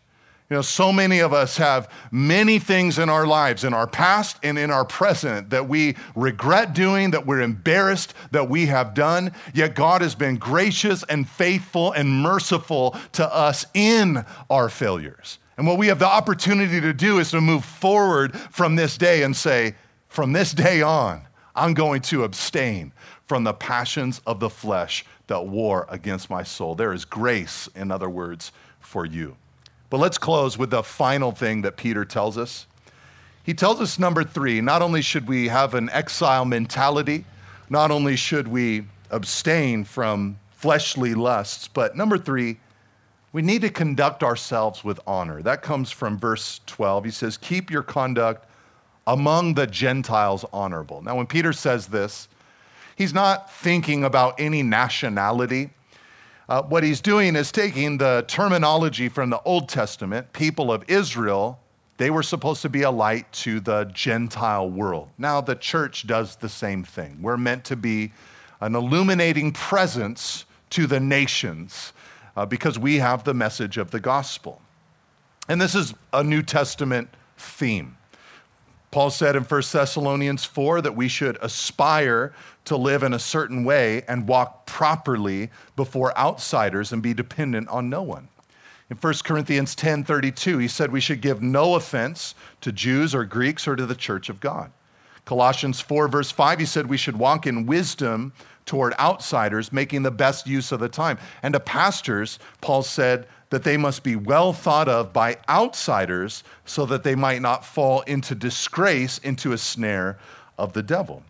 You 0.49 0.57
know, 0.57 0.61
so 0.61 0.91
many 0.91 1.19
of 1.19 1.33
us 1.33 1.57
have 1.57 1.89
many 2.11 2.59
things 2.59 2.99
in 2.99 3.09
our 3.09 3.25
lives, 3.25 3.63
in 3.63 3.73
our 3.73 3.87
past 3.87 4.37
and 4.43 4.59
in 4.59 4.69
our 4.69 4.85
present, 4.85 5.49
that 5.49 5.67
we 5.67 5.95
regret 6.15 6.75
doing, 6.75 7.11
that 7.11 7.25
we're 7.25 7.41
embarrassed 7.41 8.13
that 8.29 8.47
we 8.47 8.67
have 8.67 8.93
done. 8.93 9.31
Yet 9.55 9.73
God 9.73 10.03
has 10.03 10.13
been 10.13 10.35
gracious 10.37 11.03
and 11.09 11.27
faithful 11.27 11.93
and 11.93 12.21
merciful 12.21 12.95
to 13.13 13.33
us 13.33 13.65
in 13.73 14.23
our 14.47 14.69
failures. 14.69 15.39
And 15.57 15.65
what 15.65 15.79
we 15.79 15.87
have 15.87 15.97
the 15.97 16.07
opportunity 16.07 16.79
to 16.79 16.93
do 16.93 17.17
is 17.17 17.31
to 17.31 17.41
move 17.41 17.65
forward 17.65 18.37
from 18.37 18.75
this 18.75 18.99
day 18.99 19.23
and 19.23 19.35
say, 19.35 19.73
from 20.09 20.31
this 20.31 20.51
day 20.51 20.83
on, 20.83 21.21
I'm 21.55 21.73
going 21.73 22.01
to 22.03 22.23
abstain 22.23 22.93
from 23.25 23.43
the 23.45 23.53
passions 23.53 24.21
of 24.27 24.39
the 24.39 24.51
flesh 24.51 25.05
that 25.25 25.47
war 25.47 25.87
against 25.89 26.29
my 26.29 26.43
soul. 26.43 26.75
There 26.75 26.93
is 26.93 27.03
grace, 27.03 27.67
in 27.75 27.89
other 27.89 28.09
words, 28.09 28.51
for 28.79 29.07
you. 29.07 29.37
But 29.95 30.01
let's 30.01 30.17
close 30.17 30.57
with 30.57 30.71
the 30.71 30.83
final 30.83 31.31
thing 31.31 31.61
that 31.61 31.77
Peter 31.77 32.03
tells 32.03 32.37
us. 32.37 32.67
He 33.43 33.53
tells 33.53 33.79
us, 33.79 33.97
number 33.97 34.25
three, 34.25 34.59
not 34.59 34.81
only 34.81 35.01
should 35.01 35.25
we 35.25 35.47
have 35.47 35.73
an 35.73 35.89
exile 35.89 36.43
mentality, 36.43 37.23
not 37.69 37.91
only 37.91 38.17
should 38.17 38.49
we 38.49 38.87
abstain 39.09 39.85
from 39.85 40.37
fleshly 40.51 41.13
lusts, 41.13 41.69
but 41.69 41.95
number 41.95 42.17
three, 42.17 42.57
we 43.31 43.41
need 43.41 43.61
to 43.61 43.69
conduct 43.69 44.21
ourselves 44.21 44.83
with 44.83 44.99
honor. 45.07 45.41
That 45.41 45.61
comes 45.61 45.91
from 45.91 46.19
verse 46.19 46.59
12. 46.65 47.05
He 47.05 47.11
says, 47.11 47.37
Keep 47.37 47.71
your 47.71 47.81
conduct 47.81 48.49
among 49.07 49.53
the 49.53 49.65
Gentiles 49.65 50.43
honorable. 50.51 51.03
Now, 51.03 51.15
when 51.15 51.25
Peter 51.25 51.53
says 51.53 51.87
this, 51.87 52.27
He's 52.97 53.13
not 53.13 53.49
thinking 53.49 54.03
about 54.03 54.41
any 54.41 54.61
nationality. 54.61 55.69
Uh, 56.47 56.61
what 56.63 56.83
he's 56.83 57.01
doing 57.01 57.35
is 57.35 57.51
taking 57.51 57.97
the 57.97 58.23
terminology 58.27 59.09
from 59.09 59.31
the 59.31 59.41
Old 59.41 59.67
Testament, 59.67 60.31
people 60.31 60.71
of 60.71 60.83
Israel, 60.87 61.59
they 61.97 62.09
were 62.09 62.23
supposed 62.23 62.61
to 62.61 62.69
be 62.69 62.83
a 62.83 62.91
light 62.91 63.31
to 63.31 63.59
the 63.59 63.85
Gentile 63.85 64.69
world. 64.69 65.09
Now, 65.17 65.41
the 65.41 65.55
church 65.55 66.05
does 66.05 66.35
the 66.35 66.49
same 66.49 66.83
thing. 66.83 67.17
We're 67.21 67.37
meant 67.37 67.63
to 67.65 67.75
be 67.75 68.11
an 68.61 68.75
illuminating 68.75 69.53
presence 69.53 70.45
to 70.71 70.87
the 70.87 70.99
nations 70.99 71.93
uh, 72.35 72.45
because 72.45 72.77
we 72.77 72.97
have 72.97 73.23
the 73.23 73.33
message 73.33 73.77
of 73.77 73.91
the 73.91 73.99
gospel. 73.99 74.61
And 75.47 75.61
this 75.61 75.73
is 75.73 75.93
a 76.11 76.23
New 76.23 76.43
Testament 76.43 77.09
theme. 77.37 77.97
Paul 78.91 79.09
said 79.09 79.35
in 79.35 79.43
1 79.43 79.61
Thessalonians 79.71 80.45
4 80.45 80.81
that 80.81 80.95
we 80.95 81.07
should 81.07 81.37
aspire 81.41 82.33
to 82.65 82.75
live 82.75 83.03
in 83.03 83.13
a 83.13 83.19
certain 83.19 83.63
way 83.63 84.03
and 84.07 84.27
walk 84.27 84.65
properly 84.65 85.49
before 85.75 86.17
outsiders 86.17 86.91
and 86.91 87.01
be 87.01 87.13
dependent 87.13 87.67
on 87.69 87.89
no 87.89 88.01
one. 88.01 88.27
In 88.89 88.97
1 88.97 89.13
Corinthians 89.23 89.75
10:32, 89.75 90.59
he 90.59 90.67
said 90.67 90.91
we 90.91 90.99
should 90.99 91.21
give 91.21 91.41
no 91.41 91.75
offense 91.75 92.35
to 92.61 92.71
Jews 92.71 93.15
or 93.15 93.25
Greeks 93.25 93.67
or 93.67 93.75
to 93.75 93.85
the 93.85 93.95
church 93.95 94.29
of 94.29 94.39
God. 94.39 94.71
Colossians 95.25 95.81
4 95.81 96.07
verse 96.07 96.29
5, 96.29 96.59
he 96.59 96.65
said 96.65 96.87
we 96.87 96.97
should 96.97 97.17
walk 97.17 97.47
in 97.47 97.65
wisdom 97.65 98.31
toward 98.65 98.93
outsiders, 98.99 99.71
making 99.71 100.03
the 100.03 100.11
best 100.11 100.47
use 100.47 100.71
of 100.71 100.79
the 100.79 100.89
time. 100.89 101.17
And 101.41 101.53
to 101.53 101.59
pastors, 101.59 102.39
Paul 102.61 102.83
said 102.83 103.27
that 103.49 103.63
they 103.63 103.77
must 103.77 104.03
be 104.03 104.15
well 104.15 104.53
thought 104.53 104.87
of 104.87 105.13
by 105.13 105.37
outsiders 105.49 106.43
so 106.65 106.85
that 106.87 107.03
they 107.03 107.15
might 107.15 107.41
not 107.41 107.65
fall 107.65 108.01
into 108.01 108.35
disgrace, 108.35 109.17
into 109.19 109.53
a 109.53 109.57
snare 109.57 110.17
of 110.57 110.73
the 110.73 110.83
devil. 110.83 111.23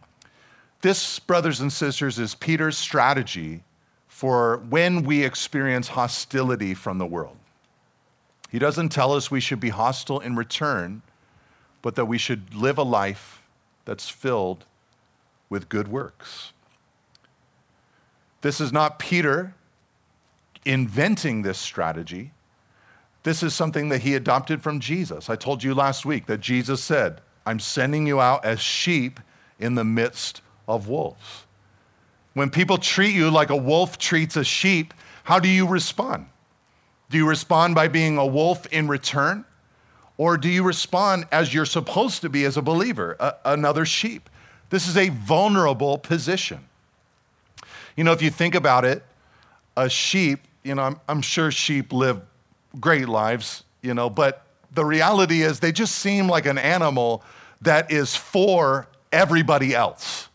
This, 0.85 1.17
brothers 1.17 1.61
and 1.61 1.73
sisters, 1.73 2.19
is 2.19 2.35
Peter's 2.35 2.77
strategy 2.77 3.63
for 4.07 4.57
when 4.69 5.01
we 5.01 5.23
experience 5.23 5.87
hostility 5.87 6.75
from 6.75 6.99
the 6.99 7.07
world. 7.07 7.37
He 8.51 8.59
doesn't 8.59 8.89
tell 8.89 9.13
us 9.13 9.31
we 9.31 9.39
should 9.39 9.59
be 9.59 9.69
hostile 9.69 10.19
in 10.19 10.35
return, 10.35 11.01
but 11.81 11.95
that 11.95 12.05
we 12.05 12.19
should 12.19 12.53
live 12.53 12.77
a 12.77 12.83
life 12.83 13.41
that's 13.85 14.09
filled 14.09 14.65
with 15.49 15.69
good 15.69 15.87
works. 15.87 16.53
This 18.41 18.61
is 18.61 18.71
not 18.71 18.99
Peter 18.99 19.55
inventing 20.65 21.41
this 21.41 21.57
strategy. 21.57 22.29
This 23.23 23.41
is 23.41 23.55
something 23.55 23.89
that 23.89 24.03
he 24.03 24.13
adopted 24.13 24.61
from 24.61 24.79
Jesus. 24.79 25.31
I 25.31 25.35
told 25.35 25.63
you 25.63 25.73
last 25.73 26.05
week 26.05 26.27
that 26.27 26.41
Jesus 26.41 26.79
said, 26.79 27.21
I'm 27.43 27.59
sending 27.59 28.05
you 28.05 28.21
out 28.21 28.45
as 28.45 28.59
sheep 28.59 29.19
in 29.57 29.73
the 29.73 29.83
midst 29.83 30.41
of 30.67 30.87
wolves. 30.87 31.45
When 32.33 32.49
people 32.49 32.77
treat 32.77 33.15
you 33.15 33.29
like 33.31 33.49
a 33.49 33.55
wolf 33.55 33.97
treats 33.97 34.35
a 34.35 34.43
sheep, 34.43 34.93
how 35.23 35.39
do 35.39 35.47
you 35.47 35.67
respond? 35.67 36.27
Do 37.09 37.17
you 37.17 37.27
respond 37.27 37.75
by 37.75 37.87
being 37.87 38.17
a 38.17 38.25
wolf 38.25 38.65
in 38.67 38.87
return? 38.87 39.45
Or 40.17 40.37
do 40.37 40.49
you 40.49 40.63
respond 40.63 41.27
as 41.31 41.53
you're 41.53 41.65
supposed 41.65 42.21
to 42.21 42.29
be 42.29 42.45
as 42.45 42.57
a 42.57 42.61
believer, 42.61 43.15
a, 43.19 43.35
another 43.45 43.85
sheep? 43.85 44.29
This 44.69 44.87
is 44.87 44.97
a 44.97 45.09
vulnerable 45.09 45.97
position. 45.97 46.59
You 47.95 48.03
know, 48.03 48.11
if 48.11 48.21
you 48.21 48.29
think 48.29 48.55
about 48.55 48.85
it, 48.85 49.03
a 49.77 49.89
sheep, 49.89 50.39
you 50.63 50.75
know, 50.75 50.83
I'm, 50.83 50.99
I'm 51.07 51.21
sure 51.21 51.51
sheep 51.51 51.93
live 51.93 52.21
great 52.79 53.07
lives, 53.07 53.63
you 53.81 53.93
know, 53.93 54.09
but 54.09 54.45
the 54.73 54.83
reality 54.83 55.43
is 55.43 55.59
they 55.59 55.71
just 55.71 55.95
seem 55.95 56.27
like 56.27 56.45
an 56.45 56.57
animal 56.57 57.23
that 57.61 57.91
is 57.91 58.15
for 58.15 58.87
everybody 59.11 59.73
else. 59.73 60.27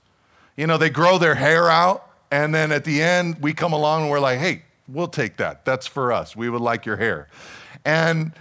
You 0.61 0.67
know, 0.67 0.77
they 0.77 0.91
grow 0.91 1.17
their 1.17 1.35
hair 1.35 1.71
out, 1.71 2.07
and 2.31 2.55
then 2.55 2.71
at 2.71 2.85
the 2.85 3.01
end, 3.01 3.41
we 3.41 3.55
come 3.55 3.73
along 3.73 4.03
and 4.03 4.11
we're 4.11 4.21
like, 4.21 4.39
hey, 4.39 4.61
we'll 4.89 5.09
take 5.09 5.39
that. 5.39 5.65
That's 5.65 5.87
for 5.87 6.13
us. 6.13 6.37
We 6.37 6.51
would 6.51 6.61
like 6.61 6.85
your 6.85 6.99
hair. 6.99 7.29
And 7.87 8.33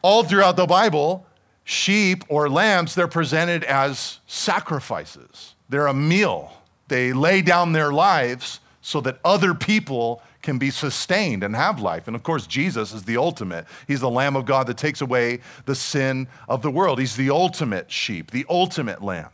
all 0.00 0.24
throughout 0.24 0.56
the 0.56 0.64
Bible, 0.64 1.26
sheep 1.64 2.24
or 2.30 2.48
lambs, 2.48 2.94
they're 2.94 3.06
presented 3.06 3.64
as 3.64 4.20
sacrifices. 4.26 5.56
They're 5.68 5.88
a 5.88 5.92
meal. 5.92 6.54
They 6.88 7.12
lay 7.12 7.42
down 7.42 7.74
their 7.74 7.92
lives 7.92 8.60
so 8.80 9.02
that 9.02 9.18
other 9.22 9.52
people 9.52 10.22
can 10.40 10.56
be 10.56 10.70
sustained 10.70 11.44
and 11.44 11.54
have 11.54 11.82
life. 11.82 12.06
And 12.06 12.16
of 12.16 12.22
course, 12.22 12.46
Jesus 12.46 12.94
is 12.94 13.02
the 13.02 13.18
ultimate. 13.18 13.66
He's 13.86 14.00
the 14.00 14.08
Lamb 14.08 14.36
of 14.36 14.46
God 14.46 14.68
that 14.68 14.78
takes 14.78 15.02
away 15.02 15.40
the 15.66 15.74
sin 15.74 16.28
of 16.48 16.62
the 16.62 16.70
world. 16.70 16.98
He's 16.98 17.14
the 17.14 17.28
ultimate 17.28 17.92
sheep, 17.92 18.30
the 18.30 18.46
ultimate 18.48 19.02
lamb. 19.04 19.28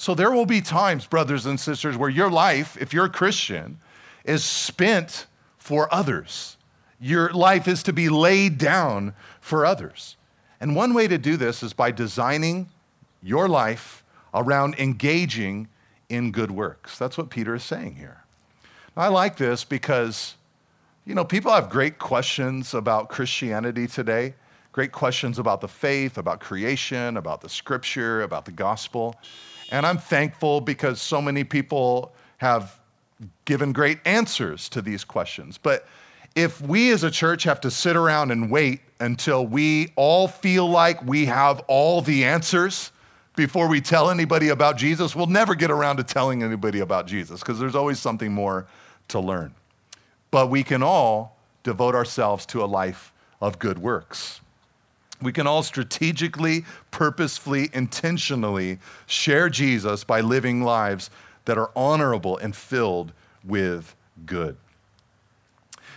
So 0.00 0.14
there 0.14 0.30
will 0.30 0.46
be 0.46 0.62
times, 0.62 1.04
brothers 1.04 1.44
and 1.44 1.60
sisters, 1.60 1.94
where 1.94 2.08
your 2.08 2.30
life, 2.30 2.78
if 2.80 2.94
you're 2.94 3.04
a 3.04 3.10
Christian, 3.10 3.78
is 4.24 4.42
spent 4.42 5.26
for 5.58 5.92
others. 5.92 6.56
Your 6.98 7.30
life 7.34 7.68
is 7.68 7.82
to 7.82 7.92
be 7.92 8.08
laid 8.08 8.56
down 8.56 9.12
for 9.42 9.66
others. 9.66 10.16
And 10.58 10.74
one 10.74 10.94
way 10.94 11.06
to 11.06 11.18
do 11.18 11.36
this 11.36 11.62
is 11.62 11.74
by 11.74 11.90
designing 11.90 12.70
your 13.22 13.46
life 13.46 14.02
around 14.32 14.74
engaging 14.76 15.68
in 16.08 16.32
good 16.32 16.50
works. 16.50 16.96
That's 16.96 17.18
what 17.18 17.28
Peter 17.28 17.54
is 17.54 17.62
saying 17.62 17.96
here. 17.96 18.24
I 18.96 19.08
like 19.08 19.36
this 19.36 19.64
because, 19.64 20.34
you 21.04 21.14
know, 21.14 21.26
people 21.26 21.52
have 21.52 21.68
great 21.68 21.98
questions 21.98 22.72
about 22.72 23.10
Christianity 23.10 23.86
today, 23.86 24.32
great 24.72 24.92
questions 24.92 25.38
about 25.38 25.60
the 25.60 25.68
faith, 25.68 26.16
about 26.16 26.40
creation, 26.40 27.18
about 27.18 27.42
the 27.42 27.50
scripture, 27.50 28.22
about 28.22 28.46
the 28.46 28.52
gospel. 28.52 29.14
And 29.70 29.86
I'm 29.86 29.98
thankful 29.98 30.60
because 30.60 31.00
so 31.00 31.22
many 31.22 31.44
people 31.44 32.12
have 32.38 32.80
given 33.44 33.72
great 33.72 33.98
answers 34.04 34.68
to 34.70 34.82
these 34.82 35.04
questions. 35.04 35.58
But 35.58 35.86
if 36.34 36.60
we 36.60 36.90
as 36.90 37.02
a 37.02 37.10
church 37.10 37.42
have 37.44 37.60
to 37.62 37.70
sit 37.70 37.96
around 37.96 38.30
and 38.30 38.50
wait 38.50 38.80
until 39.00 39.46
we 39.46 39.92
all 39.96 40.28
feel 40.28 40.68
like 40.68 41.04
we 41.04 41.26
have 41.26 41.60
all 41.66 42.00
the 42.00 42.24
answers 42.24 42.92
before 43.36 43.68
we 43.68 43.80
tell 43.80 44.10
anybody 44.10 44.48
about 44.48 44.76
Jesus, 44.76 45.16
we'll 45.16 45.26
never 45.26 45.54
get 45.54 45.70
around 45.70 45.96
to 45.96 46.04
telling 46.04 46.42
anybody 46.42 46.80
about 46.80 47.06
Jesus 47.06 47.40
because 47.40 47.58
there's 47.58 47.74
always 47.74 47.98
something 47.98 48.32
more 48.32 48.66
to 49.08 49.20
learn. 49.20 49.54
But 50.30 50.50
we 50.50 50.62
can 50.62 50.82
all 50.82 51.36
devote 51.62 51.94
ourselves 51.94 52.46
to 52.46 52.62
a 52.62 52.66
life 52.66 53.12
of 53.40 53.58
good 53.58 53.78
works. 53.78 54.40
We 55.22 55.32
can 55.32 55.46
all 55.46 55.62
strategically, 55.62 56.64
purposefully, 56.90 57.70
intentionally 57.72 58.78
share 59.06 59.48
Jesus 59.48 60.04
by 60.04 60.20
living 60.20 60.62
lives 60.62 61.10
that 61.44 61.58
are 61.58 61.70
honorable 61.76 62.38
and 62.38 62.54
filled 62.54 63.12
with 63.44 63.94
good. 64.24 64.56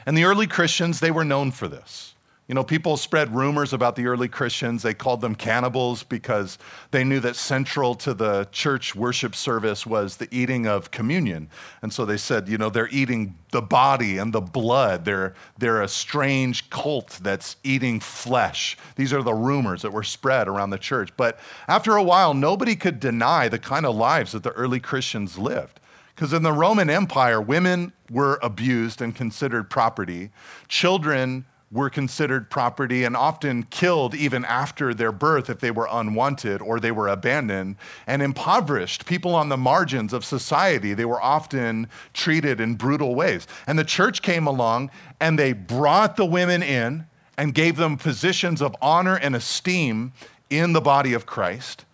And 0.06 0.18
the 0.18 0.26
early 0.26 0.48
Christians, 0.48 1.00
they 1.00 1.12
were 1.12 1.24
known 1.24 1.52
for 1.52 1.68
this. 1.68 2.13
You 2.54 2.56
know, 2.56 2.64
people 2.64 2.98
spread 2.98 3.34
rumors 3.34 3.74
about 3.74 3.96
the 3.96 4.06
early 4.06 4.28
Christians. 4.28 4.84
They 4.84 4.94
called 4.94 5.22
them 5.22 5.34
cannibals 5.34 6.04
because 6.04 6.60
they 6.92 7.04
knew 7.04 7.20
that 7.22 7.36
central 7.36 7.96
to 7.96 8.14
the 8.14 8.48
church 8.52 8.94
worship 8.94 9.34
service 9.34 9.88
was 9.88 10.18
the 10.18 10.28
eating 10.30 10.68
of 10.68 10.92
communion. 10.92 11.50
And 11.82 11.92
so 11.92 12.06
they 12.06 12.18
said, 12.18 12.48
you 12.48 12.60
know, 12.60 12.70
they're 12.70 12.90
eating 12.90 13.34
the 13.50 13.64
body 13.64 14.20
and 14.20 14.32
the 14.32 14.40
blood. 14.40 15.04
They're, 15.04 15.34
they're 15.58 15.82
a 15.82 15.88
strange 15.88 16.70
cult 16.70 17.18
that's 17.24 17.56
eating 17.64 18.00
flesh. 18.00 18.78
These 18.98 19.14
are 19.14 19.24
the 19.24 19.34
rumors 19.34 19.82
that 19.82 19.92
were 19.92 20.04
spread 20.04 20.48
around 20.48 20.70
the 20.70 20.78
church. 20.78 21.10
But 21.18 21.40
after 21.68 21.96
a 21.96 22.04
while, 22.04 22.36
nobody 22.36 22.76
could 22.76 23.00
deny 23.00 23.48
the 23.48 23.58
kind 23.58 23.84
of 23.84 23.96
lives 23.96 24.34
that 24.34 24.44
the 24.44 24.52
early 24.52 24.80
Christians 24.80 25.40
lived. 25.40 25.80
Because 26.14 26.34
in 26.34 26.44
the 26.44 26.54
Roman 26.54 26.92
Empire, 26.92 27.42
women 27.42 27.94
were 28.12 28.38
abused 28.44 29.02
and 29.02 29.16
considered 29.16 29.72
property. 29.72 30.30
Children 30.68 31.46
were 31.74 31.90
considered 31.90 32.52
property 32.52 33.04
and 33.04 33.18
often 33.18 33.64
killed 33.64 34.14
even 34.14 34.46
after 34.46 34.94
their 34.94 35.12
birth 35.12 35.50
if 35.50 35.60
they 35.60 35.72
were 35.72 35.88
unwanted 35.92 36.62
or 36.62 36.80
they 36.80 36.92
were 36.92 37.08
abandoned. 37.08 37.76
And 38.06 38.22
impoverished 38.22 39.08
people 39.08 39.34
on 39.34 39.50
the 39.50 39.58
margins 39.58 40.14
of 40.14 40.24
society 40.24 40.94
they 40.94 41.06
were 41.06 41.22
often 41.22 41.88
treated 42.14 42.62
in 42.62 42.76
brutal 42.76 43.16
ways. 43.16 43.48
And 43.66 43.78
the 43.78 43.84
church 43.84 44.22
came 44.22 44.46
along 44.46 44.92
and 45.20 45.38
they 45.38 45.54
brought 45.54 46.16
the 46.16 46.26
women 46.26 46.62
in 46.62 47.08
and 47.38 47.56
gave 47.56 47.78
them 47.78 47.98
positions 47.98 48.62
of 48.62 48.76
honor 48.80 49.16
and 49.16 49.36
esteem 49.36 50.14
in 50.52 50.74
the 50.74 50.82
body 50.82 51.14
of 51.14 51.26
Christ 51.26 51.86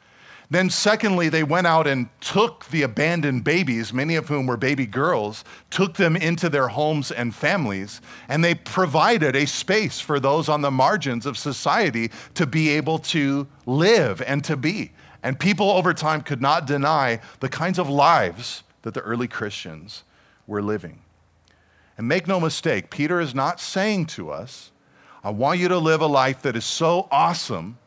then, 0.52 0.72
secondly, 0.72 1.30
they 1.30 1.44
went 1.44 1.68
out 1.68 1.86
and 1.86 2.10
took 2.22 2.66
the 2.66 2.82
abandoned 2.82 3.44
babies, 3.44 3.94
many 3.94 4.16
of 4.16 4.28
whom 4.28 4.48
were 4.48 4.58
baby 4.58 4.88
girls, 4.88 5.46
took 5.70 5.96
them 5.96 6.16
into 6.16 6.50
their 6.50 6.70
homes 6.70 7.12
and 7.12 7.36
families, 7.36 8.02
and 8.28 8.44
they 8.44 8.56
provided 8.56 9.36
a 9.36 9.46
space 9.46 10.00
for 10.00 10.20
those 10.20 10.50
on 10.50 10.62
the 10.62 10.72
margins 10.72 11.28
of 11.28 11.38
society 11.38 12.10
to 12.34 12.48
be 12.48 12.70
able 12.70 12.98
to 12.98 13.48
live 13.68 14.24
and 14.24 14.44
to 14.44 14.58
be. 14.58 14.92
And 15.22 15.40
people 15.40 15.70
over 15.70 15.94
time 15.94 16.22
could 16.22 16.42
not 16.42 16.66
deny 16.66 17.20
the 17.42 17.50
kinds 17.50 17.78
of 17.78 17.88
lives 17.88 18.64
that 18.82 18.96
the 18.96 19.02
early 19.02 19.28
Christians 19.28 20.04
were 20.48 20.64
living. 20.64 21.00
And 21.96 22.08
make 22.08 22.28
no 22.28 22.40
mistake, 22.40 22.90
Peter 22.90 23.20
is 23.20 23.36
not 23.36 23.60
saying 23.60 24.08
to 24.08 24.32
us, 24.32 24.72
I 25.24 25.30
want 25.30 25.60
you 25.60 25.68
to 25.68 25.78
live 25.78 26.02
a 26.02 26.08
life 26.08 26.42
that 26.42 26.56
is 26.56 26.66
so 26.66 27.08
awesome 27.12 27.78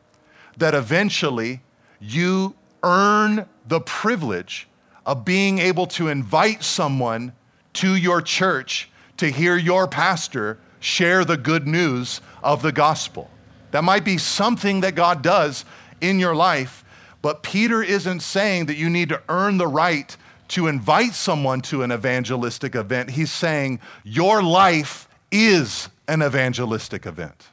that 0.55 0.75
eventually 0.75 1.61
you 2.03 2.55
earn 2.83 3.47
the 3.67 3.79
privilege 3.81 4.67
of 5.05 5.23
being 5.25 5.59
able 5.59 5.87
to 5.87 6.09
invite 6.09 6.63
someone 6.63 7.33
to 7.73 7.95
your 7.95 8.21
church 8.21 8.89
to 9.17 9.29
hear 9.29 9.57
your 9.57 9.87
pastor 9.87 10.59
share 10.79 11.23
the 11.23 11.37
good 11.37 11.65
news 11.65 12.21
of 12.43 12.61
the 12.61 12.71
gospel. 12.71 13.29
That 13.71 13.83
might 13.83 14.03
be 14.03 14.17
something 14.17 14.81
that 14.81 14.95
God 14.95 15.21
does 15.21 15.65
in 16.01 16.19
your 16.19 16.35
life, 16.35 16.83
but 17.21 17.41
Peter 17.41 17.81
isn't 17.81 18.19
saying 18.19 18.65
that 18.65 18.75
you 18.75 18.89
need 18.89 19.09
to 19.09 19.21
earn 19.29 19.57
the 19.57 19.67
right 19.67 20.15
to 20.49 20.67
invite 20.67 21.13
someone 21.13 21.61
to 21.61 21.83
an 21.83 21.91
evangelistic 21.91 22.75
event. 22.75 23.11
He's 23.11 23.31
saying 23.31 23.79
your 24.03 24.43
life 24.43 25.07
is 25.31 25.89
an 26.07 26.21
evangelistic 26.21 27.05
event. 27.05 27.47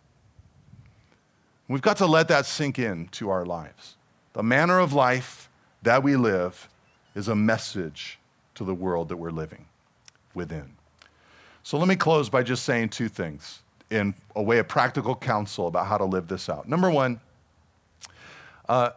We've 1.69 1.81
got 1.81 1.99
to 1.99 2.07
let 2.07 2.27
that 2.29 2.47
sink 2.47 2.81
in 2.81 3.07
to 3.13 3.31
our 3.31 3.47
lives. 3.47 3.97
The 4.33 4.43
manner 4.43 4.79
of 4.79 4.93
life 4.93 5.49
that 5.83 6.03
we 6.03 6.17
live 6.17 6.69
is 7.15 7.29
a 7.29 7.35
message 7.35 8.19
to 8.55 8.65
the 8.65 8.75
world 8.75 9.09
that 9.09 9.17
we're 9.17 9.31
living 9.31 9.67
within. 10.35 10.77
So 11.63 11.79
let 11.79 11.89
me 11.89 11.97
close 11.97 12.29
by 12.29 12.43
just 12.43 12.65
saying 12.65 12.91
two 12.91 13.09
things 13.09 13.61
in 13.91 14.15
a 14.37 14.43
way 14.43 14.59
of 14.59 14.69
practical 14.69 15.17
counsel 15.17 15.67
about 15.67 15.87
how 15.87 15.99
to 15.99 16.05
live 16.05 16.29
this 16.29 16.49
out. 16.49 16.69
Number 16.69 16.91
one, 16.91 17.21
uh, 18.69 18.91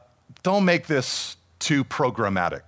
don't 0.44 0.66
make 0.66 0.86
this 0.86 1.38
too 1.60 1.84
programmatic. 1.84 2.62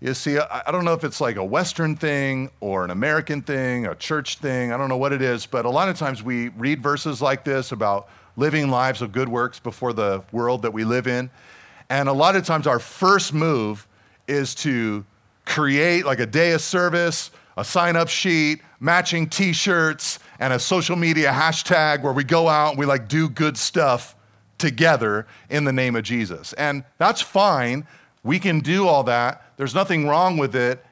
You 0.00 0.14
see, 0.14 0.38
I, 0.38 0.62
I 0.66 0.72
don't 0.72 0.84
know 0.84 0.92
if 0.92 1.04
it's 1.04 1.20
like 1.20 1.36
a 1.36 1.44
Western 1.44 1.96
thing 1.96 2.50
or 2.60 2.84
an 2.84 2.90
American 2.90 3.40
thing, 3.40 3.86
a 3.86 3.94
church 3.94 4.38
thing, 4.38 4.72
I 4.72 4.76
don't 4.76 4.88
know 4.88 4.96
what 4.96 5.12
it 5.12 5.22
is, 5.22 5.46
but 5.46 5.64
a 5.64 5.70
lot 5.70 5.88
of 5.88 5.96
times 5.96 6.22
we 6.22 6.48
read 6.50 6.82
verses 6.82 7.22
like 7.22 7.44
this 7.44 7.72
about 7.72 8.08
living 8.36 8.68
lives 8.68 9.00
of 9.00 9.12
good 9.12 9.28
works 9.28 9.58
before 9.58 9.92
the 9.92 10.22
world 10.32 10.62
that 10.62 10.72
we 10.72 10.84
live 10.84 11.06
in. 11.06 11.30
And 11.92 12.08
a 12.08 12.12
lot 12.14 12.36
of 12.36 12.46
times 12.46 12.66
our 12.66 12.78
first 12.78 13.34
move 13.34 13.86
is 14.26 14.54
to 14.54 15.04
create 15.44 16.06
like 16.06 16.20
a 16.20 16.26
day 16.26 16.52
of 16.52 16.62
service, 16.62 17.30
a 17.58 17.64
sign 17.66 17.96
up 17.96 18.08
sheet, 18.08 18.62
matching 18.80 19.28
t 19.28 19.52
shirts, 19.52 20.18
and 20.38 20.54
a 20.54 20.58
social 20.58 20.96
media 20.96 21.30
hashtag 21.30 22.00
where 22.00 22.14
we 22.14 22.24
go 22.24 22.48
out 22.48 22.70
and 22.70 22.78
we 22.78 22.86
like 22.86 23.08
do 23.08 23.28
good 23.28 23.58
stuff 23.58 24.16
together 24.56 25.26
in 25.50 25.64
the 25.64 25.72
name 25.72 25.94
of 25.94 26.02
Jesus. 26.02 26.54
And 26.54 26.82
that's 26.96 27.20
fine. 27.20 27.86
We 28.22 28.38
can 28.38 28.60
do 28.60 28.88
all 28.88 29.02
that. 29.04 29.44
There's 29.58 29.74
nothing 29.74 30.08
wrong 30.08 30.38
with 30.38 30.56
it 30.56 30.82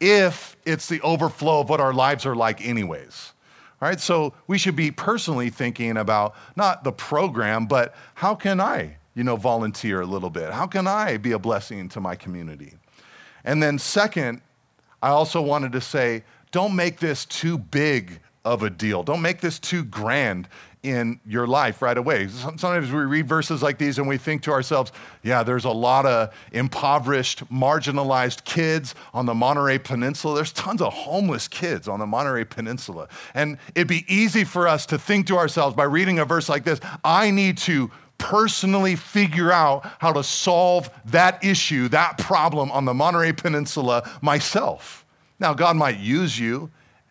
if 0.00 0.56
it's 0.64 0.88
the 0.88 1.02
overflow 1.02 1.60
of 1.60 1.68
what 1.68 1.80
our 1.80 1.92
lives 1.92 2.24
are 2.24 2.34
like, 2.34 2.66
anyways. 2.66 3.34
All 3.82 3.88
right, 3.90 4.00
so 4.00 4.32
we 4.46 4.56
should 4.56 4.74
be 4.74 4.90
personally 4.90 5.50
thinking 5.50 5.98
about 5.98 6.34
not 6.56 6.82
the 6.82 6.92
program, 6.92 7.66
but 7.66 7.94
how 8.14 8.34
can 8.34 8.58
I, 8.58 8.96
you 9.20 9.24
know, 9.24 9.36
volunteer 9.36 10.00
a 10.00 10.06
little 10.06 10.30
bit? 10.30 10.50
How 10.50 10.66
can 10.66 10.86
I 10.86 11.18
be 11.18 11.32
a 11.32 11.38
blessing 11.38 11.90
to 11.90 12.00
my 12.00 12.16
community? 12.16 12.72
And 13.44 13.62
then, 13.62 13.78
second, 13.78 14.40
I 15.02 15.10
also 15.10 15.42
wanted 15.42 15.72
to 15.72 15.80
say, 15.82 16.24
don't 16.52 16.74
make 16.74 17.00
this 17.00 17.26
too 17.26 17.58
big 17.58 18.18
of 18.46 18.62
a 18.62 18.70
deal. 18.70 19.02
Don't 19.02 19.20
make 19.20 19.42
this 19.42 19.58
too 19.58 19.84
grand 19.84 20.48
in 20.82 21.20
your 21.26 21.46
life 21.46 21.82
right 21.82 21.98
away. 21.98 22.28
Sometimes 22.28 22.90
we 22.90 23.00
read 23.00 23.28
verses 23.28 23.62
like 23.62 23.76
these 23.76 23.98
and 23.98 24.08
we 24.08 24.16
think 24.16 24.40
to 24.44 24.52
ourselves, 24.52 24.90
yeah, 25.22 25.42
there's 25.42 25.66
a 25.66 25.70
lot 25.70 26.06
of 26.06 26.34
impoverished, 26.52 27.44
marginalized 27.52 28.44
kids 28.44 28.94
on 29.12 29.26
the 29.26 29.34
Monterey 29.34 29.78
Peninsula. 29.78 30.34
There's 30.34 30.52
tons 30.52 30.80
of 30.80 30.94
homeless 30.94 31.46
kids 31.46 31.88
on 31.88 31.98
the 31.98 32.06
Monterey 32.06 32.44
Peninsula. 32.44 33.06
And 33.34 33.58
it'd 33.74 33.86
be 33.86 34.06
easy 34.08 34.44
for 34.44 34.66
us 34.66 34.86
to 34.86 34.98
think 34.98 35.26
to 35.26 35.36
ourselves 35.36 35.76
by 35.76 35.84
reading 35.84 36.18
a 36.20 36.24
verse 36.24 36.48
like 36.48 36.64
this, 36.64 36.80
I 37.04 37.30
need 37.30 37.58
to 37.58 37.90
personally 38.20 38.94
figure 38.94 39.50
out 39.50 39.84
how 39.98 40.12
to 40.12 40.22
solve 40.22 40.88
that 41.06 41.42
issue, 41.42 41.88
that 41.88 42.18
problem 42.18 42.70
on 42.70 42.84
the 42.84 42.94
Monterey 42.94 43.32
Peninsula 43.32 44.08
myself. 44.22 45.04
Now, 45.40 45.54
God 45.54 45.76
might 45.76 45.98
use 45.98 46.38
you 46.38 46.70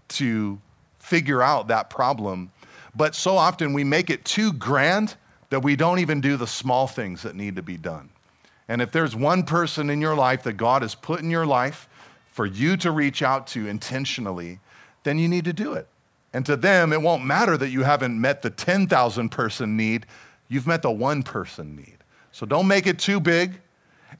to 0.09 0.61
figure 0.99 1.41
out 1.41 1.67
that 1.67 1.89
problem, 1.89 2.51
but 2.95 3.15
so 3.15 3.35
often 3.35 3.73
we 3.73 3.83
make 3.83 4.09
it 4.09 4.23
too 4.23 4.53
grand 4.53 5.15
that 5.49 5.61
we 5.61 5.75
don't 5.75 5.99
even 5.99 6.21
do 6.21 6.37
the 6.37 6.47
small 6.47 6.87
things 6.87 7.23
that 7.23 7.35
need 7.35 7.55
to 7.55 7.63
be 7.63 7.75
done. 7.75 8.09
And 8.67 8.81
if 8.81 8.91
there's 8.91 9.15
one 9.15 9.43
person 9.43 9.89
in 9.89 9.99
your 9.99 10.15
life 10.15 10.43
that 10.43 10.53
God 10.53 10.83
has 10.83 10.93
put 10.93 11.21
in 11.21 11.31
your 11.31 11.47
life 11.47 11.89
for 12.31 12.45
you 12.45 12.77
to 12.77 12.91
reach 12.91 13.23
out 13.23 13.47
to 13.47 13.67
intentionally, 13.67 14.59
then 15.03 15.17
you 15.17 15.27
need 15.27 15.45
to 15.45 15.53
do 15.53 15.73
it. 15.73 15.87
And 16.33 16.45
to 16.45 16.55
them, 16.55 16.93
it 16.93 17.01
won't 17.01 17.25
matter 17.25 17.57
that 17.57 17.69
you 17.69 17.81
haven't 17.81 18.21
met 18.21 18.43
the 18.43 18.51
10,000 18.51 19.29
person 19.29 19.75
need 19.75 20.05
You've 20.49 20.67
met 20.67 20.81
the 20.81 20.91
one 20.91 21.23
person 21.23 21.75
need. 21.75 21.97
So 22.31 22.45
don't 22.45 22.67
make 22.67 22.87
it 22.87 22.99
too 22.99 23.19
big 23.19 23.61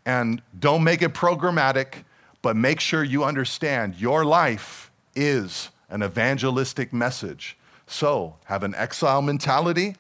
and 0.05 0.41
don't 0.59 0.84
make 0.84 1.01
it 1.01 1.13
programmatic, 1.13 2.03
but 2.41 2.55
make 2.55 2.80
sure 2.80 3.03
you 3.03 3.23
understand 3.23 3.95
your 3.95 4.23
life 4.23 4.91
is 5.15 5.69
an 5.89 6.03
evangelistic 6.03 6.93
message. 6.93 7.57
So 7.88 8.36
have 8.45 8.63
an 8.63 8.75
exile 8.75 9.21
mentality 9.21 9.95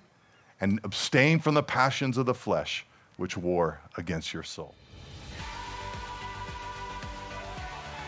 and 0.61 0.79
abstain 0.83 1.39
from 1.39 1.55
the 1.55 1.63
passions 1.63 2.17
of 2.17 2.25
the 2.25 2.33
flesh, 2.33 2.85
which 3.17 3.35
war 3.35 3.81
against 3.97 4.33
your 4.33 4.43
soul. 4.43 4.75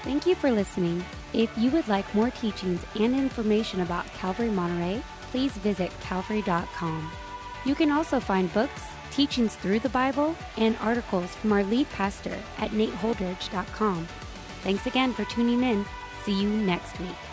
Thank 0.04 0.26
you 0.26 0.36
for 0.36 0.52
listening. 0.52 1.04
If 1.34 1.56
you 1.58 1.70
would 1.72 1.88
like 1.88 2.14
more 2.16 2.32
teachings 2.32 2.84
and 3.00 3.16
information 3.16 3.82
about 3.82 4.06
Calvary 4.14 4.50
Monterey, 4.50 5.02
please 5.32 5.52
visit 5.54 5.92
calvary.com. 6.02 7.12
You 7.66 7.76
can 7.76 7.92
also 7.92 8.20
find 8.20 8.52
books, 8.54 8.84
teachings 9.12 9.56
through 9.56 9.80
the 9.80 9.90
Bible, 9.90 10.36
and 10.58 10.76
articles 10.82 11.36
from 11.36 11.52
our 11.52 11.64
lead 11.64 11.90
pastor 11.92 12.38
at 12.58 12.72
nateholdridge.com. 12.72 14.08
Thanks 14.64 14.86
again 14.86 15.14
for 15.14 15.26
tuning 15.26 15.64
in. 15.64 15.86
See 16.24 16.40
you 16.42 16.50
next 16.50 17.00
week. 17.00 17.31